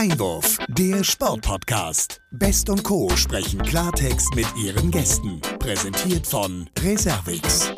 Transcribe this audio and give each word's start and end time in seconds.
Einwurf, 0.00 0.56
der 0.68 1.04
Sportpodcast. 1.04 2.22
Best 2.30 2.70
und 2.70 2.82
Co. 2.84 3.10
sprechen 3.16 3.60
Klartext 3.60 4.34
mit 4.34 4.46
ihren 4.56 4.90
Gästen. 4.90 5.42
Präsentiert 5.58 6.26
von 6.26 6.70
Reservix. 6.82 7.70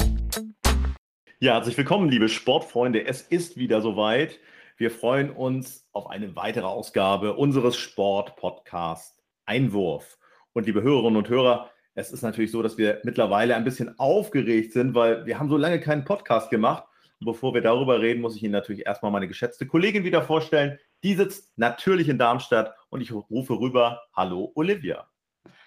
Ja, 1.41 1.55
herzlich 1.55 1.77
willkommen, 1.77 2.09
liebe 2.09 2.29
Sportfreunde. 2.29 3.05
Es 3.05 3.23
ist 3.23 3.57
wieder 3.57 3.81
soweit. 3.81 4.39
Wir 4.77 4.93
freuen 4.93 5.33
uns 5.33 5.89
auf 5.91 6.11
eine 6.11 6.37
weitere 6.37 6.65
Ausgabe 6.65 7.35
unseres 7.35 7.77
Sportpodcasts 7.77 9.21
Einwurf. 9.45 10.17
Und 10.53 10.67
liebe 10.67 10.81
Hörerinnen 10.81 11.17
und 11.17 11.29
Hörer, 11.29 11.71
es 11.97 12.13
ist 12.13 12.23
natürlich 12.23 12.53
so, 12.53 12.63
dass 12.63 12.79
wir 12.79 13.01
mittlerweile 13.03 13.57
ein 13.57 13.65
bisschen 13.65 13.99
aufgeregt 13.99 14.75
sind, 14.75 14.95
weil 14.95 15.27
wir 15.27 15.41
haben 15.41 15.49
so 15.49 15.57
lange 15.57 15.81
keinen 15.81 16.05
Podcast 16.05 16.51
gemacht. 16.51 16.85
Und 17.23 17.27
bevor 17.27 17.55
wir 17.55 17.61
darüber 17.61 18.01
reden, 18.01 18.21
muss 18.21 18.35
ich 18.35 18.43
Ihnen 18.43 18.51
natürlich 18.51 18.85
erstmal 18.85 19.13
meine 19.13 19.29
geschätzte 19.29 19.65
Kollegin 19.65 20.03
wieder 20.03 20.23
vorstellen, 20.23 20.81
die 21.05 21.15
sitzt 21.15 21.57
natürlich 21.57 22.09
in 22.09 22.19
Darmstadt 22.19 22.75
und 22.91 23.01
ich 23.01 23.13
rufe 23.13 23.61
rüber, 23.61 24.03
hallo 24.13 24.51
Olivia. 24.57 25.07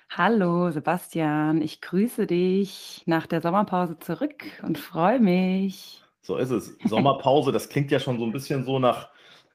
Hallo 0.10 0.70
Sebastian, 0.72 1.62
ich 1.62 1.80
grüße 1.80 2.28
dich 2.28 3.04
nach 3.06 3.26
der 3.26 3.40
Sommerpause 3.40 3.98
zurück 4.00 4.44
und 4.64 4.78
freue 4.78 5.22
mich. 5.22 6.04
So 6.24 6.36
ist 6.36 6.50
es. 6.50 6.76
Sommerpause, 6.84 7.54
das 7.54 7.70
klingt 7.70 7.90
ja 7.90 8.02
schon 8.02 8.20
so 8.20 8.26
ein 8.26 8.34
bisschen 8.34 8.66
so 8.66 8.78
nach, 8.78 9.08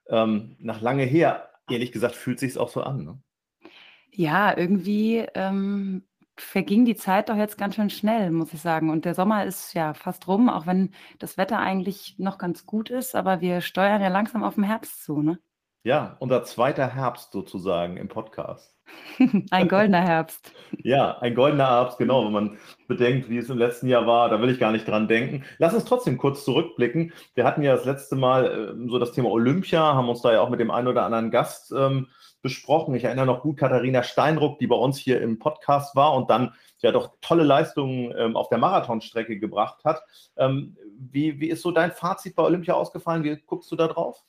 ähm, 0.08 0.56
nach 0.58 0.80
lange 0.80 1.04
her. 1.04 1.50
Ehrlich 1.68 1.92
gesagt 1.92 2.14
fühlt 2.14 2.38
sich 2.38 2.56
auch 2.56 2.70
so 2.70 2.82
an. 2.82 3.04
Ne? 3.04 3.22
Ja, 4.10 4.56
irgendwie 4.56 5.26
ähm, 5.34 6.04
verging 6.40 6.84
die 6.84 6.96
Zeit 6.96 7.28
doch 7.28 7.36
jetzt 7.36 7.58
ganz 7.58 7.74
schön 7.74 7.90
schnell, 7.90 8.30
muss 8.30 8.52
ich 8.52 8.60
sagen. 8.60 8.90
Und 8.90 9.04
der 9.04 9.14
Sommer 9.14 9.44
ist 9.44 9.74
ja 9.74 9.94
fast 9.94 10.26
rum, 10.28 10.48
auch 10.48 10.66
wenn 10.66 10.92
das 11.18 11.36
Wetter 11.36 11.58
eigentlich 11.58 12.16
noch 12.18 12.38
ganz 12.38 12.66
gut 12.66 12.90
ist, 12.90 13.14
aber 13.14 13.40
wir 13.40 13.60
steuern 13.60 14.02
ja 14.02 14.08
langsam 14.08 14.42
auf 14.42 14.54
den 14.54 14.64
Herbst 14.64 15.04
zu, 15.04 15.22
ne? 15.22 15.38
Ja, 15.82 16.16
unser 16.18 16.44
zweiter 16.44 16.94
Herbst 16.94 17.32
sozusagen 17.32 17.96
im 17.96 18.08
Podcast. 18.08 18.76
ein 19.50 19.68
goldener 19.68 20.00
Herbst. 20.00 20.52
Ja, 20.82 21.18
ein 21.18 21.34
goldener 21.34 21.68
Herbst, 21.68 21.98
genau. 21.98 22.24
Wenn 22.24 22.32
man 22.32 22.58
bedenkt, 22.88 23.28
wie 23.28 23.38
es 23.38 23.50
im 23.50 23.58
letzten 23.58 23.88
Jahr 23.88 24.06
war, 24.06 24.28
da 24.28 24.40
will 24.40 24.50
ich 24.50 24.58
gar 24.58 24.72
nicht 24.72 24.88
dran 24.88 25.08
denken. 25.08 25.44
Lass 25.58 25.74
uns 25.74 25.84
trotzdem 25.84 26.16
kurz 26.16 26.44
zurückblicken. 26.44 27.12
Wir 27.34 27.44
hatten 27.44 27.62
ja 27.62 27.74
das 27.74 27.84
letzte 27.84 28.16
Mal 28.16 28.46
äh, 28.46 28.88
so 28.88 28.98
das 28.98 29.12
Thema 29.12 29.30
Olympia, 29.30 29.94
haben 29.94 30.08
uns 30.08 30.22
da 30.22 30.32
ja 30.32 30.40
auch 30.40 30.50
mit 30.50 30.60
dem 30.60 30.70
einen 30.70 30.88
oder 30.88 31.04
anderen 31.04 31.30
Gast 31.30 31.72
ähm, 31.72 32.08
besprochen. 32.42 32.94
Ich 32.94 33.04
erinnere 33.04 33.26
noch 33.26 33.42
gut 33.42 33.58
Katharina 33.58 34.02
Steinruck, 34.02 34.58
die 34.58 34.66
bei 34.66 34.76
uns 34.76 34.98
hier 34.98 35.20
im 35.20 35.38
Podcast 35.38 35.94
war 35.94 36.14
und 36.14 36.30
dann 36.30 36.54
ja 36.78 36.92
doch 36.92 37.12
tolle 37.20 37.44
Leistungen 37.44 38.14
ähm, 38.16 38.36
auf 38.36 38.48
der 38.48 38.58
Marathonstrecke 38.58 39.38
gebracht 39.38 39.84
hat. 39.84 40.02
Ähm, 40.36 40.76
wie, 40.98 41.40
wie 41.40 41.48
ist 41.48 41.62
so 41.62 41.70
dein 41.70 41.92
Fazit 41.92 42.34
bei 42.34 42.42
Olympia 42.42 42.74
ausgefallen? 42.74 43.24
Wie 43.24 43.36
guckst 43.46 43.70
du 43.70 43.76
da 43.76 43.88
drauf? 43.88 44.24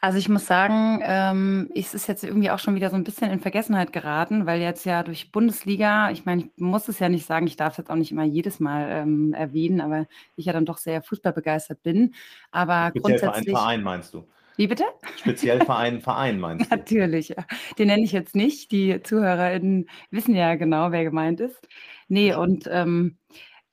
Also 0.00 0.18
ich 0.18 0.28
muss 0.28 0.46
sagen, 0.46 1.00
ähm, 1.02 1.70
es 1.74 1.92
ist 1.92 2.06
jetzt 2.06 2.22
irgendwie 2.22 2.50
auch 2.50 2.60
schon 2.60 2.76
wieder 2.76 2.88
so 2.88 2.94
ein 2.94 3.02
bisschen 3.02 3.32
in 3.32 3.40
Vergessenheit 3.40 3.92
geraten, 3.92 4.46
weil 4.46 4.60
jetzt 4.60 4.86
ja 4.86 5.02
durch 5.02 5.32
Bundesliga, 5.32 6.10
ich 6.12 6.24
meine, 6.24 6.42
ich 6.42 6.50
muss 6.56 6.88
es 6.88 7.00
ja 7.00 7.08
nicht 7.08 7.26
sagen, 7.26 7.48
ich 7.48 7.56
darf 7.56 7.72
es 7.72 7.78
jetzt 7.78 7.90
auch 7.90 7.96
nicht 7.96 8.12
immer 8.12 8.22
jedes 8.24 8.60
Mal 8.60 8.88
ähm, 8.90 9.32
erwähnen, 9.32 9.80
aber 9.80 10.06
ich 10.36 10.46
ja 10.46 10.52
dann 10.52 10.66
doch 10.66 10.78
sehr 10.78 11.02
fußballbegeistert 11.02 11.82
bin. 11.82 12.14
Aber 12.52 12.90
Speziell 12.90 13.18
grundsätzlich. 13.18 13.50
Verein, 13.50 13.64
Verein 13.64 13.82
meinst 13.82 14.14
du? 14.14 14.24
Wie 14.56 14.68
bitte? 14.68 14.84
Speziell 15.16 15.64
Verein, 15.64 16.00
Verein 16.02 16.38
meinst 16.38 16.70
du? 16.70 16.76
Natürlich, 16.76 17.30
ja. 17.30 17.44
Den 17.78 17.88
nenne 17.88 18.02
ich 18.02 18.12
jetzt 18.12 18.36
nicht. 18.36 18.70
Die 18.70 19.02
ZuhörerInnen 19.02 19.88
wissen 20.10 20.34
ja 20.34 20.54
genau, 20.54 20.92
wer 20.92 21.02
gemeint 21.02 21.40
ist. 21.40 21.68
Nee, 22.06 22.34
und 22.34 22.68
ähm, 22.70 23.18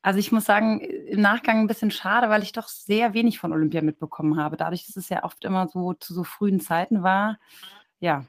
also 0.06 0.20
ich 0.20 0.31
muss 0.31 0.45
sagen, 0.45 0.81
im 0.81 1.20
Nachgang 1.20 1.61
ein 1.61 1.67
bisschen 1.67 1.89
schade, 1.89 2.30
weil 2.30 2.44
ich 2.44 2.52
doch 2.52 2.67
sehr 2.67 3.16
wenig 3.16 3.39
von 3.39 3.52
Olympia 3.52 3.81
mitbekommen 3.81 4.38
habe. 4.38 4.56
Dadurch, 4.56 4.86
dass 4.86 4.98
es 4.98 5.09
ja 5.09 5.23
oft 5.23 5.44
immer 5.45 5.67
so 5.67 5.94
zu 5.94 6.14
so 6.14 6.23
frühen 6.23 6.59
Zeiten 6.59 7.02
war, 7.02 7.39
ja, 8.00 8.23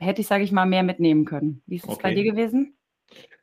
hätte 0.00 0.22
ich, 0.22 0.26
sage 0.26 0.42
ich 0.42 0.50
mal, 0.50 0.66
mehr 0.66 0.82
mitnehmen 0.82 1.26
können. 1.26 1.62
Wie 1.66 1.76
ist 1.76 1.84
es 1.84 1.90
okay. 1.90 2.00
bei 2.02 2.14
dir 2.14 2.24
gewesen? 2.24 2.76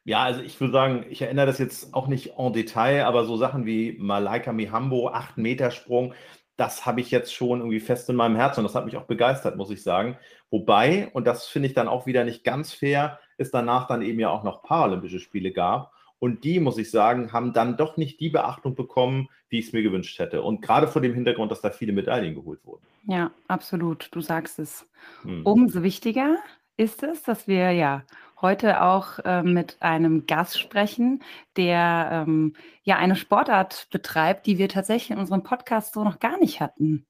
Ja, 0.03 0.21
also 0.21 0.41
ich 0.41 0.59
würde 0.59 0.73
sagen, 0.73 1.05
ich 1.09 1.21
erinnere 1.21 1.45
das 1.45 1.59
jetzt 1.59 1.93
auch 1.93 2.07
nicht 2.07 2.33
en 2.37 2.51
Detail, 2.51 3.05
aber 3.05 3.23
so 3.23 3.37
Sachen 3.37 3.65
wie 3.65 3.95
Malaika 3.97 4.51
Mihambo, 4.51 5.09
8-Meter-Sprung, 5.09 6.13
das 6.57 6.85
habe 6.85 6.99
ich 6.99 7.09
jetzt 7.09 7.33
schon 7.33 7.59
irgendwie 7.59 7.79
fest 7.79 8.09
in 8.09 8.17
meinem 8.17 8.35
Herzen 8.35 8.59
und 8.59 8.65
das 8.65 8.75
hat 8.75 8.83
mich 8.83 8.97
auch 8.97 9.05
begeistert, 9.05 9.55
muss 9.55 9.71
ich 9.71 9.81
sagen. 9.81 10.17
Wobei, 10.49 11.09
und 11.13 11.25
das 11.25 11.47
finde 11.47 11.69
ich 11.69 11.73
dann 11.73 11.87
auch 11.87 12.05
wieder 12.05 12.25
nicht 12.25 12.43
ganz 12.43 12.73
fair, 12.73 13.17
es 13.37 13.49
danach 13.49 13.87
dann 13.87 14.01
eben 14.01 14.19
ja 14.19 14.29
auch 14.29 14.43
noch 14.43 14.61
Paralympische 14.61 15.21
Spiele 15.21 15.53
gab. 15.53 15.93
Und 16.19 16.43
die, 16.43 16.59
muss 16.59 16.77
ich 16.77 16.89
sagen, 16.89 17.31
haben 17.31 17.53
dann 17.53 17.77
doch 17.77 17.97
nicht 17.97 18.19
die 18.19 18.29
Beachtung 18.29 18.75
bekommen, 18.75 19.29
wie 19.49 19.59
ich 19.59 19.67
es 19.67 19.73
mir 19.73 19.83
gewünscht 19.83 20.17
hätte. 20.19 20.41
Und 20.41 20.61
gerade 20.61 20.87
vor 20.87 21.01
dem 21.01 21.13
Hintergrund, 21.13 21.51
dass 21.51 21.61
da 21.61 21.69
viele 21.69 21.93
Medaillen 21.93 22.35
geholt 22.35 22.59
wurden. 22.65 22.83
Ja, 23.07 23.31
absolut. 23.47 24.09
Du 24.11 24.21
sagst 24.21 24.59
es. 24.59 24.87
Hm. 25.21 25.45
Umso 25.45 25.83
wichtiger 25.83 26.37
ist 26.75 27.03
es, 27.03 27.23
dass 27.23 27.47
wir 27.47 27.71
ja 27.71 28.03
heute 28.41 28.81
auch 28.81 29.19
äh, 29.19 29.41
mit 29.43 29.77
einem 29.79 30.27
Gast 30.27 30.59
sprechen, 30.59 31.23
der 31.55 32.25
ähm, 32.27 32.53
ja 32.83 32.97
eine 32.97 33.15
Sportart 33.15 33.87
betreibt, 33.91 34.45
die 34.45 34.57
wir 34.57 34.69
tatsächlich 34.69 35.11
in 35.11 35.17
unserem 35.17 35.43
Podcast 35.43 35.93
so 35.93 36.03
noch 36.03 36.19
gar 36.19 36.39
nicht 36.39 36.61
hatten. 36.61 37.05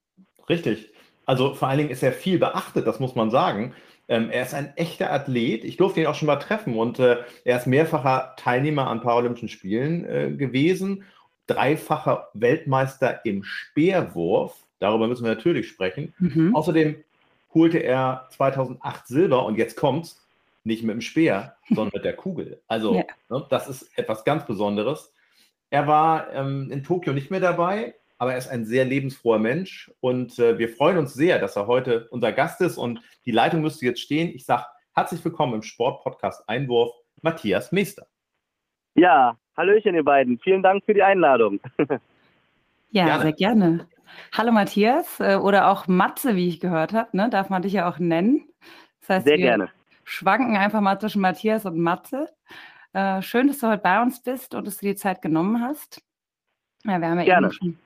Richtig. 0.48 0.90
Also 1.26 1.54
vor 1.54 1.68
allen 1.68 1.78
Dingen 1.78 1.90
ist 1.90 2.02
er 2.02 2.12
viel 2.12 2.38
beachtet, 2.38 2.86
das 2.86 3.00
muss 3.00 3.14
man 3.14 3.30
sagen. 3.30 3.74
Ähm, 4.08 4.30
er 4.30 4.42
ist 4.42 4.54
ein 4.54 4.72
echter 4.76 5.12
Athlet. 5.12 5.64
Ich 5.64 5.76
durfte 5.76 6.00
ihn 6.00 6.06
auch 6.06 6.14
schon 6.14 6.26
mal 6.26 6.36
treffen 6.36 6.76
und 6.76 6.98
äh, 6.98 7.18
er 7.44 7.58
ist 7.58 7.66
mehrfacher 7.66 8.34
Teilnehmer 8.36 8.88
an 8.88 9.02
Paralympischen 9.02 9.50
Spielen 9.50 10.04
äh, 10.04 10.30
gewesen, 10.30 11.04
dreifacher 11.46 12.28
Weltmeister 12.32 13.24
im 13.24 13.44
Speerwurf. 13.44 14.64
Darüber 14.78 15.08
müssen 15.08 15.24
wir 15.24 15.34
natürlich 15.34 15.68
sprechen. 15.68 16.14
Mhm. 16.18 16.56
Außerdem 16.56 16.96
holte 17.52 17.78
er 17.78 18.28
2008 18.30 19.06
Silber 19.06 19.44
und 19.44 19.58
jetzt 19.58 19.76
kommt's 19.76 20.24
nicht 20.64 20.82
mit 20.84 20.94
dem 20.94 21.00
Speer, 21.00 21.56
sondern 21.68 21.90
mit 21.94 22.04
der 22.04 22.16
Kugel. 22.16 22.62
Also 22.66 22.94
ja. 22.94 23.04
ne, 23.28 23.46
das 23.50 23.68
ist 23.68 23.90
etwas 23.98 24.24
ganz 24.24 24.46
Besonderes. 24.46 25.12
Er 25.70 25.86
war 25.86 26.32
ähm, 26.32 26.70
in 26.70 26.82
Tokio 26.82 27.12
nicht 27.12 27.30
mehr 27.30 27.40
dabei, 27.40 27.94
aber 28.18 28.32
er 28.32 28.38
ist 28.38 28.48
ein 28.48 28.64
sehr 28.64 28.84
lebensfroher 28.84 29.38
Mensch 29.38 29.90
und 30.00 30.38
äh, 30.38 30.58
wir 30.58 30.68
freuen 30.68 30.98
uns 30.98 31.14
sehr, 31.14 31.38
dass 31.38 31.56
er 31.56 31.66
heute 31.68 32.08
unser 32.10 32.32
Gast 32.32 32.60
ist 32.60 32.76
und 32.76 33.00
die 33.24 33.30
Leitung 33.30 33.62
müsste 33.62 33.86
jetzt 33.86 34.00
stehen. 34.00 34.28
Ich 34.34 34.44
sage 34.44 34.64
herzlich 34.94 35.24
willkommen 35.24 35.54
im 35.54 35.62
Sportpodcast 35.62 36.48
Einwurf, 36.48 36.92
Matthias 37.22 37.70
Meester. 37.70 38.06
Ja, 38.94 39.38
Hallöchen 39.56 39.94
ihr 39.94 40.04
beiden. 40.04 40.38
Vielen 40.38 40.62
Dank 40.62 40.84
für 40.84 40.94
die 40.94 41.02
Einladung. 41.02 41.60
ja, 42.90 43.06
gerne. 43.06 43.22
sehr 43.22 43.32
gerne. 43.32 43.88
Hallo 44.32 44.52
Matthias 44.52 45.20
äh, 45.20 45.36
oder 45.36 45.70
auch 45.70 45.86
Matze, 45.86 46.34
wie 46.34 46.48
ich 46.48 46.60
gehört 46.60 46.92
habe, 46.92 47.16
ne? 47.16 47.28
darf 47.30 47.50
man 47.50 47.62
dich 47.62 47.72
ja 47.72 47.88
auch 47.88 47.98
nennen. 47.98 48.48
Das 49.00 49.10
heißt, 49.10 49.26
sehr 49.26 49.38
wir 49.38 49.44
gerne. 49.44 49.68
schwanken 50.04 50.56
einfach 50.56 50.80
mal 50.80 50.98
zwischen 50.98 51.22
Matthias 51.22 51.66
und 51.66 51.78
Matze. 51.78 52.28
Äh, 52.92 53.22
schön, 53.22 53.46
dass 53.46 53.58
du 53.58 53.68
heute 53.68 53.82
bei 53.82 54.02
uns 54.02 54.22
bist 54.22 54.54
und 54.54 54.66
dass 54.66 54.78
du 54.78 54.86
die 54.86 54.96
Zeit 54.96 55.22
genommen 55.22 55.62
hast. 55.62 56.02
Ja, 56.84 57.00
wir 57.00 57.08
haben 57.08 57.18
ja 57.18 57.24
gerne. 57.24 57.46
eben 57.48 57.52
schon 57.52 57.78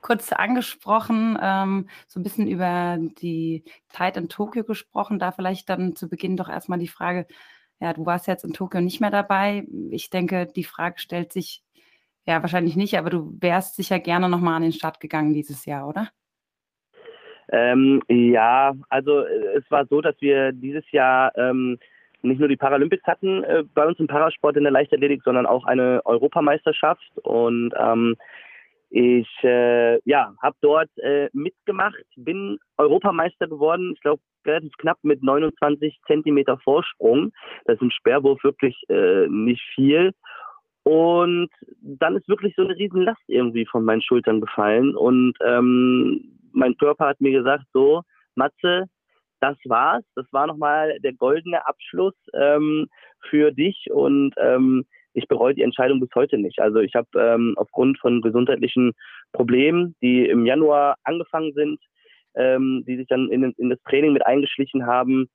kurz 0.00 0.32
angesprochen, 0.32 1.38
ähm, 1.40 1.88
so 2.06 2.20
ein 2.20 2.22
bisschen 2.22 2.48
über 2.48 2.98
die 2.98 3.64
Zeit 3.88 4.16
in 4.16 4.28
Tokio 4.28 4.64
gesprochen. 4.64 5.18
Da 5.18 5.32
vielleicht 5.32 5.68
dann 5.68 5.96
zu 5.96 6.08
Beginn 6.08 6.36
doch 6.36 6.48
erstmal 6.48 6.78
die 6.78 6.88
Frage, 6.88 7.26
ja, 7.80 7.92
du 7.92 8.06
warst 8.06 8.26
jetzt 8.26 8.44
in 8.44 8.52
Tokio 8.52 8.80
nicht 8.80 9.00
mehr 9.00 9.10
dabei. 9.10 9.66
Ich 9.90 10.10
denke, 10.10 10.46
die 10.46 10.64
Frage 10.64 10.98
stellt 10.98 11.32
sich 11.32 11.62
ja 12.26 12.42
wahrscheinlich 12.42 12.76
nicht, 12.76 12.98
aber 12.98 13.10
du 13.10 13.36
wärst 13.40 13.76
sicher 13.76 13.98
gerne 13.98 14.28
nochmal 14.28 14.54
an 14.54 14.62
den 14.62 14.72
Start 14.72 15.00
gegangen 15.00 15.32
dieses 15.32 15.64
Jahr, 15.64 15.88
oder? 15.88 16.08
Ähm, 17.50 18.02
ja, 18.08 18.74
also 18.90 19.20
äh, 19.20 19.56
es 19.56 19.70
war 19.70 19.86
so, 19.86 20.00
dass 20.00 20.14
wir 20.20 20.52
dieses 20.52 20.90
Jahr 20.92 21.32
ähm, 21.36 21.78
nicht 22.22 22.38
nur 22.38 22.48
die 22.48 22.56
Paralympics 22.56 23.04
hatten 23.04 23.44
äh, 23.44 23.64
bei 23.74 23.86
uns 23.86 23.98
im 23.98 24.06
Parasport 24.06 24.56
in 24.56 24.64
der 24.64 24.72
Leichtathletik, 24.72 25.22
sondern 25.24 25.46
auch 25.46 25.64
eine 25.64 26.02
Europameisterschaft. 26.04 27.16
Und 27.22 27.72
ähm, 27.78 28.16
ich 28.90 29.28
äh, 29.42 30.00
ja, 30.08 30.34
habe 30.42 30.56
dort 30.60 30.90
äh, 30.98 31.28
mitgemacht, 31.32 32.02
bin 32.16 32.58
Europameister 32.76 33.46
geworden, 33.46 33.92
ich 33.94 34.00
glaube 34.00 34.22
relativ 34.46 34.72
knapp 34.78 34.98
mit 35.02 35.22
29 35.22 35.98
Zentimeter 36.06 36.58
Vorsprung. 36.58 37.32
Das 37.64 37.74
ist 37.76 37.82
im 37.82 37.90
Sperrwurf 37.90 38.42
wirklich 38.42 38.80
äh, 38.88 39.26
nicht 39.28 39.62
viel. 39.74 40.12
Und 40.84 41.50
dann 41.82 42.16
ist 42.16 42.28
wirklich 42.28 42.54
so 42.56 42.62
eine 42.62 42.74
Riesenlast 42.74 43.20
irgendwie 43.26 43.66
von 43.66 43.84
meinen 43.84 44.00
Schultern 44.00 44.40
gefallen. 44.40 44.96
Und 44.96 45.34
ähm, 45.44 46.38
mein 46.52 46.76
Körper 46.78 47.08
hat 47.08 47.20
mir 47.20 47.32
gesagt, 47.32 47.64
so, 47.74 48.02
Matze, 48.34 48.86
das 49.40 49.56
war's. 49.66 50.04
Das 50.14 50.24
war 50.32 50.46
nochmal 50.46 50.98
der 51.00 51.12
goldene 51.12 51.66
Abschluss 51.66 52.14
ähm, 52.32 52.88
für 53.28 53.52
dich. 53.52 53.88
Und 53.90 54.32
ähm, 54.38 54.86
ich 55.18 55.28
bereue 55.28 55.54
die 55.54 55.62
Entscheidung 55.62 56.00
bis 56.00 56.10
heute 56.14 56.38
nicht. 56.38 56.60
Also 56.60 56.78
ich 56.78 56.94
habe 56.94 57.08
ähm, 57.16 57.54
aufgrund 57.56 57.98
von 57.98 58.22
gesundheitlichen 58.22 58.92
Problemen, 59.32 59.94
die 60.00 60.26
im 60.26 60.46
Januar 60.46 60.96
angefangen 61.04 61.52
sind, 61.52 61.80
ähm, 62.36 62.84
die 62.86 62.96
sich 62.96 63.08
dann 63.08 63.30
in, 63.30 63.52
in, 63.56 63.70
das 63.70 63.82
Training 63.82 64.12
mit 64.12 64.24
eingeschlichen 64.24 64.86
haben, 64.86 65.28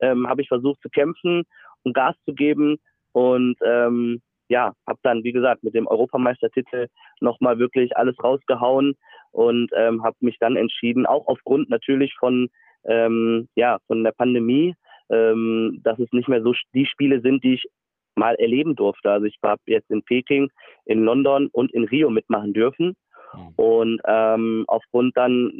ähm, 0.00 0.28
habe 0.28 0.42
ich 0.42 0.48
versucht 0.48 0.80
zu 0.82 0.88
kämpfen 0.90 1.44
und 1.84 1.94
Gas 1.94 2.16
zu 2.24 2.34
geben 2.34 2.78
und 3.12 3.56
ähm, 3.64 4.20
ja, 4.48 4.74
habe 4.86 4.98
dann, 5.02 5.24
wie 5.24 5.32
gesagt, 5.32 5.62
mit 5.62 5.74
dem 5.74 5.86
Europameistertitel 5.86 6.88
nochmal 7.20 7.58
wirklich 7.58 7.96
alles 7.96 8.16
rausgehauen 8.22 8.96
und 9.30 9.70
ähm, 9.74 10.02
habe 10.02 10.16
mich 10.20 10.36
dann 10.40 10.56
entschieden, 10.56 11.06
auch 11.06 11.26
aufgrund 11.28 11.70
natürlich 11.70 12.12
von 12.18 12.48
ähm, 12.84 13.48
ja 13.54 13.78
von 13.86 14.02
der 14.02 14.12
Pandemie, 14.12 14.74
ähm, 15.10 15.80
dass 15.84 15.98
es 16.00 16.10
nicht 16.12 16.28
mehr 16.28 16.42
so 16.42 16.52
die 16.74 16.86
Spiele 16.86 17.20
sind, 17.20 17.44
die 17.44 17.54
ich 17.54 17.64
mal 18.16 18.34
erleben 18.36 18.76
durfte. 18.76 19.10
Also 19.10 19.26
ich 19.26 19.38
habe 19.42 19.62
jetzt 19.66 19.90
in 19.90 20.02
Peking, 20.02 20.50
in 20.84 21.04
London 21.04 21.48
und 21.52 21.72
in 21.72 21.84
Rio 21.84 22.10
mitmachen 22.10 22.52
dürfen. 22.52 22.96
Mhm. 23.34 23.54
Und 23.56 24.00
ähm, 24.06 24.64
aufgrund 24.68 25.16
dann 25.16 25.52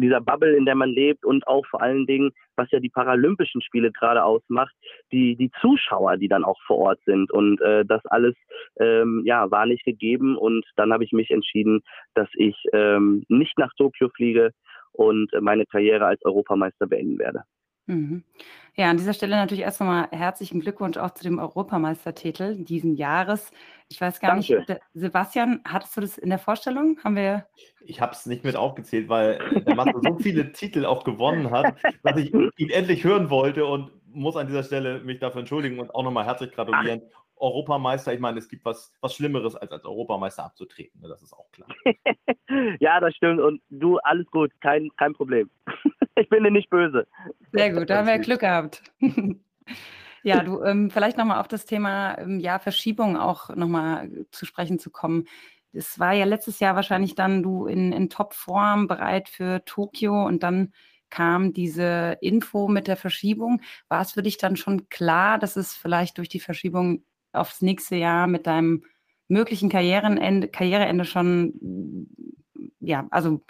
dieser 0.00 0.20
Bubble, 0.20 0.56
in 0.56 0.64
der 0.64 0.74
man 0.74 0.90
lebt 0.90 1.24
und 1.24 1.46
auch 1.46 1.64
vor 1.66 1.82
allen 1.82 2.06
Dingen, 2.06 2.32
was 2.56 2.70
ja 2.70 2.80
die 2.80 2.88
Paralympischen 2.88 3.62
Spiele 3.62 3.92
gerade 3.92 4.24
ausmacht, 4.24 4.74
die, 5.12 5.36
die 5.36 5.50
Zuschauer, 5.60 6.16
die 6.16 6.28
dann 6.28 6.44
auch 6.44 6.60
vor 6.66 6.78
Ort 6.78 7.00
sind. 7.06 7.30
Und 7.30 7.60
äh, 7.60 7.84
das 7.84 8.04
alles 8.06 8.34
ähm, 8.78 9.22
ja, 9.24 9.50
war 9.50 9.66
nicht 9.66 9.84
gegeben. 9.84 10.36
Und 10.36 10.64
dann 10.76 10.92
habe 10.92 11.04
ich 11.04 11.12
mich 11.12 11.30
entschieden, 11.30 11.82
dass 12.14 12.28
ich 12.34 12.56
ähm, 12.72 13.24
nicht 13.28 13.58
nach 13.58 13.72
Tokio 13.76 14.08
fliege 14.08 14.50
und 14.92 15.30
meine 15.40 15.66
Karriere 15.66 16.06
als 16.06 16.24
Europameister 16.24 16.86
beenden 16.86 17.18
werde. 17.18 17.44
Mhm. 17.90 18.24
Ja, 18.76 18.88
an 18.88 18.96
dieser 18.96 19.12
Stelle 19.12 19.36
natürlich 19.36 19.64
erst 19.64 19.80
einmal 19.80 20.08
herzlichen 20.12 20.60
Glückwunsch 20.60 20.96
auch 20.96 21.10
zu 21.10 21.24
dem 21.24 21.38
Europameistertitel 21.38 22.64
diesen 22.64 22.94
Jahres. 22.94 23.50
Ich 23.88 24.00
weiß 24.00 24.20
gar 24.20 24.30
Danke. 24.30 24.64
nicht, 24.66 24.80
Sebastian, 24.94 25.60
hattest 25.66 25.96
du 25.96 26.00
das 26.00 26.16
in 26.16 26.30
der 26.30 26.38
Vorstellung? 26.38 26.98
Haben 27.02 27.16
wir. 27.16 27.46
Ich 27.84 28.00
habe 28.00 28.12
es 28.12 28.26
nicht 28.26 28.44
mit 28.44 28.54
aufgezählt, 28.54 29.08
weil 29.08 29.38
der 29.66 29.74
Mathe 29.74 30.00
so 30.02 30.16
viele 30.18 30.52
Titel 30.52 30.86
auch 30.86 31.02
gewonnen 31.04 31.50
hat, 31.50 31.74
dass 32.04 32.16
ich 32.16 32.32
ihn 32.32 32.70
endlich 32.70 33.02
hören 33.02 33.28
wollte 33.28 33.66
und 33.66 33.90
muss 34.12 34.36
an 34.36 34.46
dieser 34.46 34.62
Stelle 34.62 35.00
mich 35.00 35.18
dafür 35.18 35.40
entschuldigen 35.40 35.78
und 35.80 35.94
auch 35.94 36.04
nochmal 36.04 36.24
herzlich 36.24 36.52
gratulieren. 36.52 37.02
Ach. 37.12 37.29
Europameister, 37.40 38.12
ich 38.12 38.20
meine, 38.20 38.38
es 38.38 38.48
gibt 38.48 38.64
was, 38.64 38.92
was 39.00 39.14
Schlimmeres, 39.14 39.56
als 39.56 39.72
als 39.72 39.84
Europameister 39.84 40.44
abzutreten, 40.44 41.00
ne? 41.00 41.08
das 41.08 41.22
ist 41.22 41.32
auch 41.32 41.50
klar. 41.52 41.68
ja, 42.80 43.00
das 43.00 43.14
stimmt 43.14 43.40
und 43.40 43.62
du, 43.70 43.98
alles 43.98 44.26
gut, 44.30 44.52
kein, 44.60 44.90
kein 44.96 45.14
Problem. 45.14 45.50
ich 46.16 46.28
bin 46.28 46.44
dir 46.44 46.50
nicht 46.50 46.70
böse. 46.70 47.06
Sehr 47.52 47.72
gut, 47.72 47.88
da 47.88 47.98
haben 47.98 48.06
wir 48.06 48.18
Glück 48.18 48.40
gehabt. 48.40 48.82
ja, 50.22 50.42
du, 50.42 50.62
ähm, 50.62 50.90
vielleicht 50.90 51.16
nochmal 51.16 51.40
auf 51.40 51.48
das 51.48 51.64
Thema 51.64 52.18
ähm, 52.18 52.40
ja, 52.40 52.58
Verschiebung 52.58 53.16
auch 53.16 53.48
nochmal 53.56 54.10
zu 54.30 54.44
sprechen 54.46 54.78
zu 54.78 54.90
kommen. 54.90 55.26
Es 55.72 55.98
war 55.98 56.12
ja 56.12 56.24
letztes 56.24 56.60
Jahr 56.60 56.74
wahrscheinlich 56.74 57.14
dann 57.14 57.42
du 57.42 57.66
in, 57.66 57.92
in 57.92 58.10
Topform 58.10 58.86
bereit 58.86 59.28
für 59.28 59.64
Tokio 59.64 60.26
und 60.26 60.42
dann 60.42 60.72
kam 61.10 61.52
diese 61.52 62.16
Info 62.20 62.68
mit 62.68 62.86
der 62.86 62.96
Verschiebung. 62.96 63.60
War 63.88 64.02
es 64.02 64.12
für 64.12 64.22
dich 64.22 64.38
dann 64.38 64.56
schon 64.56 64.88
klar, 64.88 65.38
dass 65.38 65.56
es 65.56 65.74
vielleicht 65.74 66.18
durch 66.18 66.28
die 66.28 66.40
Verschiebung 66.40 67.04
aufs 67.32 67.62
nächste 67.62 67.96
Jahr 67.96 68.26
mit 68.26 68.46
deinem 68.46 68.84
möglichen 69.28 69.68
Karrierenende, 69.68 70.48
Karriereende 70.48 71.04
schon, 71.04 72.08
ja, 72.80 73.06
also 73.10 73.42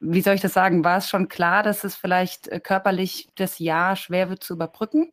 wie 0.00 0.22
soll 0.22 0.34
ich 0.34 0.40
das 0.40 0.54
sagen, 0.54 0.82
war 0.82 0.96
es 0.96 1.10
schon 1.10 1.28
klar, 1.28 1.62
dass 1.62 1.84
es 1.84 1.94
vielleicht 1.94 2.48
äh, 2.48 2.58
körperlich 2.58 3.28
das 3.36 3.58
Jahr 3.58 3.96
schwer 3.96 4.30
wird 4.30 4.42
zu 4.42 4.54
überbrücken? 4.54 5.12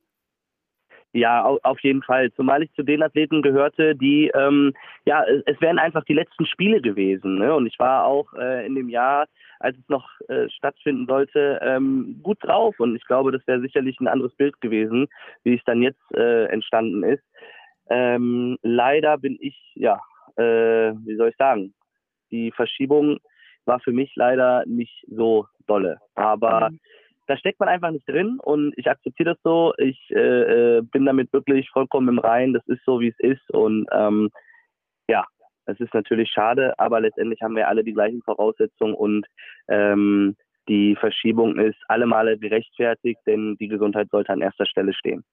Ja, 1.13 1.45
auf 1.45 1.79
jeden 1.81 2.03
Fall. 2.03 2.31
Zumal 2.33 2.63
ich 2.63 2.73
zu 2.73 2.83
den 2.83 3.01
Athleten 3.01 3.41
gehörte, 3.41 3.95
die, 3.95 4.31
ähm, 4.35 4.73
ja, 5.05 5.23
es 5.45 5.59
wären 5.61 5.79
einfach 5.79 6.03
die 6.03 6.13
letzten 6.13 6.45
Spiele 6.45 6.81
gewesen. 6.81 7.39
Ne? 7.39 7.55
Und 7.55 7.65
ich 7.65 7.79
war 7.79 8.05
auch 8.05 8.33
äh, 8.33 8.65
in 8.65 8.75
dem 8.75 8.89
Jahr, 8.89 9.25
als 9.59 9.77
es 9.77 9.89
noch 9.89 10.07
äh, 10.27 10.49
stattfinden 10.49 11.07
sollte, 11.07 11.59
ähm, 11.63 12.19
gut 12.21 12.37
drauf. 12.41 12.79
Und 12.79 12.95
ich 12.95 13.05
glaube, 13.05 13.31
das 13.31 13.45
wäre 13.47 13.61
sicherlich 13.61 13.99
ein 13.99 14.07
anderes 14.07 14.35
Bild 14.35 14.61
gewesen, 14.61 15.07
wie 15.43 15.55
es 15.55 15.63
dann 15.65 15.81
jetzt 15.81 16.03
äh, 16.13 16.45
entstanden 16.45 17.03
ist. 17.03 17.23
Ähm, 17.89 18.57
leider 18.61 19.17
bin 19.17 19.37
ich, 19.39 19.57
ja, 19.75 19.99
äh, 20.35 20.93
wie 21.05 21.15
soll 21.15 21.29
ich 21.29 21.37
sagen, 21.37 21.73
die 22.31 22.51
Verschiebung 22.51 23.19
war 23.65 23.79
für 23.79 23.91
mich 23.91 24.13
leider 24.15 24.63
nicht 24.65 25.05
so 25.09 25.47
dolle. 25.67 25.97
Aber 26.15 26.69
mhm. 26.69 26.79
da 27.27 27.37
steckt 27.37 27.59
man 27.59 27.69
einfach 27.69 27.91
nicht 27.91 28.07
drin 28.07 28.39
und 28.41 28.73
ich 28.77 28.89
akzeptiere 28.89 29.33
das 29.33 29.41
so. 29.43 29.73
Ich 29.77 29.99
äh, 30.11 30.77
äh, 30.77 30.81
bin 30.81 31.05
damit 31.05 31.31
wirklich 31.33 31.69
vollkommen 31.69 32.07
im 32.09 32.19
Rein. 32.19 32.53
Das 32.53 32.65
ist 32.67 32.83
so, 32.85 32.99
wie 32.99 33.09
es 33.09 33.19
ist. 33.19 33.49
Und 33.51 33.87
ähm, 33.91 34.29
ja, 35.09 35.25
es 35.65 35.79
ist 35.79 35.93
natürlich 35.93 36.31
schade, 36.31 36.77
aber 36.79 37.01
letztendlich 37.01 37.41
haben 37.41 37.55
wir 37.55 37.67
alle 37.67 37.83
die 37.83 37.93
gleichen 37.93 38.21
Voraussetzungen 38.23 38.93
und 38.93 39.25
ähm, 39.67 40.35
die 40.69 40.95
Verschiebung 40.95 41.59
ist 41.59 41.77
alle 41.87 42.05
Male 42.05 42.37
gerechtfertigt, 42.37 43.19
denn 43.25 43.55
die 43.57 43.67
Gesundheit 43.67 44.09
sollte 44.09 44.33
an 44.33 44.41
erster 44.41 44.65
Stelle 44.65 44.93
stehen. 44.93 45.23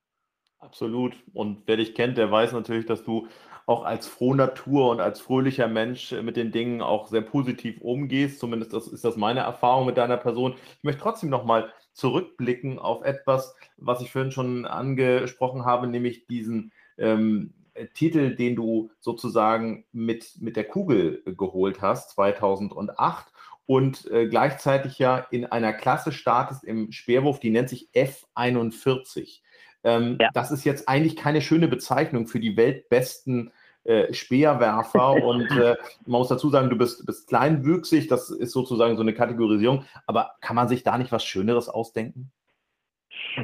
Absolut. 0.64 1.14
Und 1.34 1.62
wer 1.66 1.76
dich 1.76 1.94
kennt, 1.94 2.16
der 2.16 2.30
weiß 2.30 2.52
natürlich, 2.52 2.86
dass 2.86 3.04
du 3.04 3.28
auch 3.66 3.84
als 3.84 4.06
Frohnatur 4.06 4.90
und 4.90 5.00
als 5.00 5.20
fröhlicher 5.20 5.68
Mensch 5.68 6.12
mit 6.12 6.36
den 6.36 6.52
Dingen 6.52 6.80
auch 6.80 7.08
sehr 7.08 7.20
positiv 7.20 7.80
umgehst. 7.82 8.40
Zumindest 8.40 8.72
das 8.72 8.88
ist 8.88 9.04
das 9.04 9.16
meine 9.16 9.40
Erfahrung 9.40 9.86
mit 9.86 9.98
deiner 9.98 10.16
Person. 10.16 10.54
Ich 10.78 10.82
möchte 10.82 11.02
trotzdem 11.02 11.28
nochmal 11.28 11.70
zurückblicken 11.92 12.78
auf 12.78 13.04
etwas, 13.04 13.54
was 13.76 14.00
ich 14.00 14.10
vorhin 14.10 14.32
schon 14.32 14.64
angesprochen 14.64 15.66
habe, 15.66 15.86
nämlich 15.86 16.26
diesen 16.26 16.72
ähm, 16.96 17.52
Titel, 17.92 18.34
den 18.34 18.56
du 18.56 18.90
sozusagen 19.00 19.84
mit, 19.92 20.40
mit 20.40 20.56
der 20.56 20.64
Kugel 20.64 21.22
geholt 21.26 21.82
hast, 21.82 22.10
2008 22.10 23.26
und 23.66 24.10
äh, 24.10 24.28
gleichzeitig 24.28 24.98
ja 24.98 25.18
in 25.30 25.44
einer 25.46 25.72
Klasse 25.74 26.12
startest 26.12 26.64
im 26.64 26.90
Speerwurf, 26.90 27.38
die 27.38 27.50
nennt 27.50 27.68
sich 27.68 27.88
F41. 27.94 29.40
Ähm, 29.84 30.18
ja. 30.20 30.30
Das 30.32 30.50
ist 30.50 30.64
jetzt 30.64 30.88
eigentlich 30.88 31.16
keine 31.16 31.40
schöne 31.40 31.68
Bezeichnung 31.68 32.26
für 32.26 32.40
die 32.40 32.56
weltbesten 32.56 33.52
äh, 33.84 34.12
Speerwerfer. 34.12 35.12
und 35.24 35.50
äh, 35.50 35.76
man 36.06 36.18
muss 36.18 36.28
dazu 36.28 36.48
sagen, 36.50 36.70
du 36.70 36.76
bist, 36.76 37.06
bist 37.06 37.28
kleinwüchsig, 37.28 38.08
das 38.08 38.30
ist 38.30 38.52
sozusagen 38.52 38.96
so 38.96 39.02
eine 39.02 39.14
Kategorisierung. 39.14 39.84
Aber 40.06 40.32
kann 40.40 40.56
man 40.56 40.68
sich 40.68 40.82
da 40.82 40.98
nicht 40.98 41.12
was 41.12 41.24
Schöneres 41.24 41.68
ausdenken? 41.68 42.32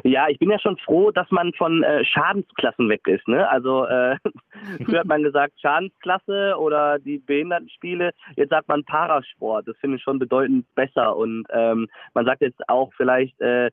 Ja, 0.05 0.29
ich 0.29 0.39
bin 0.39 0.51
ja 0.51 0.59
schon 0.59 0.77
froh, 0.79 1.11
dass 1.11 1.31
man 1.31 1.53
von 1.55 1.83
äh, 1.83 2.05
Schadensklassen 2.05 2.89
weg 2.89 3.07
ist. 3.07 3.27
Ne? 3.27 3.49
Also 3.49 3.87
äh, 3.87 4.17
früher 4.85 5.01
hat 5.01 5.07
man 5.07 5.23
gesagt 5.23 5.61
Schadensklasse 5.61 6.55
oder 6.59 6.99
die 6.99 7.19
Behindertenspiele. 7.19 8.13
Jetzt 8.37 8.51
sagt 8.51 8.69
man 8.69 8.85
Parasport. 8.85 9.67
Das 9.67 9.77
finde 9.79 9.97
ich 9.97 10.03
schon 10.03 10.19
bedeutend 10.19 10.67
besser. 10.75 11.17
Und 11.17 11.47
ähm, 11.53 11.89
man 12.15 12.25
sagt 12.25 12.41
jetzt 12.41 12.69
auch 12.69 12.93
vielleicht 12.97 13.41
äh, 13.41 13.71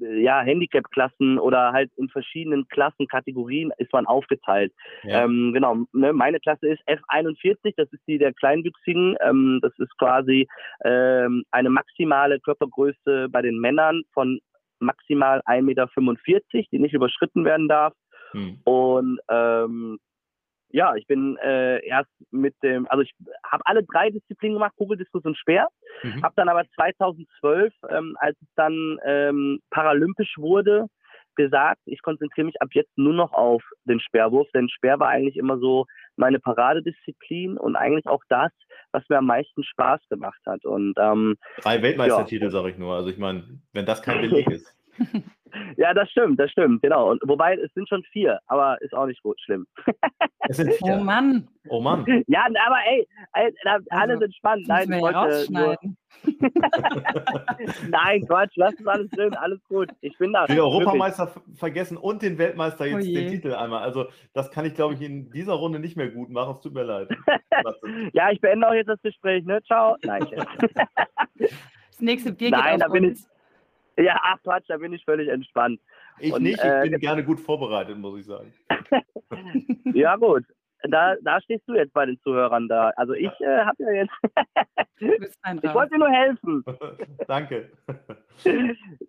ja 0.00 0.40
Handicap-Klassen 0.40 1.38
oder 1.38 1.72
halt 1.72 1.90
in 1.96 2.08
verschiedenen 2.08 2.66
Klassenkategorien 2.68 3.72
ist 3.78 3.92
man 3.92 4.06
aufgeteilt. 4.06 4.72
Ja. 5.02 5.24
Ähm, 5.24 5.52
genau. 5.52 5.84
Ne? 5.92 6.12
Meine 6.12 6.40
Klasse 6.40 6.68
ist 6.68 6.82
F41. 6.88 7.74
Das 7.76 7.92
ist 7.92 8.02
die 8.06 8.18
der 8.18 8.32
Kleinwüchsigen. 8.32 9.16
Ähm, 9.22 9.60
das 9.62 9.72
ist 9.78 9.96
quasi 9.98 10.48
ähm, 10.84 11.44
eine 11.50 11.70
maximale 11.70 12.40
Körpergröße 12.40 13.28
bei 13.30 13.42
den 13.42 13.58
Männern 13.58 14.02
von 14.12 14.40
maximal 14.80 15.40
1,45 15.46 15.62
Meter, 15.62 15.88
die 16.72 16.78
nicht 16.78 16.94
überschritten 16.94 17.44
werden 17.44 17.68
darf. 17.68 17.94
Hm. 18.32 18.58
Und 18.64 19.20
ähm, 19.28 19.98
ja, 20.74 20.92
ich 20.96 21.06
bin 21.06 21.36
äh, 21.36 21.86
erst 21.86 22.10
mit 22.32 22.52
dem, 22.64 22.88
also 22.88 23.02
ich 23.02 23.12
habe 23.46 23.64
alle 23.64 23.84
drei 23.84 24.10
Disziplinen 24.10 24.56
gemacht, 24.56 24.74
Kugeldiskus 24.76 25.24
und 25.24 25.38
Speer, 25.38 25.68
mhm. 26.02 26.20
habe 26.24 26.34
dann 26.36 26.48
aber 26.48 26.64
2012, 26.74 27.72
ähm, 27.90 28.16
als 28.18 28.36
es 28.42 28.48
dann 28.56 28.98
ähm, 29.04 29.60
paralympisch 29.70 30.34
wurde, 30.36 30.86
gesagt, 31.36 31.80
ich 31.84 32.02
konzentriere 32.02 32.46
mich 32.46 32.60
ab 32.60 32.70
jetzt 32.72 32.90
nur 32.96 33.14
noch 33.14 33.32
auf 33.32 33.62
den 33.84 34.00
Speerwurf, 34.00 34.48
denn 34.52 34.68
Speer 34.68 34.98
war 34.98 35.08
eigentlich 35.08 35.36
immer 35.36 35.58
so 35.58 35.86
meine 36.16 36.40
Paradedisziplin 36.40 37.56
und 37.56 37.76
eigentlich 37.76 38.06
auch 38.06 38.22
das, 38.28 38.50
was 38.90 39.04
mir 39.08 39.18
am 39.18 39.26
meisten 39.26 39.62
Spaß 39.62 40.00
gemacht 40.08 40.40
hat. 40.44 40.64
Und 40.64 40.94
ähm, 40.98 41.36
drei 41.58 41.82
Weltmeistertitel, 41.82 42.44
ja. 42.44 42.50
sage 42.50 42.70
ich 42.70 42.78
nur. 42.78 42.94
Also 42.96 43.10
ich 43.10 43.18
meine, 43.18 43.44
wenn 43.72 43.86
das 43.86 44.02
kein 44.02 44.20
Beleg 44.22 44.50
ist. 44.50 44.76
Ja, 45.76 45.94
das 45.94 46.10
stimmt, 46.10 46.38
das 46.40 46.50
stimmt, 46.50 46.82
genau. 46.82 47.10
Und, 47.10 47.22
wobei 47.26 47.54
es 47.54 47.72
sind 47.74 47.88
schon 47.88 48.02
vier, 48.04 48.40
aber 48.46 48.80
ist 48.82 48.94
auch 48.94 49.06
nicht 49.06 49.22
gut 49.22 49.40
schlimm. 49.40 49.66
Es 50.46 50.58
sind 50.58 50.74
vier. 50.74 50.98
Oh 51.00 51.02
Mann. 51.02 51.48
Oh 51.70 51.80
Mann. 51.80 52.04
Ja, 52.26 52.44
aber 52.44 52.76
ey, 52.86 53.08
ey 53.32 53.50
alle 53.64 54.12
also, 54.12 54.18
sind 54.18 54.34
spannend. 54.34 54.68
Nein, 54.68 54.92
ich 54.92 55.00
wollte 55.00 55.46
nur... 55.50 55.78
Nein, 57.88 58.26
Quatsch, 58.26 58.52
lass 58.56 58.74
es 58.78 58.86
alles 58.86 59.10
drin, 59.10 59.34
alles 59.34 59.58
gut. 59.68 59.90
Ich 60.02 60.16
bin 60.18 60.32
da. 60.34 60.46
Den 60.46 60.60
Europameister 60.60 61.32
vergessen 61.54 61.96
und 61.96 62.20
den 62.22 62.36
Weltmeister 62.38 62.86
jetzt 62.86 63.08
oh 63.08 63.12
den 63.12 63.28
Titel 63.28 63.54
einmal. 63.54 63.82
Also 63.82 64.06
das 64.32 64.50
kann 64.50 64.66
ich, 64.66 64.74
glaube 64.74 64.94
ich, 64.94 65.02
in 65.02 65.30
dieser 65.30 65.54
Runde 65.54 65.78
nicht 65.78 65.96
mehr 65.96 66.10
gut 66.10 66.28
machen. 66.30 66.54
Es 66.54 66.60
tut 66.60 66.74
mir 66.74 66.84
leid. 66.84 67.08
ja, 68.12 68.30
ich 68.30 68.40
beende 68.40 68.68
auch 68.68 68.74
jetzt 68.74 68.88
das 68.88 69.00
Gespräch, 69.02 69.44
ne? 69.44 69.62
Ciao. 69.64 69.96
Nein, 70.02 70.26
das 71.38 72.00
nächste 72.00 72.32
Bier 72.32 72.50
Nein, 72.50 72.78
geht 72.78 72.82
da 72.82 72.88
bin 72.88 73.04
ich. 73.04 73.18
Ja, 73.96 74.18
ach 74.22 74.42
Quatsch, 74.42 74.64
da 74.68 74.76
bin 74.76 74.92
ich 74.92 75.04
völlig 75.04 75.28
entspannt. 75.28 75.80
Ich 76.18 76.32
und, 76.32 76.42
nicht, 76.42 76.58
ich 76.58 76.64
äh, 76.64 76.88
bin 76.88 77.00
gerne 77.00 77.24
gut 77.24 77.40
vorbereitet, 77.40 77.98
muss 77.98 78.20
ich 78.20 78.26
sagen. 78.26 78.52
ja, 79.94 80.16
gut. 80.16 80.44
Da, 80.86 81.16
da 81.22 81.40
stehst 81.40 81.66
du 81.66 81.74
jetzt 81.74 81.94
bei 81.94 82.04
den 82.04 82.20
Zuhörern 82.20 82.68
da. 82.68 82.90
Also 82.96 83.14
ich 83.14 83.30
äh, 83.40 83.64
habe 83.64 83.82
ja 83.84 83.92
jetzt. 83.92 84.12
ich 84.98 85.74
wollte 85.74 85.94
dir 85.94 85.98
nur 85.98 86.10
helfen. 86.10 86.64
Danke. 87.26 87.70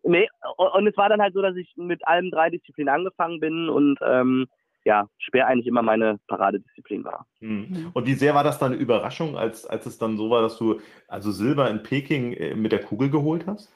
nee, 0.04 0.30
und 0.58 0.88
es 0.88 0.96
war 0.96 1.10
dann 1.10 1.22
halt 1.22 1.34
so, 1.34 1.42
dass 1.42 1.56
ich 1.58 1.74
mit 1.76 2.08
allen 2.08 2.32
drei 2.32 2.50
Disziplinen 2.50 2.94
angefangen 2.94 3.42
bin 3.42 3.70
und 3.70 4.00
ähm, 4.02 4.48
ja, 4.86 5.10
Speer 5.18 5.48
eigentlich 5.48 5.68
immer 5.68 5.82
meine 5.82 6.20
Paradedisziplin 6.28 7.04
war. 7.04 7.26
Mhm. 7.40 7.90
Und 7.94 8.06
wie 8.06 8.14
sehr 8.14 8.36
war 8.36 8.44
das 8.44 8.60
dann 8.60 8.74
eine 8.74 8.82
Überraschung, 8.82 9.36
als, 9.36 9.66
als 9.66 9.86
es 9.86 9.98
dann 9.98 10.16
so 10.16 10.30
war, 10.30 10.44
dass 10.44 10.58
du 10.58 10.80
also 11.08 11.32
Silber 11.32 11.70
in 11.70 11.84
Peking 11.84 12.34
äh, 12.34 12.56
mit 12.56 12.72
der 12.72 12.84
Kugel 12.84 13.10
geholt 13.10 13.48
hast? 13.48 13.76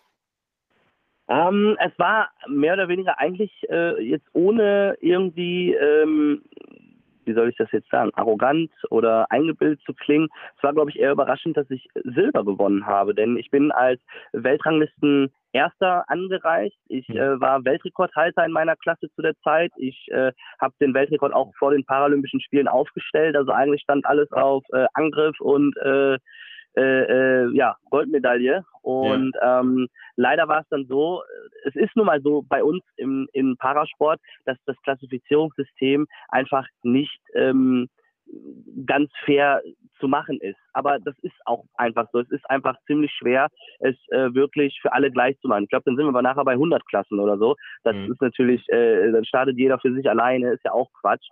Ähm, 1.29 1.77
es 1.79 1.91
war 1.98 2.29
mehr 2.48 2.74
oder 2.74 2.88
weniger 2.88 3.19
eigentlich 3.19 3.51
äh, 3.69 4.01
jetzt 4.01 4.27
ohne 4.33 4.98
irgendwie, 5.00 5.74
ähm, 5.75 6.41
wie 7.25 7.33
soll 7.33 7.50
ich 7.50 7.55
das 7.57 7.71
jetzt 7.71 7.89
sagen, 7.91 8.12
arrogant 8.15 8.71
oder 8.89 9.31
eingebildet 9.31 9.79
zu 9.86 9.93
klingen. 9.93 10.27
Es 10.57 10.63
war, 10.63 10.74
glaube 10.74 10.89
ich, 10.89 11.00
eher 11.00 11.12
überraschend, 11.12 11.55
dass 11.55 11.69
ich 11.69 11.88
Silber 12.03 12.43
gewonnen 12.43 12.88
habe, 12.88 13.13
denn 13.13 13.38
ich 13.38 13.51
bin 13.51 13.71
als 13.71 14.01
Weltranglisten 14.33 15.31
Erster 15.51 16.03
angereicht. 16.07 16.77
Ich 16.89 17.07
hm. 17.07 17.17
äh, 17.17 17.41
war 17.41 17.65
Weltrekordhalter 17.65 18.45
in 18.45 18.51
meiner 18.51 18.75
Klasse 18.75 19.07
zu 19.15 19.21
der 19.21 19.36
Zeit. 19.43 19.71
Ich 19.77 20.07
äh, 20.12 20.31
habe 20.59 20.74
den 20.79 20.93
Weltrekord 20.93 21.33
auch 21.33 21.51
vor 21.57 21.71
den 21.71 21.86
Paralympischen 21.86 22.41
Spielen 22.41 22.67
aufgestellt. 22.67 23.36
Also 23.36 23.51
eigentlich 23.51 23.81
stand 23.81 24.05
alles 24.05 24.31
auf 24.31 24.63
äh, 24.74 24.86
Angriff 24.93 25.39
und 25.39 25.75
äh, 25.77 26.17
äh, 26.79 27.43
äh, 27.43 27.50
ja, 27.53 27.75
Goldmedaille. 27.89 28.63
Und 28.81 29.33
ja. 29.36 29.59
ähm, 29.59 29.88
leider 30.15 30.48
war 30.48 30.62
es 30.62 30.69
dann 30.69 30.86
so, 30.88 31.21
es 31.65 31.75
ist 31.75 31.95
nun 31.95 32.05
mal 32.05 32.21
so 32.21 32.43
bei 32.48 32.63
uns 32.63 32.83
im, 32.95 33.27
im 33.33 33.57
Parasport, 33.57 34.19
dass 34.45 34.57
das 34.65 34.77
Klassifizierungssystem 34.83 36.07
einfach 36.29 36.65
nicht 36.83 37.19
ähm, 37.33 37.89
ganz 38.86 39.12
fair 39.25 39.62
zu 40.00 40.07
machen 40.07 40.39
ist. 40.39 40.59
Aber 40.74 41.00
das 41.00 41.15
ist 41.21 41.36
auch 41.45 41.65
einfach 41.75 42.07
so. 42.13 42.19
Es 42.19 42.29
ist 42.31 42.50
einfach 42.50 42.75
ziemlich 42.88 43.12
schwer, 43.12 43.50
es 43.79 43.95
äh, 44.09 44.33
wirklich 44.33 44.79
für 44.81 44.93
alle 44.93 45.12
gleich 45.12 45.38
zu 45.39 45.48
machen. 45.48 45.63
Ich 45.63 45.69
glaube, 45.69 45.83
dann 45.86 45.95
sind 45.95 46.05
wir 46.05 46.09
aber 46.09 46.21
nachher 46.21 46.45
bei 46.45 46.53
100 46.53 46.86
Klassen 46.88 47.19
oder 47.19 47.38
so. 47.38 47.55
Das 47.83 47.95
mhm. 47.95 48.12
ist 48.12 48.21
natürlich, 48.21 48.67
äh, 48.69 49.12
dann 49.12 49.25
startet 49.25 49.57
jeder 49.57 49.79
für 49.79 49.93
sich 49.93 50.09
alleine, 50.09 50.53
ist 50.53 50.63
ja 50.63 50.71
auch 50.71 50.89
Quatsch. 51.01 51.27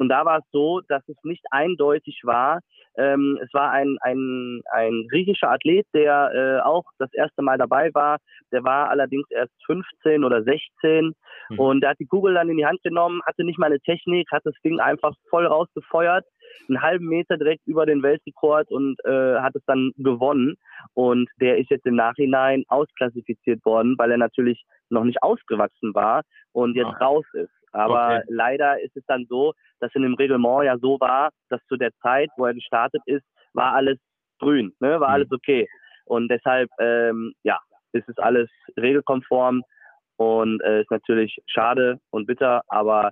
Und 0.00 0.08
da 0.08 0.24
war 0.24 0.38
es 0.38 0.44
so, 0.50 0.80
dass 0.88 1.06
es 1.08 1.16
nicht 1.24 1.44
eindeutig 1.50 2.22
war. 2.24 2.60
Ähm, 2.96 3.38
es 3.42 3.52
war 3.52 3.70
ein, 3.70 3.98
ein, 4.00 4.62
ein 4.72 5.06
griechischer 5.10 5.50
Athlet, 5.50 5.86
der 5.92 6.32
äh, 6.34 6.66
auch 6.66 6.84
das 6.98 7.12
erste 7.12 7.42
Mal 7.42 7.58
dabei 7.58 7.90
war. 7.92 8.16
Der 8.50 8.64
war 8.64 8.88
allerdings 8.88 9.30
erst 9.30 9.52
15 9.66 10.24
oder 10.24 10.42
16 10.42 11.12
mhm. 11.50 11.58
und 11.58 11.82
der 11.82 11.90
hat 11.90 11.98
die 12.00 12.06
Kugel 12.06 12.32
dann 12.32 12.48
in 12.48 12.56
die 12.56 12.64
Hand 12.64 12.82
genommen, 12.82 13.20
hatte 13.26 13.44
nicht 13.44 13.58
mal 13.58 13.66
eine 13.66 13.78
Technik, 13.80 14.26
hat 14.32 14.40
das 14.44 14.54
Ding 14.64 14.80
einfach 14.80 15.12
voll 15.28 15.44
rausgefeuert, 15.44 16.24
einen 16.68 16.80
halben 16.80 17.06
Meter 17.06 17.36
direkt 17.36 17.66
über 17.66 17.84
den 17.84 18.02
Weltrekord 18.02 18.70
und 18.70 18.96
äh, 19.04 19.36
hat 19.38 19.54
es 19.54 19.62
dann 19.66 19.92
gewonnen. 19.98 20.56
Und 20.94 21.28
der 21.42 21.58
ist 21.58 21.68
jetzt 21.68 21.84
im 21.84 21.96
Nachhinein 21.96 22.64
ausklassifiziert 22.68 23.62
worden, 23.66 23.96
weil 23.98 24.10
er 24.12 24.18
natürlich 24.18 24.64
noch 24.88 25.04
nicht 25.04 25.22
ausgewachsen 25.22 25.94
war 25.94 26.22
und 26.52 26.74
jetzt 26.74 26.96
ah. 27.00 27.04
raus 27.04 27.26
ist. 27.34 27.59
Aber 27.72 28.16
okay. 28.18 28.22
leider 28.28 28.80
ist 28.80 28.96
es 28.96 29.04
dann 29.06 29.26
so, 29.28 29.52
dass 29.80 29.94
in 29.94 30.02
dem 30.02 30.14
Reglement 30.14 30.64
ja 30.64 30.78
so 30.78 30.98
war, 31.00 31.30
dass 31.48 31.64
zu 31.66 31.76
der 31.76 31.92
Zeit, 32.02 32.30
wo 32.36 32.46
er 32.46 32.54
gestartet 32.54 33.02
ist, 33.06 33.24
war 33.52 33.74
alles 33.74 33.98
grün, 34.38 34.72
ne? 34.80 35.00
war 35.00 35.08
mhm. 35.08 35.14
alles 35.14 35.32
okay. 35.32 35.68
Und 36.04 36.28
deshalb, 36.28 36.68
ähm, 36.80 37.32
ja, 37.42 37.58
ist 37.92 38.08
es 38.08 38.18
alles 38.18 38.48
regelkonform 38.76 39.62
und 40.16 40.60
äh, 40.62 40.82
ist 40.82 40.90
natürlich 40.90 41.36
schade 41.46 41.98
und 42.10 42.26
bitter, 42.26 42.62
aber 42.68 43.10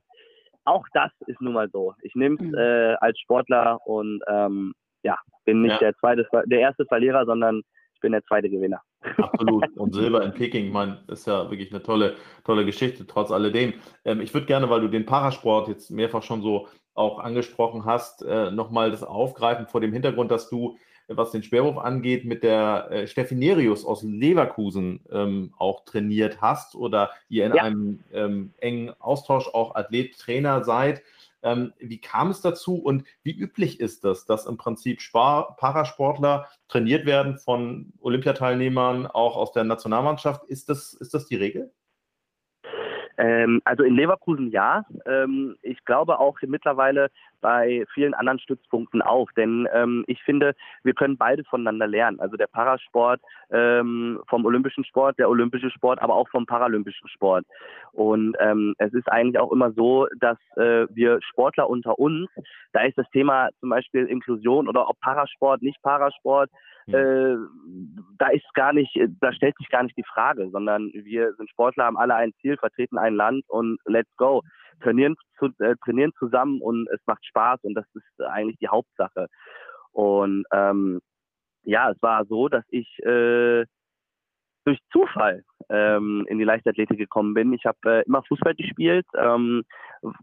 auch 0.64 0.84
das 0.92 1.10
ist 1.26 1.40
nun 1.40 1.54
mal 1.54 1.68
so. 1.70 1.94
Ich 2.02 2.14
nehme 2.14 2.36
es 2.36 2.40
mhm. 2.40 2.54
äh, 2.54 2.94
als 3.00 3.18
Sportler 3.20 3.78
und 3.86 4.20
ähm, 4.28 4.74
ja, 5.02 5.16
bin 5.44 5.62
nicht 5.62 5.80
ja. 5.80 5.90
der 5.90 5.94
zweite, 5.94 6.28
der 6.46 6.60
erste 6.60 6.84
Verlierer, 6.86 7.24
sondern 7.24 7.62
ich 7.98 8.00
bin 8.00 8.12
der 8.12 8.24
zweite 8.24 8.48
Gewinner. 8.48 8.80
Absolut. 9.16 9.66
Und 9.76 9.92
Silber 9.92 10.22
in 10.22 10.32
Peking, 10.32 10.66
ich 10.66 10.72
meine, 10.72 10.98
ist 11.08 11.26
ja 11.26 11.50
wirklich 11.50 11.72
eine 11.72 11.82
tolle, 11.82 12.14
tolle 12.44 12.64
Geschichte, 12.64 13.04
trotz 13.08 13.32
alledem. 13.32 13.74
Ähm, 14.04 14.20
ich 14.20 14.32
würde 14.32 14.46
gerne, 14.46 14.70
weil 14.70 14.80
du 14.80 14.88
den 14.88 15.04
Parasport 15.04 15.66
jetzt 15.66 15.90
mehrfach 15.90 16.22
schon 16.22 16.40
so 16.40 16.68
auch 16.94 17.18
angesprochen 17.18 17.84
hast, 17.84 18.22
äh, 18.22 18.52
nochmal 18.52 18.92
das 18.92 19.02
aufgreifen 19.02 19.66
vor 19.66 19.80
dem 19.80 19.92
Hintergrund, 19.92 20.30
dass 20.30 20.48
du, 20.48 20.76
was 21.08 21.32
den 21.32 21.42
Schwerwurf 21.42 21.76
angeht, 21.76 22.24
mit 22.24 22.44
der 22.44 22.88
äh, 22.90 23.06
Steffi 23.08 23.34
Nerius 23.34 23.84
aus 23.84 24.04
Leverkusen 24.04 25.00
ähm, 25.10 25.52
auch 25.58 25.84
trainiert 25.84 26.40
hast 26.40 26.76
oder 26.76 27.10
ihr 27.28 27.46
in 27.46 27.54
ja. 27.54 27.64
einem 27.64 28.04
ähm, 28.12 28.52
engen 28.58 28.92
Austausch 29.00 29.48
auch 29.48 29.74
Athlet-Trainer 29.74 30.62
seid. 30.62 31.02
Ähm, 31.42 31.72
wie 31.78 32.00
kam 32.00 32.30
es 32.30 32.40
dazu 32.40 32.76
und 32.76 33.04
wie 33.22 33.36
üblich 33.38 33.80
ist 33.80 34.04
das, 34.04 34.26
dass 34.26 34.46
im 34.46 34.56
Prinzip 34.56 35.00
Spar 35.00 35.56
Parasportler 35.56 36.48
trainiert 36.68 37.06
werden 37.06 37.38
von 37.38 37.92
Olympiateilnehmern 38.00 39.06
auch 39.06 39.36
aus 39.36 39.52
der 39.52 39.64
Nationalmannschaft? 39.64 40.44
Ist 40.44 40.68
das, 40.68 40.94
ist 40.94 41.14
das 41.14 41.26
die 41.26 41.36
Regel? 41.36 41.72
Ähm, 43.18 43.60
also 43.64 43.82
in 43.82 43.96
Leverkusen 43.96 44.50
ja. 44.50 44.84
Ähm, 45.04 45.56
ich 45.62 45.84
glaube 45.84 46.20
auch 46.20 46.38
mittlerweile 46.42 47.10
bei 47.40 47.84
vielen 47.94 48.14
anderen 48.14 48.38
Stützpunkten 48.38 49.02
auch. 49.02 49.30
Denn 49.32 49.68
ähm, 49.72 50.04
ich 50.06 50.22
finde, 50.22 50.54
wir 50.82 50.94
können 50.94 51.16
beide 51.16 51.44
voneinander 51.44 51.86
lernen. 51.86 52.20
Also 52.20 52.36
der 52.36 52.46
Parasport 52.46 53.20
ähm, 53.50 54.20
vom 54.28 54.44
olympischen 54.44 54.84
Sport, 54.84 55.18
der 55.18 55.28
olympische 55.28 55.70
Sport, 55.70 56.00
aber 56.00 56.14
auch 56.14 56.28
vom 56.28 56.46
paralympischen 56.46 57.08
Sport. 57.08 57.44
Und 57.92 58.36
ähm, 58.40 58.74
es 58.78 58.92
ist 58.92 59.10
eigentlich 59.10 59.38
auch 59.38 59.52
immer 59.52 59.72
so, 59.72 60.06
dass 60.20 60.38
äh, 60.56 60.86
wir 60.90 61.20
Sportler 61.22 61.68
unter 61.68 61.98
uns, 61.98 62.28
da 62.72 62.82
ist 62.82 62.98
das 62.98 63.08
Thema 63.10 63.48
zum 63.60 63.70
Beispiel 63.70 64.06
Inklusion 64.06 64.68
oder 64.68 64.88
ob 64.88 64.98
Parasport, 65.00 65.62
nicht 65.62 65.80
Parasport, 65.82 66.50
äh, 66.88 67.36
da 68.18 68.28
ist 68.28 68.46
gar 68.54 68.72
nicht, 68.72 68.98
da 69.20 69.32
stellt 69.32 69.56
sich 69.58 69.68
gar 69.68 69.82
nicht 69.82 69.96
die 69.96 70.04
Frage, 70.04 70.48
sondern 70.50 70.90
wir 70.94 71.34
sind 71.34 71.50
Sportler, 71.50 71.84
haben 71.84 71.98
alle 71.98 72.14
ein 72.14 72.32
Ziel, 72.40 72.56
vertreten 72.56 72.96
ein 72.96 73.14
Land 73.14 73.44
und 73.48 73.78
let's 73.84 74.14
go. 74.16 74.42
Trainieren, 74.80 75.16
zu, 75.38 75.46
äh, 75.58 75.74
trainieren 75.84 76.12
zusammen 76.18 76.60
und 76.60 76.88
es 76.88 77.00
macht 77.06 77.24
Spaß 77.26 77.60
und 77.62 77.74
das 77.74 77.86
ist 77.94 78.20
eigentlich 78.20 78.58
die 78.58 78.68
Hauptsache. 78.68 79.28
Und 79.92 80.44
ähm, 80.52 81.00
ja, 81.64 81.90
es 81.90 82.00
war 82.02 82.24
so, 82.26 82.48
dass 82.48 82.64
ich 82.68 82.88
äh, 83.04 83.64
durch 84.68 84.78
Zufall 84.92 85.44
ähm, 85.70 86.26
in 86.28 86.38
die 86.38 86.44
Leichtathletik 86.44 86.98
gekommen 86.98 87.32
bin. 87.32 87.54
Ich 87.54 87.64
habe 87.64 87.78
äh, 87.86 88.02
immer 88.02 88.22
Fußball 88.28 88.54
gespielt, 88.54 89.06
ähm, 89.16 89.64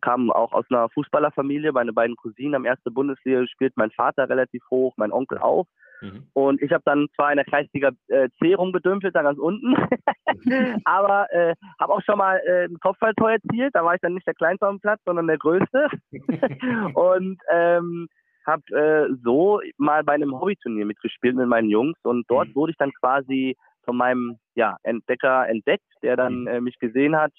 kam 0.01 0.31
auch 0.31 0.53
aus 0.53 0.65
einer 0.69 0.87
Fußballerfamilie. 0.89 1.71
Meine 1.71 1.93
beiden 1.93 2.15
Cousinen 2.15 2.53
haben 2.53 2.65
erste 2.65 2.91
Bundesliga 2.91 3.41
gespielt, 3.41 3.73
mein 3.75 3.89
Vater 3.89 4.29
relativ 4.29 4.61
hoch, 4.69 4.93
mein 4.97 5.11
Onkel 5.11 5.39
auch. 5.39 5.65
Mhm. 6.01 6.27
Und 6.33 6.61
ich 6.61 6.71
habe 6.71 6.83
dann 6.85 7.07
zwar 7.15 7.31
in 7.31 7.37
der 7.37 7.45
Kreisliga 7.45 7.89
äh, 8.07 8.29
C 8.39 8.53
rumgedümpelt, 8.53 9.15
da 9.15 9.23
ganz 9.23 9.39
unten, 9.39 9.75
aber 10.85 11.33
äh, 11.33 11.55
habe 11.79 11.93
auch 11.93 12.01
schon 12.03 12.19
mal 12.19 12.39
äh, 12.45 12.65
ein 12.65 12.79
Kopfballtor 12.79 13.31
erzielt. 13.31 13.73
Da 13.73 13.83
war 13.83 13.95
ich 13.95 14.01
dann 14.01 14.13
nicht 14.13 14.27
der 14.27 14.35
Kleinste 14.35 14.67
am 14.67 14.79
Platz, 14.79 15.01
sondern 15.05 15.25
der 15.25 15.39
Größte. 15.39 15.87
und 16.93 17.39
ähm, 17.51 18.07
habe 18.45 18.63
äh, 18.77 19.15
so 19.23 19.59
mal 19.77 20.03
bei 20.03 20.13
einem 20.13 20.39
Hobbyturnier 20.39 20.85
mitgespielt 20.85 21.35
mit 21.35 21.47
meinen 21.47 21.69
Jungs 21.69 21.97
und 22.03 22.25
dort 22.29 22.49
mhm. 22.49 22.55
wurde 22.55 22.71
ich 22.71 22.77
dann 22.77 22.91
quasi 22.93 23.55
von 23.85 23.97
meinem 23.97 24.37
ja, 24.55 24.77
Entdecker 24.83 25.47
entdeckt, 25.47 25.85
der 26.01 26.17
dann 26.17 26.41
mhm. 26.41 26.47
äh, 26.47 26.61
mich 26.61 26.77
gesehen 26.79 27.15
hat. 27.15 27.31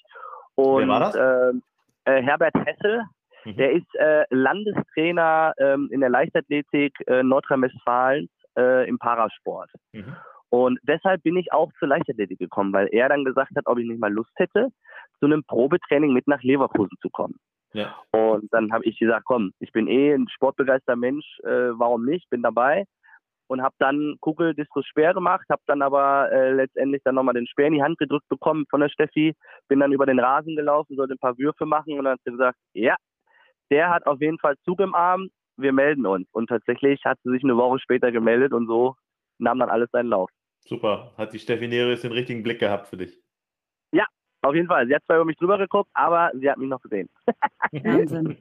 Und 0.55 0.81
Wer 0.81 0.87
war 0.87 0.99
das? 0.99 1.15
Äh, 1.15 1.53
äh 2.05 2.23
Herbert 2.23 2.55
Hessel, 2.55 3.03
mhm. 3.45 3.57
der 3.57 3.71
ist 3.73 3.95
äh, 3.95 4.25
Landestrainer 4.29 5.53
ähm, 5.59 5.89
in 5.91 5.99
der 5.99 6.09
Leichtathletik 6.09 6.93
äh, 7.07 7.23
Nordrhein-Westfalens 7.23 8.29
äh, 8.57 8.87
im 8.87 8.97
Parasport. 8.97 9.69
Mhm. 9.91 10.15
Und 10.49 10.79
deshalb 10.83 11.23
bin 11.23 11.35
ich 11.35 11.51
auch 11.51 11.71
zur 11.77 11.89
Leichtathletik 11.89 12.39
gekommen, 12.39 12.71
weil 12.71 12.87
er 12.91 13.09
dann 13.09 13.25
gesagt 13.25 13.51
hat, 13.55 13.65
ob 13.67 13.77
ich 13.79 13.87
nicht 13.87 13.99
mal 13.99 14.11
Lust 14.11 14.31
hätte, 14.35 14.69
zu 15.19 15.25
einem 15.25 15.43
Probetraining 15.43 16.13
mit 16.13 16.27
nach 16.27 16.41
Leverkusen 16.41 16.97
zu 17.01 17.09
kommen. 17.09 17.35
Ja. 17.73 17.95
Und 18.11 18.51
dann 18.53 18.71
habe 18.71 18.85
ich 18.85 18.97
gesagt, 18.97 19.25
komm, 19.25 19.51
ich 19.59 19.71
bin 19.73 19.87
eh 19.87 20.13
ein 20.13 20.29
sportbegeisterter 20.29 20.95
Mensch, 20.95 21.25
äh, 21.43 21.71
warum 21.77 22.05
nicht, 22.05 22.29
bin 22.29 22.41
dabei 22.41 22.85
und 23.47 23.61
habe 23.61 23.75
dann 23.79 24.15
Kugel, 24.19 24.53
Diskus, 24.53 24.85
Speer 24.85 25.13
gemacht, 25.13 25.45
habe 25.49 25.61
dann 25.67 25.81
aber 25.81 26.31
äh, 26.31 26.51
letztendlich 26.51 27.01
dann 27.03 27.15
nochmal 27.15 27.33
den 27.33 27.47
Speer 27.47 27.67
in 27.67 27.73
die 27.73 27.83
Hand 27.83 27.97
gedrückt 27.97 28.27
bekommen 28.29 28.65
von 28.69 28.81
der 28.81 28.89
Steffi, 28.89 29.35
bin 29.67 29.79
dann 29.79 29.91
über 29.91 30.05
den 30.05 30.19
Rasen 30.19 30.55
gelaufen, 30.55 30.95
sollte 30.95 31.13
ein 31.13 31.19
paar 31.19 31.37
Würfe 31.37 31.65
machen 31.65 31.97
und 31.97 32.05
dann 32.05 32.13
hat 32.13 32.21
sie 32.25 32.31
gesagt, 32.31 32.57
ja, 32.73 32.95
der 33.71 33.89
hat 33.89 34.05
auf 34.05 34.21
jeden 34.21 34.39
Fall 34.39 34.55
Zug 34.63 34.79
im 34.79 34.95
Arm, 34.95 35.29
wir 35.57 35.73
melden 35.73 36.05
uns. 36.05 36.27
Und 36.31 36.47
tatsächlich 36.47 37.03
hat 37.05 37.19
sie 37.23 37.31
sich 37.31 37.43
eine 37.43 37.57
Woche 37.57 37.79
später 37.79 38.11
gemeldet 38.11 38.53
und 38.53 38.67
so 38.67 38.95
nahm 39.39 39.59
dann 39.59 39.69
alles 39.69 39.89
seinen 39.91 40.09
Lauf. 40.09 40.29
Super. 40.65 41.13
Hat 41.17 41.33
die 41.33 41.39
Steffi 41.39 41.67
Neres 41.67 42.01
den 42.01 42.11
richtigen 42.11 42.43
Blick 42.43 42.59
gehabt 42.59 42.87
für 42.87 42.97
dich? 42.97 43.17
Ja, 43.91 44.05
auf 44.41 44.53
jeden 44.53 44.67
Fall. 44.67 44.87
Sie 44.87 44.95
hat 44.95 45.03
zwar 45.05 45.17
über 45.17 45.25
mich 45.25 45.37
drüber 45.37 45.57
geguckt, 45.57 45.89
aber 45.93 46.31
sie 46.33 46.49
hat 46.49 46.57
mich 46.57 46.69
noch 46.69 46.81
gesehen. 46.81 47.09
Wahnsinn. 47.71 48.37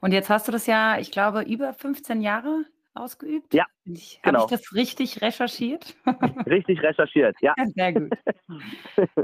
Und 0.00 0.12
jetzt 0.12 0.30
hast 0.30 0.48
du 0.48 0.52
das 0.52 0.66
ja, 0.66 0.98
ich 0.98 1.12
glaube, 1.12 1.42
über 1.42 1.72
15 1.72 2.22
Jahre 2.22 2.64
ausgeübt? 2.94 3.54
Ja. 3.54 3.66
Ich, 3.84 4.20
genau. 4.22 4.42
Habe 4.42 4.54
ich 4.54 4.60
das 4.60 4.74
richtig 4.74 5.22
recherchiert? 5.22 5.96
Richtig 6.46 6.82
recherchiert, 6.82 7.36
ja. 7.40 7.54
Sehr 7.74 7.92
gut. 7.92 8.12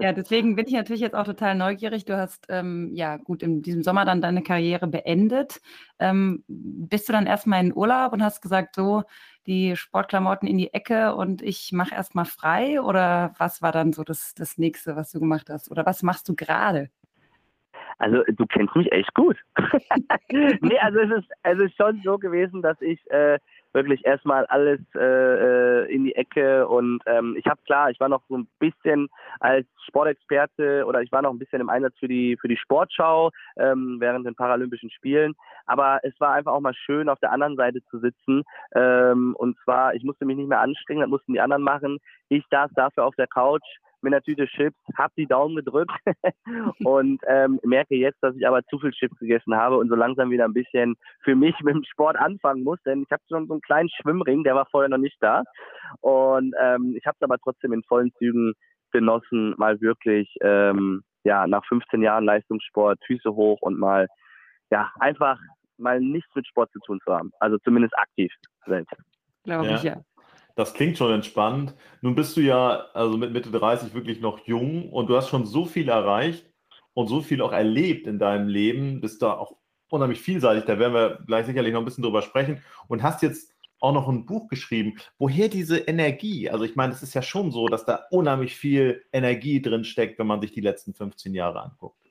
Ja, 0.01 0.13
deswegen 0.13 0.57
bin 0.57 0.67
ich 0.67 0.73
natürlich 0.73 1.03
jetzt 1.03 1.15
auch 1.15 1.25
total 1.25 1.55
neugierig. 1.55 2.07
Du 2.07 2.17
hast 2.17 2.47
ähm, 2.49 2.91
ja 2.95 3.19
gut 3.19 3.43
in 3.43 3.61
diesem 3.61 3.83
Sommer 3.83 4.07
dann 4.07 4.23
deine 4.23 4.43
Karriere 4.43 4.87
beendet. 4.87 5.61
Ähm, 5.99 6.45
bist 6.49 7.09
du 7.09 7.13
dann 7.13 7.27
erstmal 7.27 7.63
in 7.63 7.77
Urlaub 7.77 8.15
und 8.15 8.23
hast 8.23 8.41
gesagt, 8.41 8.75
so 8.75 9.03
die 9.47 9.77
Sportklamotten 9.77 10.49
in 10.49 10.57
die 10.57 10.73
Ecke 10.73 11.15
und 11.15 11.43
ich 11.43 11.73
mache 11.73 11.95
erstmal 11.95 12.25
frei? 12.25 12.81
Oder 12.81 13.35
was 13.39 13.61
war 13.61 13.73
dann 13.73 13.93
so 13.93 14.03
das, 14.03 14.35
das 14.35 14.57
nächste, 14.57 14.97
was 14.97 15.11
du 15.11 15.21
gemacht 15.21 15.51
hast? 15.51 15.71
Oder 15.71 15.85
was 15.85 16.03
machst 16.03 16.29
du 16.29 16.35
gerade? 16.35 16.89
Also 17.99 18.23
du 18.29 18.47
kennst 18.47 18.75
mich 18.77 18.91
echt 18.93 19.13
gut. 19.15 19.37
nee, 20.31 20.79
also 20.79 21.01
es 21.01 21.11
ist, 21.19 21.31
es 21.43 21.59
ist 21.59 21.77
schon 21.77 22.01
so 22.05 22.17
gewesen, 22.17 22.63
dass 22.63 22.81
ich 22.81 23.01
äh, 23.11 23.39
wirklich 23.79 24.05
erstmal 24.05 24.45
alles 24.47 24.81
äh, 24.95 25.01
äh, 25.01 25.95
in 25.95 26.05
die 26.05 26.15
Ecke 26.15 26.67
und 26.67 27.01
ähm, 27.07 27.37
ich 27.39 27.47
habe 27.47 27.61
klar, 27.65 27.91
ich 27.91 28.01
war 28.01 28.09
noch 28.09 28.23
so 28.29 28.37
ein 28.37 28.49
bisschen 28.59 29.09
als 29.41 29.67
Sportexperte 29.87 30.85
oder 30.85 31.01
ich 31.01 31.13
war 31.13 31.23
noch 31.23 31.31
ein 31.31 31.39
bisschen 31.39 31.61
im 31.61 31.71
Einsatz 31.71 31.95
für 31.99 32.09
die 32.09 32.37
für 32.41 32.49
die 32.49 32.57
Sportschau 32.57 33.31
ähm, 33.57 33.97
während 34.01 34.27
den 34.27 34.35
Paralympischen 34.35 34.91
Spielen, 34.91 35.35
aber 35.67 36.01
es 36.03 36.19
war 36.21 36.33
einfach 36.33 36.53
auch 36.53 36.61
mal 36.61 36.75
schön 36.75 37.09
auf 37.09 37.21
der 37.21 37.33
anderen 37.33 37.57
Seite 37.57 37.81
zu 37.91 37.99
sitzen 38.01 38.43
ähm, 38.75 39.35
und 39.39 39.57
zwar 39.65 39.95
ich 39.95 40.03
musste 40.03 40.25
mich 40.25 40.37
nicht 40.37 40.49
mehr 40.49 40.61
anstrengen, 40.61 41.03
das 41.03 41.11
mussten 41.11 41.33
die 41.33 41.41
anderen 41.41 41.63
machen. 41.63 41.99
Ich 42.29 42.45
saß 42.51 42.71
dafür 42.75 43.05
auf 43.05 43.15
der 43.15 43.27
Couch 43.29 43.65
mit 44.03 44.13
einer 44.13 44.23
Tüte 44.23 44.47
Chips, 44.47 44.79
habe 44.97 45.13
die 45.17 45.27
Daumen 45.27 45.57
gedrückt 45.57 45.93
und 46.85 47.21
ähm, 47.27 47.59
merke 47.65 47.95
jetzt, 47.97 48.19
dass 48.23 48.37
ich 48.37 48.47
aber 48.47 48.63
zu 48.65 48.79
viel 48.79 48.93
Chips 48.93 49.19
gegessen 49.19 49.55
habe 49.55 49.77
und 49.77 49.89
so 49.89 49.95
langsam 49.95 50.31
wieder 50.31 50.45
ein 50.45 50.53
bisschen 50.53 50.97
für 51.23 51.35
mich 51.35 51.55
mit 51.63 51.75
dem 51.75 51.85
Sport 51.85 52.17
anfangen 52.17 52.65
muss, 52.65 52.79
denn 52.85 53.03
ich 53.03 53.11
habe 53.11 53.23
schon 53.29 53.47
so 53.47 53.55
einen 53.55 53.63
kleinen 53.63 53.89
Schwimmring, 53.91 54.45
der 54.45 54.55
war 54.55 54.67
vorher 54.71 54.89
noch 54.89 54.99
nicht 54.99 55.17
da 55.21 55.43
und 56.01 56.55
ähm, 56.61 56.95
ich 56.97 57.07
habe 57.07 57.17
es 57.19 57.23
aber 57.23 57.39
trotzdem 57.39 57.73
in 57.73 57.83
vollen 57.85 58.13
Zügen 58.19 58.55
genossen, 58.93 59.55
mal 59.59 59.81
wirklich 59.81 60.35
ähm, 60.41 61.03
ja 61.25 61.47
nach 61.47 61.65
15 61.67 62.03
Jahren 62.03 62.25
Leistungssport 62.25 62.99
Füße 63.07 63.35
hoch 63.35 63.59
und 63.61 63.79
mal 63.79 64.09
ja 64.71 64.91
einfach 65.01 65.39
mal 65.77 66.01
nichts 66.01 66.35
mit 66.35 66.47
Sport 66.47 66.71
zu 66.73 66.81
tun 66.81 67.01
zu 67.05 67.13
haben, 67.13 67.33
also 67.41 67.59
zumindest 67.59 67.97
aktiv 67.99 68.33
selbst. 68.67 68.95
Glaube 69.45 69.67
ja. 69.67 69.75
ich 69.77 69.83
ja. 69.83 69.97
Das 70.59 70.75
klingt 70.75 70.99
schon 70.99 71.13
entspannt. 71.13 71.73
Nun 72.01 72.17
bist 72.17 72.37
du 72.37 72.41
ja 72.41 72.87
also 72.93 73.17
mit 73.17 73.33
Mitte 73.33 73.49
30 73.49 73.95
wirklich 73.95 74.21
noch 74.21 74.45
jung 74.45 74.91
und 74.91 75.09
du 75.09 75.17
hast 75.17 75.29
schon 75.29 75.47
so 75.47 75.67
viel 75.67 75.89
erreicht 75.89 76.51
und 76.95 77.07
so 77.07 77.21
viel 77.21 77.43
auch 77.43 77.53
erlebt 77.53 78.09
in 78.09 78.19
deinem 78.19 78.49
Leben, 78.49 79.01
bist 79.01 79.23
da 79.23 79.35
auch 79.35 79.53
unheimlich 79.89 80.21
vielseitig. 80.21 80.65
Da 80.65 80.81
werden 80.81 80.95
wir 80.95 81.21
gleich 81.29 81.47
sicherlich 81.47 81.73
noch 81.73 81.81
ein 81.81 81.85
bisschen 81.85 82.03
drüber 82.03 82.23
sprechen 82.23 82.61
und 82.89 83.05
hast 83.05 83.23
jetzt 83.23 83.55
auch 83.79 83.93
noch 83.93 84.09
ein 84.09 84.27
Buch 84.27 84.49
geschrieben. 84.49 84.99
Woher 85.17 85.47
diese 85.47 85.79
Energie? 85.79 86.51
Also 86.51 86.65
ich 86.65 86.75
meine, 86.75 86.93
es 86.93 87.05
ist 87.05 87.15
ja 87.15 87.23
schon 87.23 87.53
so, 87.53 87.69
dass 87.69 87.85
da 87.85 88.07
unheimlich 88.11 88.57
viel 88.57 89.05
Energie 89.13 89.63
drin 89.63 89.85
steckt, 89.85 90.19
wenn 90.19 90.27
man 90.27 90.41
sich 90.41 90.51
die 90.51 90.61
letzten 90.61 90.93
15 90.93 91.35
Jahre 91.35 91.63
anguckt. 91.63 92.03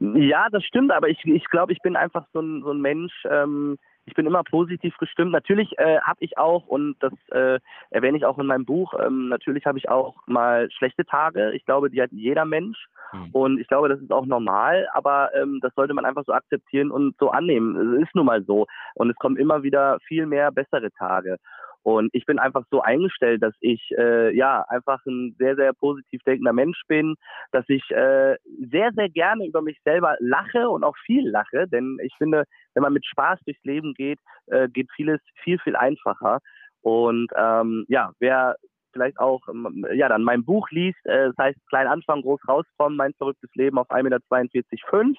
Ja, 0.00 0.50
das 0.50 0.64
stimmt, 0.64 0.92
aber 0.92 1.08
ich, 1.08 1.24
ich 1.24 1.46
glaube, 1.46 1.72
ich 1.72 1.80
bin 1.80 1.96
einfach 1.96 2.26
so 2.34 2.40
ein, 2.40 2.62
so 2.62 2.72
ein 2.72 2.80
Mensch, 2.82 3.14
ähm, 3.30 3.78
ich 4.04 4.14
bin 4.14 4.26
immer 4.26 4.42
positiv 4.42 4.96
gestimmt. 4.98 5.32
Natürlich 5.32 5.78
äh, 5.78 6.00
habe 6.00 6.18
ich 6.20 6.36
auch, 6.36 6.66
und 6.66 6.96
das 7.00 7.12
äh, 7.30 7.60
erwähne 7.90 8.18
ich 8.18 8.24
auch 8.24 8.38
in 8.38 8.46
meinem 8.46 8.64
Buch, 8.64 8.94
ähm, 8.98 9.28
natürlich 9.28 9.64
habe 9.64 9.78
ich 9.78 9.88
auch 9.88 10.16
mal 10.26 10.70
schlechte 10.70 11.04
Tage. 11.04 11.52
Ich 11.52 11.64
glaube, 11.64 11.90
die 11.90 12.02
hat 12.02 12.10
jeder 12.12 12.44
Mensch. 12.44 12.88
Mhm. 13.12 13.30
Und 13.32 13.60
ich 13.60 13.68
glaube, 13.68 13.88
das 13.88 14.00
ist 14.00 14.12
auch 14.12 14.26
normal, 14.26 14.88
aber 14.92 15.30
ähm, 15.34 15.60
das 15.62 15.74
sollte 15.74 15.94
man 15.94 16.04
einfach 16.04 16.24
so 16.26 16.32
akzeptieren 16.32 16.90
und 16.90 17.16
so 17.18 17.30
annehmen. 17.30 17.94
Es 17.94 18.08
ist 18.08 18.14
nun 18.14 18.26
mal 18.26 18.42
so. 18.44 18.66
Und 18.94 19.10
es 19.10 19.16
kommen 19.16 19.36
immer 19.36 19.62
wieder 19.62 19.98
viel 20.00 20.26
mehr 20.26 20.50
bessere 20.50 20.90
Tage. 20.92 21.38
Und 21.82 22.10
ich 22.12 22.26
bin 22.26 22.38
einfach 22.38 22.64
so 22.70 22.80
eingestellt, 22.80 23.42
dass 23.42 23.54
ich 23.60 23.90
äh, 23.98 24.34
ja 24.36 24.64
einfach 24.68 25.04
ein 25.06 25.34
sehr, 25.38 25.56
sehr 25.56 25.72
positiv 25.72 26.22
denkender 26.24 26.52
Mensch 26.52 26.80
bin, 26.86 27.16
dass 27.50 27.64
ich 27.68 27.82
äh, 27.90 28.36
sehr, 28.70 28.92
sehr 28.94 29.08
gerne 29.08 29.46
über 29.46 29.62
mich 29.62 29.78
selber 29.84 30.16
lache 30.20 30.68
und 30.68 30.84
auch 30.84 30.96
viel 31.04 31.28
lache, 31.28 31.66
denn 31.66 31.98
ich 32.02 32.14
finde, 32.18 32.44
wenn 32.74 32.82
man 32.82 32.92
mit 32.92 33.04
Spaß 33.04 33.40
durchs 33.44 33.64
Leben 33.64 33.94
geht, 33.94 34.18
äh, 34.46 34.68
geht 34.68 34.90
vieles 34.94 35.20
viel, 35.42 35.58
viel 35.58 35.76
einfacher. 35.76 36.38
Und 36.82 37.28
ähm, 37.36 37.84
ja, 37.88 38.12
wer 38.18 38.56
vielleicht 38.92 39.18
auch 39.18 39.40
ja 39.94 40.08
dann 40.08 40.22
mein 40.22 40.44
Buch 40.44 40.68
liest, 40.70 41.04
äh, 41.04 41.28
das 41.28 41.36
heißt 41.38 41.58
Klein 41.68 41.86
Anfang, 41.86 42.22
groß 42.22 42.40
rauskommen, 42.48 42.96
mein 42.96 43.14
verrücktes 43.14 43.50
Leben 43.54 43.78
auf 43.78 43.90
1,42 43.90 44.04
Meter. 44.04 45.18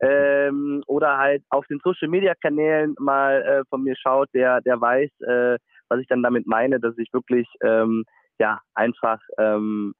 Ähm, 0.00 0.84
oder 0.86 1.16
halt 1.16 1.42
auf 1.48 1.66
den 1.66 1.80
Social 1.82 2.08
Media 2.08 2.34
Kanälen 2.34 2.94
mal 2.98 3.42
äh, 3.42 3.64
von 3.70 3.82
mir 3.82 3.96
schaut, 3.96 4.28
der, 4.34 4.60
der 4.60 4.80
weiß, 4.80 5.10
äh, 5.22 5.58
was 5.88 6.00
ich 6.00 6.06
dann 6.06 6.22
damit 6.22 6.46
meine, 6.46 6.78
dass 6.78 6.96
ich 6.98 7.12
wirklich 7.12 7.48
ähm, 7.62 8.04
ja 8.38 8.60
einfach 8.74 9.20
ähm, 9.38 9.94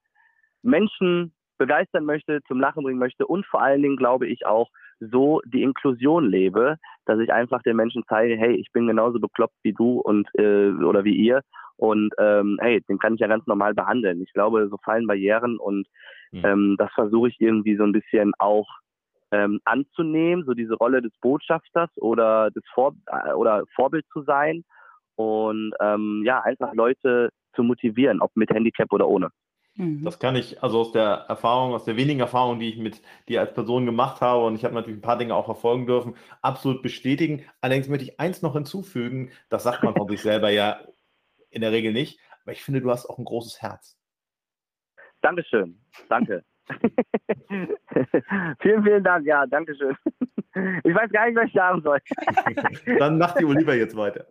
Menschen 0.62 1.32
begeistern 1.58 2.04
möchte, 2.04 2.40
zum 2.46 2.60
Lachen 2.60 2.84
bringen 2.84 2.98
möchte 2.98 3.26
und 3.26 3.46
vor 3.46 3.62
allen 3.62 3.82
Dingen 3.82 3.96
glaube 3.96 4.26
ich 4.26 4.44
auch 4.44 4.68
so 5.00 5.40
die 5.46 5.62
Inklusion 5.62 6.28
lebe, 6.28 6.76
dass 7.04 7.18
ich 7.18 7.32
einfach 7.32 7.62
den 7.62 7.76
Menschen 7.76 8.04
zeige, 8.08 8.36
hey, 8.36 8.54
ich 8.54 8.72
bin 8.72 8.86
genauso 8.86 9.18
bekloppt 9.18 9.56
wie 9.62 9.72
du 9.72 10.00
und 10.00 10.28
äh, 10.34 10.70
oder 10.70 11.04
wie 11.04 11.16
ihr 11.16 11.42
und 11.76 12.12
ähm, 12.18 12.58
hey, 12.60 12.80
den 12.82 12.98
kann 12.98 13.14
ich 13.14 13.20
ja 13.20 13.26
ganz 13.26 13.46
normal 13.46 13.74
behandeln. 13.74 14.22
Ich 14.22 14.32
glaube, 14.32 14.68
so 14.68 14.76
fallen 14.84 15.06
Barrieren 15.06 15.58
und 15.58 15.86
mhm. 16.32 16.44
ähm, 16.44 16.76
das 16.78 16.90
versuche 16.92 17.28
ich 17.28 17.40
irgendwie 17.40 17.76
so 17.76 17.84
ein 17.84 17.92
bisschen 17.92 18.32
auch 18.38 18.66
ähm, 19.32 19.60
anzunehmen, 19.64 20.44
so 20.46 20.54
diese 20.54 20.74
Rolle 20.74 21.02
des 21.02 21.12
Botschafters 21.20 21.90
oder 21.96 22.50
des 22.50 22.62
Vor 22.72 22.94
äh, 23.06 23.32
oder 23.32 23.64
Vorbild 23.74 24.06
zu 24.12 24.22
sein 24.22 24.64
und 25.16 25.72
ähm, 25.80 26.22
ja, 26.24 26.40
einfach 26.40 26.74
Leute 26.74 27.30
zu 27.54 27.62
motivieren, 27.62 28.20
ob 28.20 28.36
mit 28.36 28.50
Handicap 28.50 28.92
oder 28.92 29.08
ohne. 29.08 29.30
Mhm. 29.76 30.04
Das 30.04 30.18
kann 30.18 30.36
ich 30.36 30.62
also 30.62 30.80
aus 30.80 30.92
der 30.92 31.26
Erfahrung, 31.28 31.74
aus 31.74 31.84
der 31.84 31.96
wenigen 31.96 32.20
Erfahrung, 32.20 32.58
die 32.58 32.68
ich 32.68 32.78
mit 32.78 33.02
dir 33.28 33.40
als 33.40 33.52
Person 33.52 33.86
gemacht 33.86 34.20
habe, 34.20 34.44
und 34.44 34.54
ich 34.54 34.64
habe 34.64 34.74
natürlich 34.74 34.98
ein 34.98 35.02
paar 35.02 35.18
Dinge 35.18 35.34
auch 35.34 35.44
verfolgen 35.44 35.86
dürfen, 35.86 36.14
absolut 36.40 36.82
bestätigen. 36.82 37.44
Allerdings 37.60 37.88
möchte 37.88 38.04
ich 38.04 38.20
eins 38.20 38.42
noch 38.42 38.54
hinzufügen, 38.54 39.30
das 39.48 39.64
sagt 39.64 39.82
man 39.82 39.94
von 39.94 40.08
sich 40.08 40.22
selber 40.22 40.50
ja 40.50 40.78
in 41.56 41.62
der 41.62 41.72
Regel 41.72 41.92
nicht, 41.92 42.20
aber 42.42 42.52
ich 42.52 42.62
finde, 42.62 42.80
du 42.80 42.90
hast 42.90 43.06
auch 43.06 43.18
ein 43.18 43.24
großes 43.24 43.60
Herz. 43.62 43.98
Dankeschön, 45.22 45.80
danke. 46.08 46.44
vielen, 48.60 48.84
vielen 48.84 49.02
Dank, 49.02 49.26
ja, 49.26 49.46
Dankeschön. 49.46 49.96
Ich 50.84 50.94
weiß 50.94 51.10
gar 51.10 51.26
nicht, 51.26 51.36
was 51.36 51.46
ich 51.46 51.52
sagen 51.52 51.82
soll. 51.82 51.98
Dann 52.98 53.18
mach 53.18 53.34
die 53.34 53.44
Oliver 53.44 53.74
jetzt 53.74 53.96
weiter. 53.96 54.26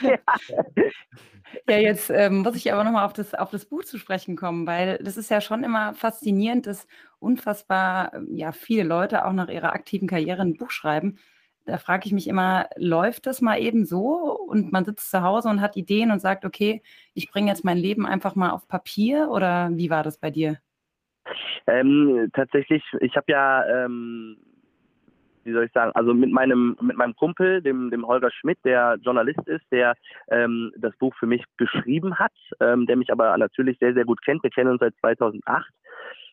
Ja, 0.00 0.18
ja 1.68 1.78
jetzt 1.78 2.10
ähm, 2.10 2.38
muss 2.38 2.56
ich 2.56 2.72
aber 2.72 2.82
nochmal 2.84 3.04
auf 3.04 3.12
das, 3.12 3.34
auf 3.34 3.50
das 3.50 3.66
Buch 3.66 3.84
zu 3.84 3.98
sprechen 3.98 4.36
kommen, 4.36 4.66
weil 4.66 4.98
das 4.98 5.16
ist 5.16 5.30
ja 5.30 5.40
schon 5.40 5.62
immer 5.62 5.94
faszinierend, 5.94 6.66
dass 6.66 6.86
unfassbar 7.18 8.12
ja, 8.28 8.52
viele 8.52 8.84
Leute 8.84 9.24
auch 9.26 9.32
nach 9.32 9.48
ihrer 9.48 9.74
aktiven 9.74 10.08
Karriere 10.08 10.42
ein 10.42 10.56
Buch 10.56 10.70
schreiben. 10.70 11.18
Da 11.66 11.78
frage 11.78 12.06
ich 12.06 12.12
mich 12.12 12.28
immer, 12.28 12.68
läuft 12.76 13.26
das 13.26 13.40
mal 13.40 13.58
eben 13.58 13.84
so 13.84 14.38
und 14.46 14.72
man 14.72 14.84
sitzt 14.84 15.10
zu 15.10 15.22
Hause 15.22 15.48
und 15.48 15.60
hat 15.60 15.76
Ideen 15.76 16.10
und 16.10 16.20
sagt, 16.20 16.44
okay, 16.44 16.82
ich 17.14 17.30
bringe 17.30 17.48
jetzt 17.48 17.64
mein 17.64 17.78
Leben 17.78 18.06
einfach 18.06 18.34
mal 18.34 18.50
auf 18.50 18.68
Papier 18.68 19.28
oder 19.30 19.70
wie 19.72 19.90
war 19.90 20.02
das 20.02 20.18
bei 20.18 20.30
dir? 20.30 20.58
Ähm, 21.66 22.28
tatsächlich, 22.34 22.82
ich 23.00 23.16
habe 23.16 23.32
ja 23.32 23.64
ähm, 23.84 24.36
wie 25.44 25.52
soll 25.52 25.64
ich 25.64 25.72
sagen, 25.72 25.92
also 25.94 26.14
mit 26.14 26.32
meinem, 26.32 26.76
mit 26.80 26.96
meinem 26.96 27.14
Kumpel, 27.14 27.62
dem, 27.62 27.90
dem 27.90 28.06
Holger 28.06 28.30
Schmidt, 28.30 28.58
der 28.64 28.96
Journalist 29.02 29.46
ist, 29.46 29.64
der 29.70 29.94
ähm, 30.28 30.72
das 30.76 30.96
Buch 30.96 31.14
für 31.16 31.26
mich 31.26 31.44
geschrieben 31.56 32.18
hat, 32.18 32.32
ähm, 32.60 32.86
der 32.86 32.96
mich 32.96 33.12
aber 33.12 33.36
natürlich 33.36 33.78
sehr, 33.78 33.94
sehr 33.94 34.04
gut 34.04 34.22
kennt. 34.24 34.42
Wir 34.42 34.50
kennen 34.50 34.70
uns 34.70 34.80
seit 34.80 34.94
2008. 35.00 35.70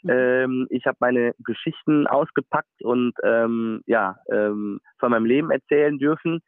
Mhm. 0.04 0.10
Ähm, 0.10 0.68
ich 0.70 0.86
habe 0.86 0.98
meine 1.00 1.34
Geschichten 1.40 2.08
ausgepackt 2.08 2.84
und 2.84 3.14
ähm, 3.24 3.82
ja, 3.86 4.18
ähm, 4.32 4.80
von 5.00 5.12
meinem 5.12 5.26
Leben 5.26 5.52
erzählen 5.52 5.98
dürfen. 5.98 6.42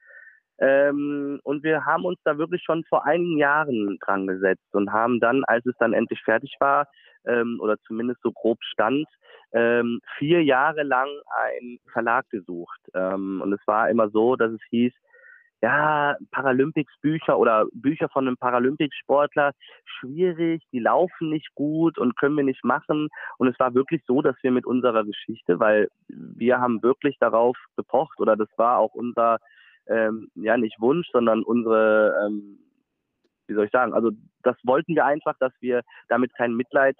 Ähm, 0.59 1.39
und 1.43 1.63
wir 1.63 1.85
haben 1.85 2.05
uns 2.05 2.19
da 2.23 2.37
wirklich 2.37 2.63
schon 2.63 2.83
vor 2.85 3.05
einigen 3.05 3.37
Jahren 3.37 3.97
dran 4.05 4.27
gesetzt 4.27 4.73
und 4.73 4.91
haben 4.91 5.19
dann, 5.19 5.43
als 5.45 5.65
es 5.65 5.75
dann 5.79 5.93
endlich 5.93 6.21
fertig 6.23 6.55
war, 6.59 6.87
ähm, 7.25 7.59
oder 7.61 7.77
zumindest 7.87 8.21
so 8.21 8.31
grob 8.31 8.59
stand, 8.61 9.07
ähm, 9.53 9.99
vier 10.17 10.43
Jahre 10.43 10.83
lang 10.83 11.09
einen 11.43 11.79
Verlag 11.91 12.29
gesucht. 12.29 12.79
Und 12.93 13.53
es 13.53 13.61
war 13.67 13.89
immer 13.89 14.09
so, 14.09 14.35
dass 14.35 14.51
es 14.51 14.61
hieß, 14.69 14.93
ja, 15.63 16.17
Paralympics-Bücher 16.31 17.39
oder 17.39 17.67
Bücher 17.71 18.09
von 18.09 18.27
einem 18.27 18.35
Paralympics-Sportler, 18.35 19.53
schwierig, 19.85 20.61
die 20.73 20.79
laufen 20.79 21.29
nicht 21.29 21.55
gut 21.55 21.97
und 21.97 22.17
können 22.17 22.35
wir 22.35 22.43
nicht 22.43 22.65
machen. 22.65 23.07
Und 23.37 23.47
es 23.47 23.57
war 23.59 23.73
wirklich 23.73 24.03
so, 24.05 24.21
dass 24.21 24.35
wir 24.41 24.51
mit 24.51 24.65
unserer 24.65 25.05
Geschichte, 25.05 25.61
weil 25.61 25.87
wir 26.09 26.59
haben 26.59 26.83
wirklich 26.83 27.15
darauf 27.17 27.55
gepocht 27.77 28.19
oder 28.19 28.35
das 28.35 28.49
war 28.57 28.77
auch 28.77 28.93
unser, 28.93 29.37
ähm, 29.87 30.29
ja 30.35 30.57
nicht 30.57 30.81
Wunsch, 30.81 31.07
sondern 31.13 31.43
unsere, 31.43 32.13
ähm, 32.25 32.59
wie 33.47 33.53
soll 33.53 33.63
ich 33.63 33.71
sagen, 33.71 33.93
also 33.93 34.11
das 34.41 34.57
wollten 34.65 34.95
wir 34.95 35.05
einfach, 35.05 35.37
dass 35.39 35.53
wir 35.61 35.81
damit 36.09 36.33
kein 36.35 36.55
Mitleid 36.55 36.97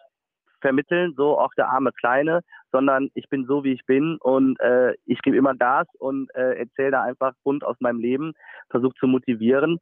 vermitteln, 0.64 1.14
so 1.16 1.38
auch 1.38 1.54
der 1.56 1.70
arme 1.70 1.92
Kleine, 1.92 2.40
sondern 2.72 3.10
ich 3.14 3.30
bin 3.30 3.46
so, 3.46 3.64
wie 3.64 3.74
ich 3.74 3.86
bin 3.86 4.18
und 4.22 4.60
äh, 4.62 4.94
ich 5.06 5.22
gebe 5.22 5.38
immer 5.38 5.54
Gas 5.56 5.88
und 6.00 6.34
äh, 6.36 6.58
erzähle 6.58 6.92
da 6.92 7.04
einfach 7.04 7.34
bunt 7.44 7.64
aus 7.64 7.76
meinem 7.82 8.00
Leben, 8.00 8.34
versuche 8.70 8.96
zu 8.96 9.08
motivieren. 9.08 9.80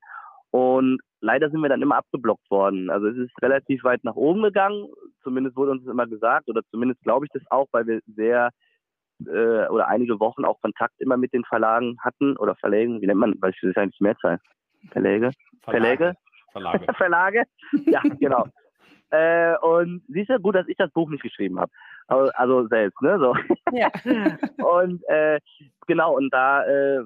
Und 0.49 0.99
leider 1.21 1.49
sind 1.49 1.61
wir 1.61 1.69
dann 1.69 1.81
immer 1.81 1.97
abgeblockt 1.97 2.49
worden. 2.51 2.89
Also 2.89 3.07
es 3.07 3.17
ist 3.17 3.41
relativ 3.41 3.85
weit 3.85 4.03
nach 4.03 4.15
oben 4.15 4.41
gegangen, 4.41 4.87
zumindest 5.23 5.55
wurde 5.55 5.71
uns 5.71 5.85
das 5.85 5.93
immer 5.93 6.07
gesagt, 6.07 6.49
oder 6.49 6.61
zumindest 6.71 7.01
glaube 7.03 7.25
ich 7.25 7.31
das 7.31 7.43
auch, 7.49 7.67
weil 7.71 7.87
wir 7.87 8.01
sehr 8.07 8.49
äh, 9.27 9.67
oder 9.67 9.87
einige 9.87 10.19
Wochen 10.19 10.43
auch 10.43 10.59
Kontakt 10.61 10.99
immer 10.99 11.15
mit 11.15 11.31
den 11.31 11.45
Verlagen 11.45 11.95
hatten 12.01 12.35
oder 12.37 12.55
Verlägen, 12.55 13.01
wie 13.01 13.07
nennt 13.07 13.19
man, 13.19 13.35
weil 13.39 13.51
ich 13.51 13.59
das 13.61 13.77
eigentlich 13.77 14.01
mehr 14.01 14.15
Mehrzahl. 14.21 14.39
Verläge? 14.91 15.31
Verläge? 15.63 16.13
Verlage. 16.51 16.93
Verlage? 16.97 17.43
Ja, 17.85 18.01
genau. 18.19 18.45
Äh, 19.11 19.57
und 19.57 20.01
siehst 20.07 20.29
du, 20.29 20.39
gut, 20.39 20.55
dass 20.55 20.67
ich 20.67 20.77
das 20.77 20.91
Buch 20.91 21.09
nicht 21.09 21.23
geschrieben 21.23 21.59
habe. 21.59 21.71
Also, 22.07 22.31
also, 22.33 22.67
selbst, 22.67 23.01
ne? 23.01 23.19
So. 23.19 23.35
Ja. 23.71 23.89
und 24.65 25.01
äh, 25.09 25.39
genau, 25.87 26.15
und 26.15 26.33
da 26.33 26.65
äh, 26.65 27.03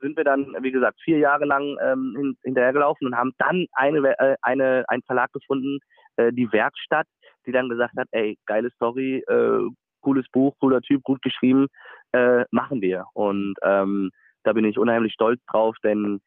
sind 0.00 0.16
wir 0.16 0.24
dann, 0.24 0.54
wie 0.60 0.72
gesagt, 0.72 1.00
vier 1.02 1.18
Jahre 1.18 1.46
lang 1.46 1.76
ähm, 1.82 2.14
hin, 2.16 2.36
hinterhergelaufen 2.42 3.06
und 3.06 3.16
haben 3.16 3.32
dann 3.38 3.66
eine, 3.72 4.18
äh, 4.18 4.36
eine, 4.42 4.84
einen 4.88 5.02
Verlag 5.02 5.32
gefunden, 5.32 5.78
äh, 6.16 6.32
die 6.32 6.50
Werkstatt, 6.52 7.06
die 7.46 7.52
dann 7.52 7.68
gesagt 7.68 7.94
hat, 7.96 8.08
ey, 8.12 8.36
geile 8.46 8.70
Story, 8.72 9.24
äh, 9.26 9.68
cooles 10.00 10.26
Buch, 10.28 10.54
cooler 10.60 10.80
Typ, 10.82 11.02
gut 11.02 11.22
geschrieben, 11.22 11.66
äh, 12.12 12.44
machen 12.50 12.80
wir. 12.80 13.06
Und 13.14 13.54
ähm, 13.62 14.10
da 14.44 14.52
bin 14.52 14.64
ich 14.64 14.78
unheimlich 14.78 15.12
stolz 15.14 15.40
drauf, 15.46 15.74
denn 15.82 16.20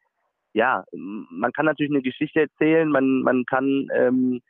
ja, 0.53 0.83
man 0.91 1.51
kann 1.53 1.65
natürlich 1.65 1.91
eine 1.91 2.01
Geschichte 2.01 2.41
erzählen, 2.41 2.89
man, 2.89 3.21
man 3.21 3.45
kann 3.45 3.87
ähm, 3.93 4.41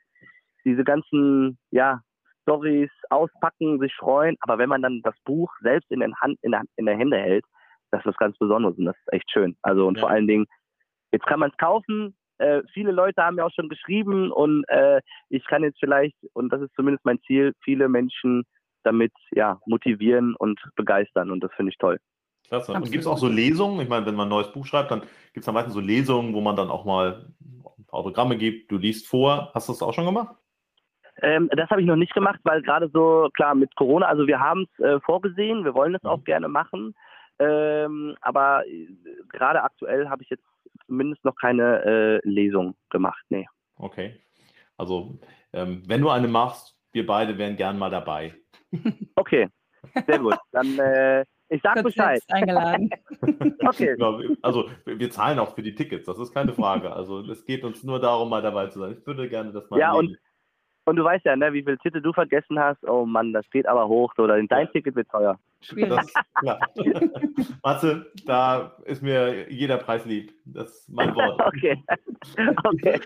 diese 0.64 0.84
ganzen, 0.84 1.58
ja, 1.70 2.00
Stories 2.42 2.90
auspacken, 3.10 3.78
sich 3.78 3.94
freuen, 3.94 4.36
aber 4.40 4.58
wenn 4.58 4.68
man 4.68 4.82
dann 4.82 5.02
das 5.02 5.14
Buch 5.24 5.52
selbst 5.60 5.90
in, 5.90 6.00
den 6.00 6.14
Hand, 6.16 6.38
in, 6.42 6.52
der, 6.52 6.62
in 6.76 6.86
der 6.86 6.96
Hände 6.96 7.18
hält, 7.18 7.44
das 7.90 8.00
ist 8.00 8.06
was 8.06 8.16
ganz 8.16 8.38
Besonderes 8.38 8.76
und 8.78 8.86
das 8.86 8.96
ist 8.96 9.12
echt 9.12 9.30
schön. 9.30 9.56
Also 9.62 9.86
und 9.86 9.96
ja. 9.96 10.00
vor 10.00 10.10
allen 10.10 10.26
Dingen, 10.26 10.46
jetzt 11.12 11.26
kann 11.26 11.40
man 11.40 11.50
es 11.50 11.56
kaufen. 11.58 12.16
Äh, 12.38 12.62
viele 12.72 12.92
Leute 12.92 13.22
haben 13.22 13.36
ja 13.36 13.44
auch 13.44 13.52
schon 13.54 13.68
geschrieben 13.68 14.32
und 14.32 14.64
äh, 14.68 15.00
ich 15.28 15.44
kann 15.46 15.62
jetzt 15.62 15.78
vielleicht, 15.78 16.16
und 16.32 16.52
das 16.52 16.62
ist 16.62 16.74
zumindest 16.74 17.04
mein 17.04 17.20
Ziel, 17.26 17.52
viele 17.62 17.88
Menschen 17.88 18.44
damit 18.82 19.12
ja 19.32 19.60
motivieren 19.66 20.34
und 20.36 20.58
begeistern 20.74 21.30
und 21.30 21.44
das 21.44 21.52
finde 21.54 21.70
ich 21.70 21.78
toll. 21.78 21.98
Klasse. 22.48 22.72
Und 22.72 22.90
gibt 22.90 23.02
es 23.02 23.06
auch 23.06 23.18
so 23.18 23.28
Lesungen? 23.28 23.80
Ich 23.80 23.88
meine, 23.88 24.06
wenn 24.06 24.14
man 24.14 24.26
ein 24.26 24.30
neues 24.30 24.50
Buch 24.52 24.66
schreibt, 24.66 24.90
dann 24.90 25.00
gibt 25.00 25.38
es 25.38 25.44
dann 25.44 25.54
meistens 25.54 25.74
so 25.74 25.80
Lesungen, 25.80 26.34
wo 26.34 26.40
man 26.40 26.56
dann 26.56 26.70
auch 26.70 26.84
mal 26.84 27.26
ein 27.40 27.84
paar 27.86 28.00
Autogramme 28.00 28.36
gibt, 28.38 28.72
du 28.72 28.78
liest 28.78 29.06
vor. 29.06 29.50
Hast 29.54 29.68
du 29.68 29.72
das 29.72 29.82
auch 29.82 29.92
schon 29.92 30.06
gemacht? 30.06 30.34
Ähm, 31.22 31.48
das 31.56 31.70
habe 31.70 31.80
ich 31.80 31.86
noch 31.86 31.96
nicht 31.96 32.14
gemacht, 32.14 32.40
weil 32.44 32.62
gerade 32.62 32.88
so, 32.92 33.28
klar, 33.34 33.54
mit 33.54 33.74
Corona, 33.76 34.06
also 34.06 34.26
wir 34.26 34.40
haben 34.40 34.66
es 34.72 34.84
äh, 34.84 35.00
vorgesehen, 35.00 35.64
wir 35.64 35.74
wollen 35.74 35.94
es 35.94 36.04
auch 36.04 36.18
mhm. 36.18 36.24
gerne 36.24 36.48
machen. 36.48 36.94
Ähm, 37.38 38.16
aber 38.20 38.66
äh, 38.66 38.88
gerade 39.28 39.62
aktuell 39.62 40.08
habe 40.08 40.22
ich 40.22 40.30
jetzt 40.30 40.44
zumindest 40.86 41.24
noch 41.24 41.36
keine 41.36 41.84
äh, 41.84 42.28
Lesung 42.28 42.74
gemacht. 42.90 43.22
Nee. 43.30 43.46
Okay. 43.76 44.20
Also, 44.76 45.18
ähm, 45.52 45.82
wenn 45.86 46.00
du 46.00 46.10
eine 46.10 46.28
machst, 46.28 46.76
wir 46.92 47.06
beide 47.06 47.38
wären 47.38 47.56
gern 47.56 47.78
mal 47.78 47.90
dabei. 47.90 48.34
Okay, 49.16 49.48
sehr 50.06 50.18
gut. 50.18 50.36
Dann 50.52 50.78
äh, 50.78 51.24
ich 51.48 51.60
sag 51.62 51.82
Bescheid. 51.82 52.22
Eingeladen. 52.28 52.88
okay. 53.66 53.94
Genau, 53.96 54.20
also 54.40 54.70
wir 54.86 55.10
zahlen 55.10 55.38
auch 55.40 55.54
für 55.54 55.62
die 55.62 55.74
Tickets, 55.74 56.06
das 56.06 56.18
ist 56.18 56.32
keine 56.32 56.54
Frage. 56.54 56.92
Also 56.92 57.20
es 57.20 57.44
geht 57.44 57.64
uns 57.64 57.82
nur 57.82 58.00
darum, 58.00 58.30
mal 58.30 58.40
dabei 58.40 58.68
zu 58.68 58.78
sein. 58.78 58.96
Ich 58.98 59.06
würde 59.06 59.28
gerne 59.28 59.52
das 59.52 59.68
mal. 59.68 59.80
Ja, 59.80 59.92
und 59.92 60.16
und 60.90 60.96
du 60.96 61.04
weißt 61.04 61.24
ja, 61.24 61.36
ne, 61.36 61.52
wie 61.52 61.62
viele 61.62 61.78
Titel 61.78 62.00
du 62.00 62.12
vergessen 62.12 62.58
hast. 62.58 62.82
Oh 62.82 63.06
Mann, 63.06 63.32
das 63.32 63.48
geht 63.50 63.66
aber 63.66 63.86
hoch. 63.86 64.12
Oder 64.18 64.42
dein 64.42 64.64
ja. 64.64 64.66
Ticket 64.66 64.96
wird 64.96 65.08
teuer. 65.08 65.38
Schwierig. 65.60 66.00
Matze, 67.62 68.10
da 68.26 68.76
ist 68.86 69.00
mir 69.00 69.48
jeder 69.52 69.76
Preis 69.76 70.04
lieb. 70.04 70.32
Das 70.46 70.70
ist 70.70 70.88
mein 70.88 71.14
Wort. 71.14 71.40
okay. 71.46 71.80
okay. 72.64 73.00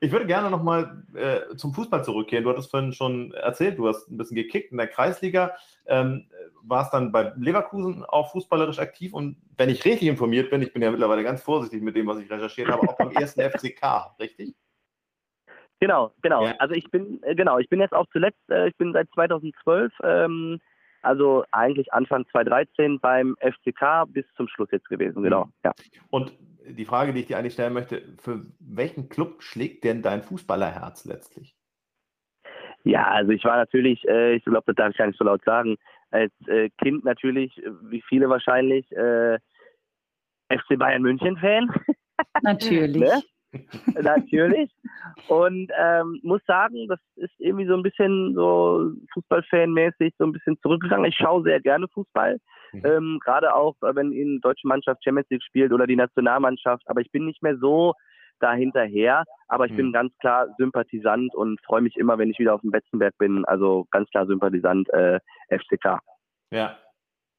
Ich 0.00 0.10
würde 0.10 0.24
gerne 0.24 0.50
nochmal 0.50 1.04
äh, 1.14 1.54
zum 1.56 1.74
Fußball 1.74 2.02
zurückkehren. 2.02 2.44
Du 2.44 2.50
hattest 2.50 2.70
vorhin 2.70 2.94
schon 2.94 3.32
erzählt, 3.34 3.78
du 3.78 3.88
hast 3.88 4.10
ein 4.10 4.16
bisschen 4.16 4.36
gekickt 4.36 4.72
in 4.72 4.78
der 4.78 4.88
Kreisliga. 4.88 5.52
Ähm, 5.84 6.30
warst 6.62 6.94
dann 6.94 7.12
bei 7.12 7.32
Leverkusen 7.36 8.06
auch 8.06 8.32
fußballerisch 8.32 8.78
aktiv 8.78 9.12
und 9.12 9.36
wenn 9.58 9.68
ich 9.68 9.84
richtig 9.84 10.08
informiert 10.08 10.48
bin, 10.48 10.62
ich 10.62 10.72
bin 10.72 10.80
ja 10.80 10.90
mittlerweile 10.90 11.24
ganz 11.24 11.42
vorsichtig 11.42 11.82
mit 11.82 11.94
dem, 11.94 12.06
was 12.06 12.20
ich 12.20 12.30
recherchiert 12.30 12.68
habe, 12.68 12.88
auch 12.88 12.96
beim 12.96 13.10
ersten 13.12 13.42
FCK, 13.42 14.18
richtig? 14.18 14.54
Genau, 15.82 16.12
genau. 16.22 16.46
Ja. 16.46 16.54
Also 16.60 16.76
ich 16.76 16.88
bin, 16.92 17.20
äh, 17.24 17.34
genau, 17.34 17.58
ich 17.58 17.68
bin 17.68 17.80
jetzt 17.80 17.92
auch 17.92 18.06
zuletzt, 18.12 18.38
äh, 18.48 18.68
ich 18.68 18.76
bin 18.76 18.92
seit 18.92 19.10
2012, 19.14 19.92
ähm, 20.04 20.60
also 21.02 21.44
eigentlich 21.50 21.92
Anfang 21.92 22.24
2013 22.30 23.00
beim 23.00 23.34
FCK 23.40 24.04
bis 24.06 24.24
zum 24.36 24.46
Schluss 24.46 24.68
jetzt 24.70 24.88
gewesen, 24.88 25.24
genau. 25.24 25.46
Mhm. 25.46 25.52
Ja. 25.64 25.72
Und 26.10 26.32
die 26.68 26.84
Frage, 26.84 27.12
die 27.12 27.22
ich 27.22 27.26
dir 27.26 27.36
eigentlich 27.36 27.54
stellen 27.54 27.72
möchte, 27.72 28.00
für 28.20 28.42
welchen 28.60 29.08
Club 29.08 29.42
schlägt 29.42 29.82
denn 29.82 30.02
dein 30.02 30.22
Fußballerherz 30.22 31.04
letztlich? 31.04 31.56
Ja, 32.84 33.08
also 33.08 33.32
ich 33.32 33.42
war 33.44 33.56
natürlich, 33.56 34.06
äh, 34.06 34.36
ich 34.36 34.44
glaube, 34.44 34.62
das 34.66 34.76
darf 34.76 34.90
ich 34.92 34.98
gar 34.98 35.08
nicht 35.08 35.18
so 35.18 35.24
laut 35.24 35.42
sagen, 35.44 35.78
als 36.12 36.32
äh, 36.46 36.70
Kind 36.80 37.04
natürlich, 37.04 37.60
wie 37.90 38.02
viele 38.02 38.28
wahrscheinlich, 38.28 38.88
äh, 38.92 39.36
FC 40.48 40.78
Bayern 40.78 41.02
München 41.02 41.36
Fan. 41.38 41.74
Natürlich. 42.42 43.02
ne? 43.02 43.20
Natürlich. 44.02 44.70
Und 45.28 45.70
ähm, 45.78 46.20
muss 46.22 46.40
sagen, 46.46 46.86
das 46.88 46.98
ist 47.16 47.34
irgendwie 47.38 47.66
so 47.66 47.74
ein 47.74 47.82
bisschen 47.82 48.34
so 48.34 48.92
Fußballfan-mäßig 49.14 50.14
so 50.18 50.24
ein 50.24 50.32
bisschen 50.32 50.58
zurückgegangen. 50.62 51.06
Ich 51.06 51.16
schaue 51.16 51.42
sehr 51.42 51.60
gerne 51.60 51.86
Fußball. 51.88 52.38
Mhm. 52.72 52.82
Ähm, 52.84 53.20
Gerade 53.22 53.54
auch, 53.54 53.76
wenn 53.80 54.10
die 54.10 54.40
deutsche 54.42 54.66
Mannschaft 54.66 55.04
Champions 55.04 55.28
League 55.30 55.42
spielt 55.42 55.72
oder 55.72 55.86
die 55.86 55.96
Nationalmannschaft. 55.96 56.82
Aber 56.86 57.00
ich 57.00 57.10
bin 57.10 57.26
nicht 57.26 57.42
mehr 57.42 57.56
so 57.58 57.92
dahinterher. 58.40 59.24
Aber 59.48 59.66
ich 59.66 59.72
mhm. 59.72 59.76
bin 59.76 59.92
ganz 59.92 60.16
klar 60.18 60.48
Sympathisant 60.58 61.34
und 61.34 61.60
freue 61.64 61.82
mich 61.82 61.96
immer, 61.96 62.18
wenn 62.18 62.30
ich 62.30 62.38
wieder 62.38 62.54
auf 62.54 62.62
dem 62.62 62.70
Betzenberg 62.70 63.16
bin. 63.18 63.44
Also 63.44 63.86
ganz 63.90 64.08
klar 64.10 64.26
Sympathisant 64.26 64.88
äh, 64.90 65.20
FCK. 65.50 65.98
Ja, 66.50 66.78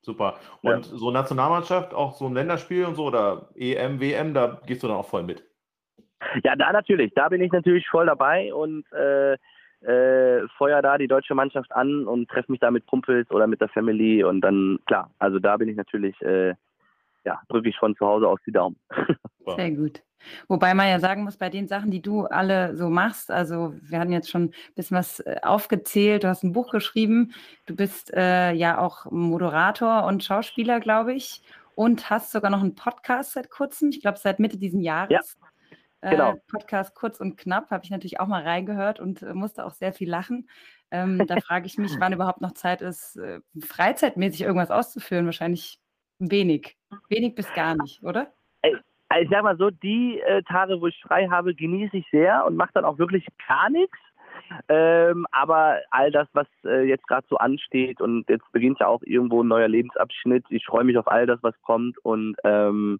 super. 0.01 0.35
Und 0.61 0.85
ja. 0.85 0.97
so 0.97 1.11
Nationalmannschaft, 1.11 1.93
auch 1.93 2.13
so 2.13 2.27
ein 2.27 2.33
Länderspiel 2.33 2.85
und 2.85 2.95
so 2.95 3.05
oder 3.05 3.49
EM, 3.55 3.99
WM, 3.99 4.33
da 4.33 4.61
gehst 4.65 4.83
du 4.83 4.87
dann 4.87 4.97
auch 4.97 5.07
voll 5.07 5.23
mit. 5.23 5.43
Ja, 6.43 6.55
da 6.55 6.71
natürlich. 6.71 7.13
Da 7.13 7.29
bin 7.29 7.41
ich 7.41 7.51
natürlich 7.51 7.87
voll 7.87 8.05
dabei 8.05 8.53
und 8.53 8.85
äh, 8.93 9.37
äh, 9.83 10.47
feuer 10.57 10.81
da 10.81 10.97
die 10.97 11.07
deutsche 11.07 11.35
Mannschaft 11.35 11.71
an 11.71 12.07
und 12.07 12.29
treffe 12.29 12.51
mich 12.51 12.61
da 12.61 12.71
mit 12.71 12.85
Kumpels 12.87 13.29
oder 13.31 13.47
mit 13.47 13.61
der 13.61 13.69
Family 13.69 14.23
und 14.23 14.41
dann, 14.41 14.79
klar, 14.85 15.11
also 15.19 15.39
da 15.39 15.57
bin 15.57 15.69
ich 15.69 15.75
natürlich, 15.75 16.19
äh, 16.21 16.53
ja, 17.25 17.41
drücke 17.49 17.69
ich 17.69 17.77
von 17.77 17.95
zu 17.95 18.05
Hause 18.05 18.27
aus 18.27 18.39
die 18.45 18.51
Daumen. 18.51 18.77
Sehr 19.57 19.71
gut. 19.71 20.01
Wobei 20.47 20.73
man 20.73 20.87
ja 20.87 20.99
sagen 20.99 21.25
muss, 21.25 21.35
bei 21.35 21.49
den 21.49 21.67
Sachen, 21.67 21.91
die 21.91 22.01
du 22.01 22.25
alle 22.25 22.77
so 22.77 22.89
machst, 22.89 23.29
also 23.29 23.73
wir 23.81 23.99
hatten 23.99 24.13
jetzt 24.13 24.29
schon 24.29 24.45
ein 24.45 24.53
bisschen 24.75 24.95
was 24.95 25.19
äh, 25.19 25.37
aufgezählt, 25.41 26.23
du 26.23 26.29
hast 26.29 26.43
ein 26.43 26.53
Buch 26.53 26.71
geschrieben, 26.71 27.33
du 27.65 27.75
bist 27.75 28.13
äh, 28.13 28.53
ja 28.53 28.79
auch 28.79 29.11
Moderator 29.11 30.05
und 30.05 30.23
Schauspieler, 30.23 30.79
glaube 30.79 31.13
ich, 31.13 31.41
und 31.75 32.09
hast 32.09 32.31
sogar 32.31 32.51
noch 32.51 32.61
einen 32.61 32.75
Podcast 32.75 33.33
seit 33.33 33.49
kurzem, 33.49 33.89
ich 33.89 33.99
glaube 33.99 34.17
seit 34.17 34.39
Mitte 34.39 34.57
diesen 34.57 34.79
Jahres. 34.79 35.37
Ja. 35.41 35.47
Genau. 36.09 36.33
Äh, 36.33 36.37
Podcast 36.49 36.95
kurz 36.95 37.19
und 37.19 37.37
knapp 37.37 37.71
habe 37.71 37.83
ich 37.83 37.91
natürlich 37.91 38.19
auch 38.19 38.27
mal 38.27 38.43
reingehört 38.43 38.99
und 38.99 39.21
äh, 39.21 39.33
musste 39.33 39.65
auch 39.65 39.71
sehr 39.71 39.93
viel 39.93 40.09
lachen. 40.09 40.49
Ähm, 40.91 41.17
da 41.27 41.37
frage 41.37 41.65
ich 41.65 41.77
mich, 41.77 41.93
wann 41.99 42.13
überhaupt 42.13 42.41
noch 42.41 42.53
Zeit 42.53 42.81
ist, 42.81 43.15
äh, 43.17 43.39
freizeitmäßig 43.59 44.41
irgendwas 44.41 44.71
auszuführen. 44.71 45.25
Wahrscheinlich 45.25 45.79
wenig. 46.19 46.77
Wenig 47.09 47.35
bis 47.35 47.51
gar 47.53 47.75
nicht, 47.75 48.03
oder? 48.03 48.33
Ich 48.63 49.29
sag 49.29 49.43
mal 49.43 49.57
so, 49.57 49.69
die 49.69 50.19
äh, 50.21 50.41
Tage, 50.43 50.81
wo 50.81 50.87
ich 50.87 50.99
frei 51.03 51.27
habe, 51.29 51.53
genieße 51.53 51.97
ich 51.97 52.05
sehr 52.11 52.45
und 52.45 52.55
mache 52.55 52.71
dann 52.73 52.85
auch 52.85 52.97
wirklich 52.97 53.27
gar 53.47 53.69
nichts. 53.69 53.97
Ähm, 54.67 55.25
aber 55.31 55.79
all 55.91 56.11
das, 56.11 56.27
was 56.33 56.47
äh, 56.65 56.83
jetzt 56.83 57.07
gerade 57.07 57.25
so 57.29 57.37
ansteht 57.37 58.01
und 58.01 58.27
jetzt 58.29 58.51
beginnt 58.51 58.79
ja 58.79 58.87
auch 58.87 59.01
irgendwo 59.03 59.43
ein 59.43 59.47
neuer 59.47 59.67
Lebensabschnitt. 59.67 60.45
Ich 60.49 60.65
freue 60.65 60.83
mich 60.83 60.97
auf 60.97 61.07
all 61.07 61.25
das, 61.25 61.39
was 61.43 61.59
kommt 61.61 61.97
und 61.99 62.35
ähm, 62.43 62.99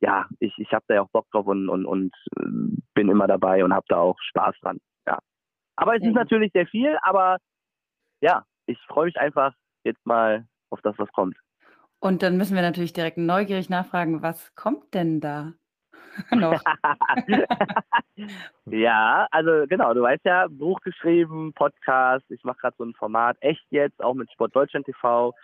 ja, 0.00 0.26
ich, 0.38 0.52
ich 0.58 0.72
habe 0.72 0.84
da 0.88 0.94
ja 0.94 1.02
auch 1.02 1.10
Bock 1.10 1.26
drauf 1.30 1.46
und, 1.46 1.68
und, 1.68 1.86
und 1.86 2.14
äh, 2.38 2.80
bin 2.94 3.08
immer 3.08 3.26
dabei 3.26 3.64
und 3.64 3.72
habe 3.72 3.86
da 3.88 3.98
auch 3.98 4.16
Spaß 4.20 4.56
dran. 4.60 4.78
Ja. 5.06 5.18
Aber 5.76 5.96
es 5.96 6.02
ist 6.02 6.14
natürlich 6.14 6.52
sehr 6.52 6.66
viel, 6.66 6.96
aber 7.02 7.38
ja, 8.20 8.44
ich 8.66 8.78
freue 8.86 9.06
mich 9.06 9.18
einfach 9.18 9.54
jetzt 9.84 10.04
mal 10.06 10.46
auf 10.70 10.80
das, 10.82 10.98
was 10.98 11.10
kommt. 11.12 11.36
Und 12.00 12.22
dann 12.22 12.36
müssen 12.36 12.54
wir 12.54 12.62
natürlich 12.62 12.92
direkt 12.92 13.18
neugierig 13.18 13.68
nachfragen, 13.70 14.22
was 14.22 14.54
kommt 14.54 14.94
denn 14.94 15.20
da 15.20 15.52
noch? 16.30 16.62
ja, 18.66 19.26
also 19.30 19.66
genau, 19.68 19.94
du 19.94 20.02
weißt 20.02 20.24
ja, 20.24 20.46
Buch 20.48 20.80
geschrieben, 20.80 21.52
Podcast, 21.54 22.24
ich 22.30 22.44
mache 22.44 22.58
gerade 22.58 22.76
so 22.78 22.84
ein 22.84 22.94
Format, 22.94 23.36
echt 23.40 23.64
jetzt, 23.70 24.02
auch 24.02 24.14
mit 24.14 24.30
Sport 24.32 24.54
Deutschland 24.54 24.86
TV. 24.86 25.34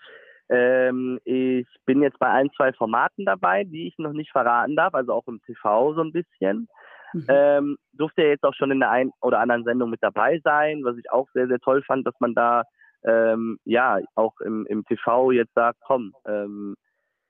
Ähm, 0.48 1.18
ich 1.24 1.66
bin 1.86 2.02
jetzt 2.02 2.18
bei 2.18 2.28
ein, 2.28 2.50
zwei 2.56 2.72
Formaten 2.72 3.24
dabei, 3.24 3.64
die 3.64 3.88
ich 3.88 3.98
noch 3.98 4.12
nicht 4.12 4.30
verraten 4.30 4.76
darf, 4.76 4.94
also 4.94 5.12
auch 5.12 5.26
im 5.26 5.40
TV 5.42 5.94
so 5.94 6.02
ein 6.02 6.12
bisschen. 6.12 6.68
Mhm. 7.12 7.26
Ähm, 7.28 7.76
durfte 7.92 8.22
ja 8.22 8.28
jetzt 8.28 8.44
auch 8.44 8.54
schon 8.54 8.70
in 8.70 8.80
der 8.80 8.90
einen 8.90 9.12
oder 9.22 9.38
anderen 9.40 9.64
Sendung 9.64 9.90
mit 9.90 10.02
dabei 10.02 10.40
sein, 10.42 10.84
was 10.84 10.96
ich 10.98 11.10
auch 11.10 11.28
sehr, 11.32 11.46
sehr 11.46 11.60
toll 11.60 11.82
fand, 11.82 12.06
dass 12.06 12.14
man 12.18 12.34
da 12.34 12.64
ähm, 13.04 13.58
ja 13.64 13.98
auch 14.14 14.40
im, 14.40 14.66
im 14.66 14.84
TV 14.84 15.30
jetzt 15.30 15.54
sagt, 15.54 15.78
komm, 15.86 16.12
ähm, 16.26 16.74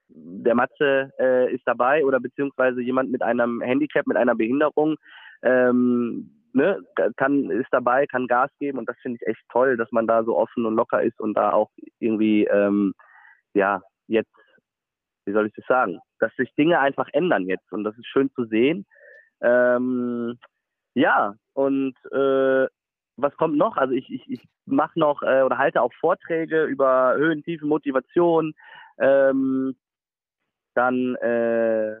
der 0.07 0.55
Matze 0.55 1.11
äh, 1.19 1.53
ist 1.53 1.63
dabei 1.65 2.05
oder 2.05 2.19
beziehungsweise 2.19 2.81
jemand 2.81 3.11
mit 3.11 3.21
einem 3.21 3.61
Handicap, 3.61 4.07
mit 4.07 4.17
einer 4.17 4.35
Behinderung, 4.35 4.95
ähm, 5.41 6.34
ne, 6.55 6.81
kann, 7.17 7.49
ist 7.51 7.67
dabei, 7.71 8.05
kann 8.07 8.27
Gas 8.27 8.51
geben 8.59 8.79
und 8.79 8.89
das 8.89 8.97
finde 9.01 9.19
ich 9.21 9.27
echt 9.27 9.41
toll, 9.51 9.77
dass 9.77 9.91
man 9.91 10.07
da 10.07 10.23
so 10.23 10.37
offen 10.37 10.65
und 10.65 10.75
locker 10.75 11.03
ist 11.03 11.19
und 11.19 11.35
da 11.35 11.51
auch 11.51 11.69
irgendwie 11.99 12.45
ähm, 12.45 12.93
ja, 13.53 13.81
jetzt, 14.07 14.31
wie 15.25 15.33
soll 15.33 15.47
ich 15.47 15.53
das 15.55 15.65
sagen, 15.67 15.99
dass 16.19 16.35
sich 16.35 16.53
Dinge 16.55 16.79
einfach 16.79 17.07
ändern 17.13 17.47
jetzt 17.47 17.71
und 17.71 17.83
das 17.83 17.97
ist 17.97 18.07
schön 18.07 18.29
zu 18.33 18.45
sehen. 18.45 18.85
Ähm, 19.41 20.37
ja, 20.93 21.35
und 21.53 21.95
äh, 22.11 22.67
was 23.17 23.35
kommt 23.37 23.57
noch? 23.57 23.77
Also 23.77 23.93
ich, 23.93 24.09
ich, 24.09 24.29
ich 24.29 24.41
mache 24.65 24.99
noch 24.99 25.21
äh, 25.23 25.41
oder 25.41 25.57
halte 25.57 25.81
auch 25.81 25.93
Vorträge 25.99 26.65
über 26.65 27.15
Höhen, 27.15 27.43
Tiefen, 27.43 27.69
Motivation. 27.69 28.53
Ähm, 28.97 29.75
dann 30.73 31.15
äh, 31.15 31.95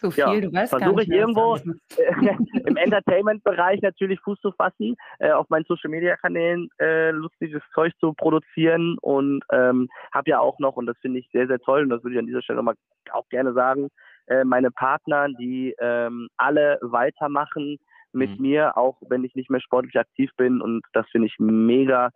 so 0.00 0.10
viel, 0.10 0.24
ja, 0.24 0.40
du 0.40 0.52
weißt 0.52 0.70
versuche 0.70 1.02
ich 1.02 1.08
irgendwo 1.10 1.56
im 2.66 2.76
Entertainment-Bereich 2.76 3.82
natürlich 3.82 4.20
Fuß 4.20 4.40
zu 4.40 4.52
fassen, 4.52 4.96
äh, 5.18 5.30
auf 5.30 5.48
meinen 5.50 5.64
Social-Media-Kanälen 5.64 6.68
äh, 6.80 7.10
lustiges 7.10 7.62
Zeug 7.74 7.92
zu 8.00 8.14
produzieren 8.14 8.96
und 9.00 9.42
ähm, 9.52 9.88
habe 10.12 10.30
ja 10.30 10.40
auch 10.40 10.58
noch, 10.58 10.76
und 10.76 10.86
das 10.86 10.96
finde 10.98 11.20
ich 11.20 11.28
sehr, 11.32 11.46
sehr 11.46 11.58
toll, 11.58 11.82
und 11.82 11.90
das 11.90 12.02
würde 12.02 12.14
ich 12.14 12.18
an 12.18 12.26
dieser 12.26 12.42
Stelle 12.42 12.62
mal 12.62 12.74
auch 13.12 13.28
gerne 13.28 13.52
sagen, 13.52 13.88
äh, 14.26 14.44
meine 14.44 14.70
Partner, 14.70 15.28
die 15.28 15.74
ähm, 15.78 16.28
alle 16.36 16.78
weitermachen 16.82 17.78
mit 18.12 18.38
mhm. 18.38 18.42
mir, 18.42 18.76
auch 18.76 18.96
wenn 19.08 19.24
ich 19.24 19.34
nicht 19.34 19.50
mehr 19.50 19.60
sportlich 19.60 19.96
aktiv 19.96 20.30
bin 20.36 20.60
und 20.60 20.82
das 20.92 21.06
finde 21.10 21.26
ich 21.28 21.36
mega, 21.38 22.10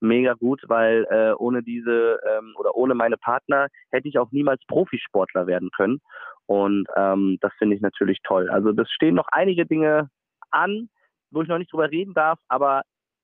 mega 0.00 0.34
gut, 0.34 0.62
weil 0.68 1.06
äh, 1.10 1.32
ohne 1.32 1.62
diese 1.62 2.18
ähm, 2.28 2.54
oder 2.58 2.74
ohne 2.74 2.94
meine 2.94 3.16
Partner 3.16 3.68
hätte 3.90 4.08
ich 4.08 4.18
auch 4.18 4.30
niemals 4.32 4.64
Profisportler 4.66 5.46
werden 5.46 5.70
können. 5.76 6.00
Und 6.46 6.86
ähm, 6.96 7.38
das 7.40 7.52
finde 7.58 7.76
ich 7.76 7.82
natürlich 7.82 8.18
toll. 8.24 8.50
Also 8.50 8.72
das 8.72 8.90
stehen 8.90 9.14
noch 9.14 9.28
einige 9.30 9.66
Dinge 9.66 10.10
an, 10.50 10.88
wo 11.30 11.42
ich 11.42 11.48
noch 11.48 11.58
nicht 11.58 11.72
drüber 11.72 11.90
reden 11.90 12.14
darf, 12.14 12.38
aber 12.48 12.82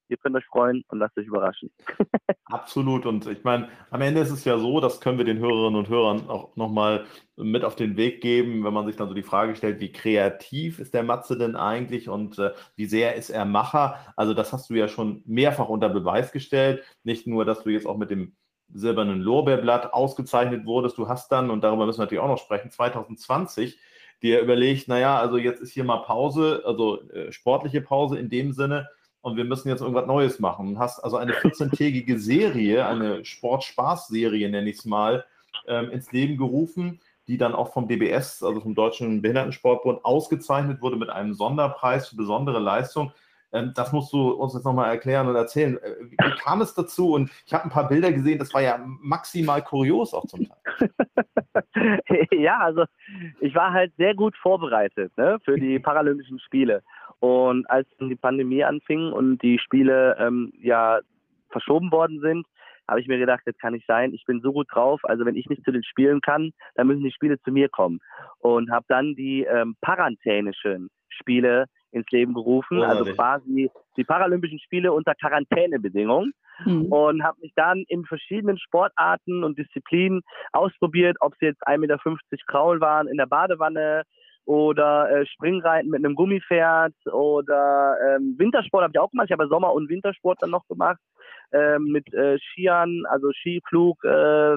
ihr 0.09 0.16
könnt 0.16 0.37
euch 0.37 0.45
freuen 0.47 0.85
und 0.88 0.99
lasst 0.99 1.16
euch 1.19 1.27
überraschen. 1.27 1.71
Absolut. 2.47 3.07
Und 3.07 3.27
ich 3.27 3.45
meine, 3.45 3.69
am 3.90 4.01
Ende 4.01 4.21
ist 4.21 4.31
es 4.31 4.45
ja 4.45 4.59
so, 4.59 4.81
das 4.81 5.01
können 5.01 5.19
wir 5.19 5.25
den 5.25 5.38
Hörerinnen 5.38 5.79
und 5.79 5.88
Hörern 5.88 6.29
auch 6.29 6.55
nochmal 6.57 7.05
mit 7.37 7.64
auf 7.64 7.77
den 7.77 7.97
Weg 7.97 8.21
geben, 8.21 8.64
wenn 8.64 8.73
man 8.73 8.87
sich 8.87 8.97
dann 8.97 9.09
so 9.09 9.14
die 9.14 9.23
Frage 9.23 9.57
stellt, 9.57 9.81
wie 9.81 9.92
kreativ 9.92 10.79
ist 10.79 10.95
der 10.95 11.03
Matze 11.03 11.37
denn 11.37 11.57
eigentlich 11.57 12.09
und 12.09 12.38
äh, 12.38 12.53
wie 12.77 12.87
sehr 12.87 13.14
ist 13.16 13.31
er 13.31 13.45
Macher? 13.45 13.99
Also 14.16 14.35
das 14.35 14.53
hast 14.53 14.71
du 14.71 14.75
ja 14.75 14.88
schon 14.88 15.23
mehrfach 15.27 15.69
unter 15.69 15.88
Beweis 15.88 16.33
gestellt. 16.33 16.83
Nicht 17.05 17.27
nur, 17.27 17.45
dass 17.45 17.62
du 17.62 17.71
jetzt 17.71 17.87
auch 17.87 17.97
mit 17.97 18.11
dem 18.11 18.37
silbernen 18.73 19.21
Lorbeerblatt 19.21 19.92
ausgezeichnet 19.92 20.66
wurdest. 20.66 20.99
Du 20.99 21.09
hast 21.09 21.31
dann, 21.31 21.51
und 21.51 21.62
darüber 21.62 21.87
müssen 21.87 21.99
wir 21.99 22.05
natürlich 22.05 22.23
auch 22.23 22.29
noch 22.29 22.38
sprechen, 22.38 22.71
2020 22.71 23.79
dir 24.23 24.40
überlegt, 24.40 24.88
naja, 24.88 25.19
also 25.19 25.37
jetzt 25.37 25.61
ist 25.61 25.73
hier 25.73 25.85
mal 25.85 25.99
Pause, 25.99 26.62
also 26.64 27.09
äh, 27.11 27.33
sportliche 27.33 27.81
Pause 27.81 28.19
in 28.19 28.29
dem 28.29 28.53
Sinne, 28.53 28.88
und 29.27 29.37
wir 29.37 29.45
müssen 29.45 29.69
jetzt 29.69 29.81
irgendwas 29.81 30.07
Neues 30.07 30.39
machen. 30.39 30.75
Du 30.75 30.79
hast 30.79 31.01
also 31.01 31.17
eine 31.17 31.33
14-tägige 31.33 32.17
Serie, 32.17 32.87
eine 32.87 33.25
Sport-Spaß-Serie, 33.25 34.49
nenne 34.49 34.71
ich 34.71 34.79
es 34.79 34.85
mal, 34.85 35.25
ähm, 35.67 35.91
ins 35.91 36.12
Leben 36.12 36.37
gerufen, 36.37 37.01
die 37.27 37.37
dann 37.37 37.53
auch 37.53 37.73
vom 37.73 37.89
DBS, 37.89 38.45
also 38.45 38.61
vom 38.61 38.77
Deutschen 38.77 39.23
Behindertensportbund, 39.23 40.05
ausgezeichnet 40.05 40.81
wurde 40.81 40.95
mit 40.95 41.11
einem 41.11 41.35
Sonderpreis 41.35 42.07
für 42.07 42.15
besondere 42.15 42.61
Leistung. 42.61 43.11
Ähm, 43.53 43.73
das 43.75 43.93
musst 43.93 44.12
du 44.12 44.31
uns 44.31 44.55
jetzt 44.55 44.65
nochmal 44.65 44.91
erklären 44.91 45.27
und 45.27 45.35
erzählen. 45.35 45.77
Äh, 45.79 45.95
wie 46.09 46.17
kam 46.39 46.61
es 46.61 46.75
dazu? 46.75 47.12
Und 47.12 47.29
ich 47.47 47.53
habe 47.53 47.65
ein 47.65 47.71
paar 47.71 47.89
Bilder 47.89 48.12
gesehen, 48.12 48.39
das 48.39 48.55
war 48.55 48.62
ja 48.62 48.79
maximal 49.01 49.61
kurios 49.61 50.15
auch 50.15 50.27
zum 50.27 50.47
Teil. 50.47 50.91
ja, 52.31 52.59
also 52.59 52.85
ich 53.41 53.57
war 53.57 53.73
halt 53.73 53.93
sehr 53.97 54.15
gut 54.15 54.37
vorbereitet 54.37 55.11
ne, 55.17 55.39
für 55.45 55.59
die 55.59 55.81
Paralympischen 55.81 56.39
Spiele. 56.39 56.85
Und 57.20 57.68
als 57.70 57.88
die 58.00 58.16
Pandemie 58.16 58.64
anfing 58.64 59.12
und 59.12 59.42
die 59.42 59.59
Spiele 59.59 60.16
ähm, 60.18 60.52
ja 60.61 61.00
verschoben 61.50 61.90
worden 61.90 62.20
sind, 62.20 62.46
habe 62.88 63.00
ich 63.00 63.09
mir 63.09 63.18
gedacht, 63.18 63.42
das 63.44 63.57
kann 63.59 63.72
nicht 63.72 63.87
sein. 63.87 64.14
Ich 64.14 64.24
bin 64.26 64.40
so 64.40 64.52
gut 64.52 64.68
drauf. 64.70 65.00
Also 65.05 65.24
wenn 65.24 65.37
ich 65.37 65.48
nicht 65.48 65.64
zu 65.64 65.72
den 65.72 65.83
Spielen 65.83 66.20
kann, 66.20 66.52
dann 66.74 66.87
müssen 66.87 67.02
die 67.02 67.12
Spiele 67.12 67.40
zu 67.40 67.50
mir 67.50 67.68
kommen. 67.68 67.98
Und 68.38 68.70
habe 68.70 68.85
dann 68.88 69.14
die 69.14 69.42
ähm, 69.42 69.76
parantänischen 69.81 70.88
Spiele 71.09 71.66
ins 71.90 72.07
Leben 72.11 72.35
gerufen, 72.35 72.83
also 72.83 73.05
quasi 73.05 73.70
die 73.96 74.05
Paralympischen 74.05 74.59
Spiele 74.59 74.92
unter 74.92 75.14
Quarantänebedingungen 75.14 76.33
mhm. 76.64 76.87
und 76.92 77.22
habe 77.24 77.40
mich 77.40 77.52
dann 77.57 77.85
in 77.88 78.05
verschiedenen 78.05 78.59
Sportarten 78.59 79.42
und 79.44 79.59
Disziplinen 79.59 80.22
ausprobiert, 80.52 81.16
ob 81.20 81.33
es 81.35 81.40
jetzt 81.40 81.66
1,50 81.66 81.79
Meter 81.79 81.98
Kraul 82.46 82.81
waren 82.81 83.09
in 83.09 83.16
der 83.16 83.26
Badewanne 83.26 84.02
oder 84.46 85.11
äh, 85.11 85.26
Springreiten 85.26 85.90
mit 85.90 86.04
einem 86.04 86.14
Gummipferd 86.14 86.94
oder 87.12 87.96
ähm, 88.09 88.37
Wintersport 88.38 88.85
habe 88.85 88.92
ich 88.94 89.00
auch 89.00 89.11
gemacht. 89.11 89.26
Ich 89.28 89.32
habe 89.32 89.48
Sommer- 89.48 89.72
und 89.72 89.88
Wintersport 89.88 90.40
dann 90.40 90.50
noch 90.50 90.66
gemacht 90.68 91.00
ähm, 91.52 91.85
mit 91.85 92.12
äh, 92.14 92.38
Skiern, 92.38 93.02
also 93.09 93.30
Skiflug, 93.32 94.02
äh, 94.04 94.09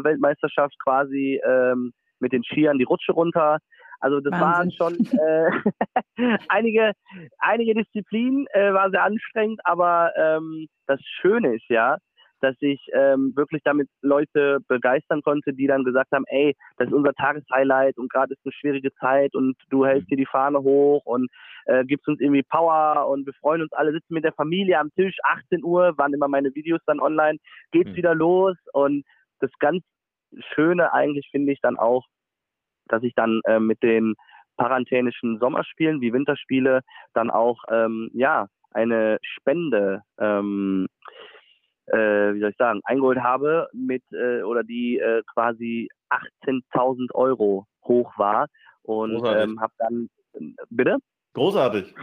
Weltmeisterschaft 0.04 0.76
quasi 0.84 1.42
ähm, 1.44 1.92
mit 2.20 2.32
den 2.32 2.44
Skiern 2.44 2.78
die 2.78 2.84
Rutsche 2.84 3.14
runter. 3.14 3.58
Also 4.00 4.22
das 4.22 4.40
Wahnsinn. 4.40 4.48
waren 4.48 4.72
schon 4.72 4.96
äh, 5.20 6.38
einige, 6.48 6.94
einige 7.40 7.74
Disziplinen, 7.74 8.48
äh, 8.54 8.74
war 8.74 8.92
sehr 8.92 9.04
anstrengend, 9.04 9.60
aber 9.66 10.12
ähm, 10.16 10.68
das 10.88 11.02
Schöne 11.20 11.56
ist 11.56 11.68
ja, 11.68 11.98
dass 12.42 12.56
ich 12.60 12.88
ähm, 12.94 13.34
wirklich 13.36 13.62
damit 13.64 13.90
Leute 14.02 14.60
begeistern 14.68 15.22
konnte, 15.22 15.54
die 15.54 15.68
dann 15.68 15.84
gesagt 15.84 16.12
haben, 16.12 16.26
ey, 16.28 16.56
das 16.78 16.88
ist 16.88 16.94
unser 16.94 17.14
Tageshighlight 17.14 17.98
und 17.98 18.12
gerade 18.12 18.34
ist 18.34 18.42
eine 18.46 18.54
schwierige 18.54 18.94
Zeit 18.96 19.36
und 19.36 19.56
du 19.70 19.86
hältst 19.86 20.08
hier 20.08 20.18
die 20.18 20.26
Fahne 20.26 20.60
hoch 20.60 21.06
und 21.06 21.30
äh, 21.66 21.86
gibst 21.86 22.08
uns 22.08 22.20
irgendwie 22.20 22.44
Power 22.44 23.08
und 23.10 23.26
wir 23.26 23.34
freuen 23.34 23.62
uns 23.62 23.74
alle, 23.74 23.92
sitzen 23.92 24.14
mit 24.14 24.24
der 24.24 24.34
Familie 24.34 24.80
am 24.80 24.92
Tisch, 24.96 25.16
18 25.24 25.64
Uhr, 25.64 25.98
waren 25.98 26.14
immer 26.14 26.28
meine 26.28 26.54
Videos 26.56 26.82
dann 26.86 27.00
online, 27.00 27.38
geht's 27.72 27.92
mhm. 27.92 27.96
wieder 27.96 28.16
los 28.16 28.56
und 28.74 29.04
das 29.40 29.52
ganz 29.60 29.84
Schöne 30.54 30.94
eigentlich 30.94 31.28
finde 31.32 31.52
ich 31.52 31.60
dann 31.62 31.78
auch, 31.78 32.06
dass 32.88 33.04
ich 33.04 33.14
dann 33.16 33.42
äh, 33.46 33.60
mit 33.60 33.82
den 33.82 34.16
parantänischen 34.58 35.40
Sommerspielen 35.40 36.02
wie 36.02 36.14
Winterspiele 36.14 36.82
dann 37.14 37.32
auch 37.32 37.64
ähm, 37.70 38.12
ja 38.14 38.48
eine 38.72 39.18
Spende 39.24 40.04
ähm, 40.20 40.88
äh, 41.92 42.34
wie 42.34 42.40
soll 42.40 42.50
ich 42.52 42.58
sagen, 42.58 42.82
eingeholt 42.84 43.20
habe 43.20 43.68
mit 43.74 44.04
äh, 44.12 44.42
oder 44.44 44.64
die 44.64 45.00
äh, 45.00 45.22
quasi 45.34 45.90
18.000 46.46 47.14
Euro 47.14 47.66
hoch 47.84 48.12
war 48.18 48.48
und 48.84 49.22
ähm, 49.26 49.60
habe 49.60 49.74
dann 49.78 50.10
bitte 50.70 50.98
großartig 51.34 51.94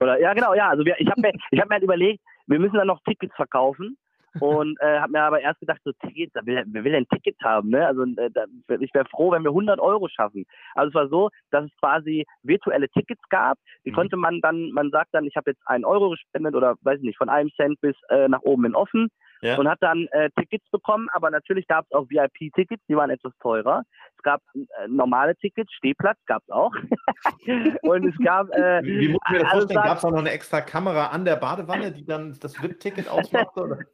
oder 0.00 0.20
ja 0.20 0.34
genau 0.34 0.54
ja 0.54 0.68
also 0.68 0.84
wir, 0.84 0.94
ich 0.98 1.08
habe 1.08 1.20
mir 1.20 1.32
ich 1.50 1.58
habe 1.58 1.68
mir 1.68 1.74
halt 1.74 1.84
überlegt 1.84 2.22
wir 2.46 2.58
müssen 2.58 2.76
dann 2.76 2.86
noch 2.86 3.00
Tickets 3.04 3.34
verkaufen 3.34 3.96
und 4.40 4.78
äh, 4.80 4.98
habe 4.98 5.12
mir 5.12 5.22
aber 5.22 5.40
erst 5.40 5.60
gedacht, 5.60 5.80
so 5.84 5.92
Tickets, 5.92 6.34
wer, 6.44 6.64
wer 6.66 6.84
will 6.84 6.94
ein 6.94 7.08
Ticket 7.08 7.36
haben? 7.42 7.70
Ne? 7.70 7.86
Also 7.86 8.02
äh, 8.02 8.30
da, 8.30 8.44
ich 8.80 8.92
wäre 8.94 9.06
froh, 9.06 9.32
wenn 9.32 9.42
wir 9.42 9.50
100 9.50 9.80
Euro 9.80 10.08
schaffen. 10.08 10.44
Also 10.74 10.88
es 10.88 10.94
war 10.94 11.08
so, 11.08 11.30
dass 11.50 11.64
es 11.64 11.76
quasi 11.80 12.26
virtuelle 12.42 12.88
Tickets 12.88 13.22
gab. 13.28 13.58
Die 13.84 13.90
mhm. 13.90 13.94
konnte 13.94 14.16
man 14.16 14.40
dann, 14.40 14.70
man 14.72 14.90
sagt 14.90 15.14
dann, 15.14 15.26
ich 15.26 15.36
habe 15.36 15.50
jetzt 15.50 15.62
einen 15.66 15.84
Euro 15.84 16.10
gespendet 16.10 16.54
oder 16.54 16.76
weiß 16.82 16.98
ich 16.98 17.04
nicht, 17.04 17.18
von 17.18 17.28
einem 17.28 17.50
Cent 17.56 17.80
bis 17.80 17.96
äh, 18.08 18.28
nach 18.28 18.42
oben 18.42 18.66
in 18.66 18.74
offen 18.74 19.08
ja. 19.42 19.58
und 19.58 19.68
hat 19.68 19.78
dann 19.80 20.08
äh, 20.12 20.30
Tickets 20.38 20.68
bekommen, 20.70 21.08
aber 21.12 21.30
natürlich 21.30 21.66
gab 21.66 21.84
es 21.86 21.92
auch 21.92 22.08
VIP-Tickets, 22.08 22.82
die 22.88 22.96
waren 22.96 23.10
etwas 23.10 23.32
teurer. 23.40 23.82
Es 24.16 24.22
gab 24.22 24.40
äh, 24.54 24.88
normale 24.88 25.36
Tickets, 25.36 25.72
Stehplatz 25.72 26.18
gab 26.26 26.42
es 26.42 26.50
auch. 26.50 26.72
und 27.82 28.06
es 28.06 28.16
gab. 28.24 28.50
Äh, 28.54 28.82
wie, 28.82 29.00
wie 29.00 29.08
muss 29.08 29.20
ich 29.26 29.32
mir 29.32 29.38
das 29.40 29.52
vorstellen? 29.52 29.82
Gab 29.82 29.98
es 29.98 30.04
auch 30.04 30.10
noch 30.10 30.18
eine 30.18 30.30
extra 30.30 30.60
Kamera 30.60 31.08
an 31.08 31.24
der 31.24 31.36
Badewanne, 31.36 31.92
die 31.92 32.04
dann 32.04 32.36
das 32.40 32.60
VIP-Ticket 32.62 33.08
ausmachte? 33.08 33.86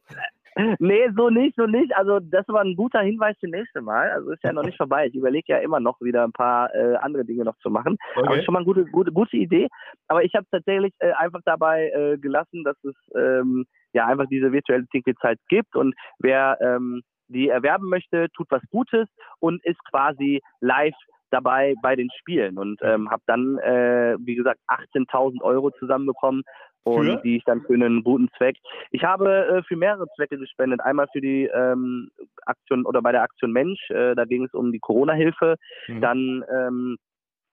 nee, 0.79 1.09
so 1.15 1.29
nicht, 1.29 1.55
so 1.55 1.65
nicht. 1.65 1.95
Also 1.95 2.19
das 2.19 2.47
war 2.47 2.61
ein 2.61 2.75
guter 2.75 3.01
Hinweis 3.01 3.35
für 3.39 3.47
nächste 3.47 3.81
Mal. 3.81 4.11
Also 4.11 4.31
ist 4.31 4.43
ja 4.43 4.53
noch 4.53 4.63
nicht 4.63 4.77
vorbei. 4.77 5.07
Ich 5.07 5.15
überlege 5.15 5.53
ja 5.53 5.57
immer 5.59 5.79
noch 5.79 5.99
wieder 6.01 6.23
ein 6.23 6.31
paar 6.31 6.73
äh, 6.75 6.95
andere 6.97 7.25
Dinge 7.25 7.43
noch 7.43 7.57
zu 7.57 7.69
machen. 7.69 7.97
Okay. 8.15 8.27
Aber 8.27 8.43
schon 8.43 8.53
mal 8.53 8.59
eine 8.59 8.65
gute, 8.65 8.85
gute, 8.85 9.11
gute 9.11 9.37
Idee. 9.37 9.67
Aber 10.07 10.23
ich 10.23 10.33
habe 10.35 10.45
tatsächlich 10.51 10.93
äh, 10.99 11.11
einfach 11.13 11.41
dabei 11.45 11.89
äh, 11.89 12.17
gelassen, 12.17 12.63
dass 12.63 12.77
es 12.83 12.95
ähm, 13.15 13.65
ja 13.93 14.07
einfach 14.07 14.25
diese 14.29 14.51
virtuelle 14.51 14.85
Ticketzeit 14.87 15.39
gibt 15.47 15.75
und 15.75 15.95
wer 16.19 16.57
ähm, 16.61 17.01
die 17.27 17.49
erwerben 17.49 17.89
möchte, 17.89 18.27
tut 18.35 18.47
was 18.49 18.61
Gutes 18.69 19.07
und 19.39 19.63
ist 19.65 19.83
quasi 19.89 20.41
live 20.59 20.95
dabei 21.31 21.73
bei 21.81 21.95
den 21.95 22.09
Spielen 22.19 22.57
und 22.57 22.79
ähm, 22.83 23.09
habe 23.09 23.23
dann, 23.25 23.57
äh, 23.57 24.15
wie 24.19 24.35
gesagt, 24.35 24.59
18.000 24.67 25.41
Euro 25.41 25.71
zusammenbekommen 25.71 26.43
und 26.83 27.05
für? 27.05 27.21
die 27.23 27.37
ich 27.37 27.43
dann 27.45 27.61
für 27.61 27.73
einen 27.73 28.03
guten 28.03 28.29
Zweck. 28.37 28.57
Ich 28.91 29.03
habe 29.03 29.47
äh, 29.47 29.63
für 29.63 29.75
mehrere 29.75 30.05
Zwecke 30.15 30.37
gespendet. 30.37 30.81
Einmal 30.81 31.07
für 31.11 31.21
die 31.21 31.45
ähm, 31.45 32.09
Aktion 32.45 32.85
oder 32.85 33.01
bei 33.01 33.11
der 33.11 33.23
Aktion 33.23 33.51
Mensch, 33.51 33.89
äh, 33.89 34.15
da 34.15 34.25
ging 34.25 34.45
es 34.45 34.53
um 34.53 34.71
die 34.71 34.79
Corona-Hilfe. 34.79 35.55
Mhm. 35.87 36.01
Dann 36.01 36.45
ähm, 36.53 36.97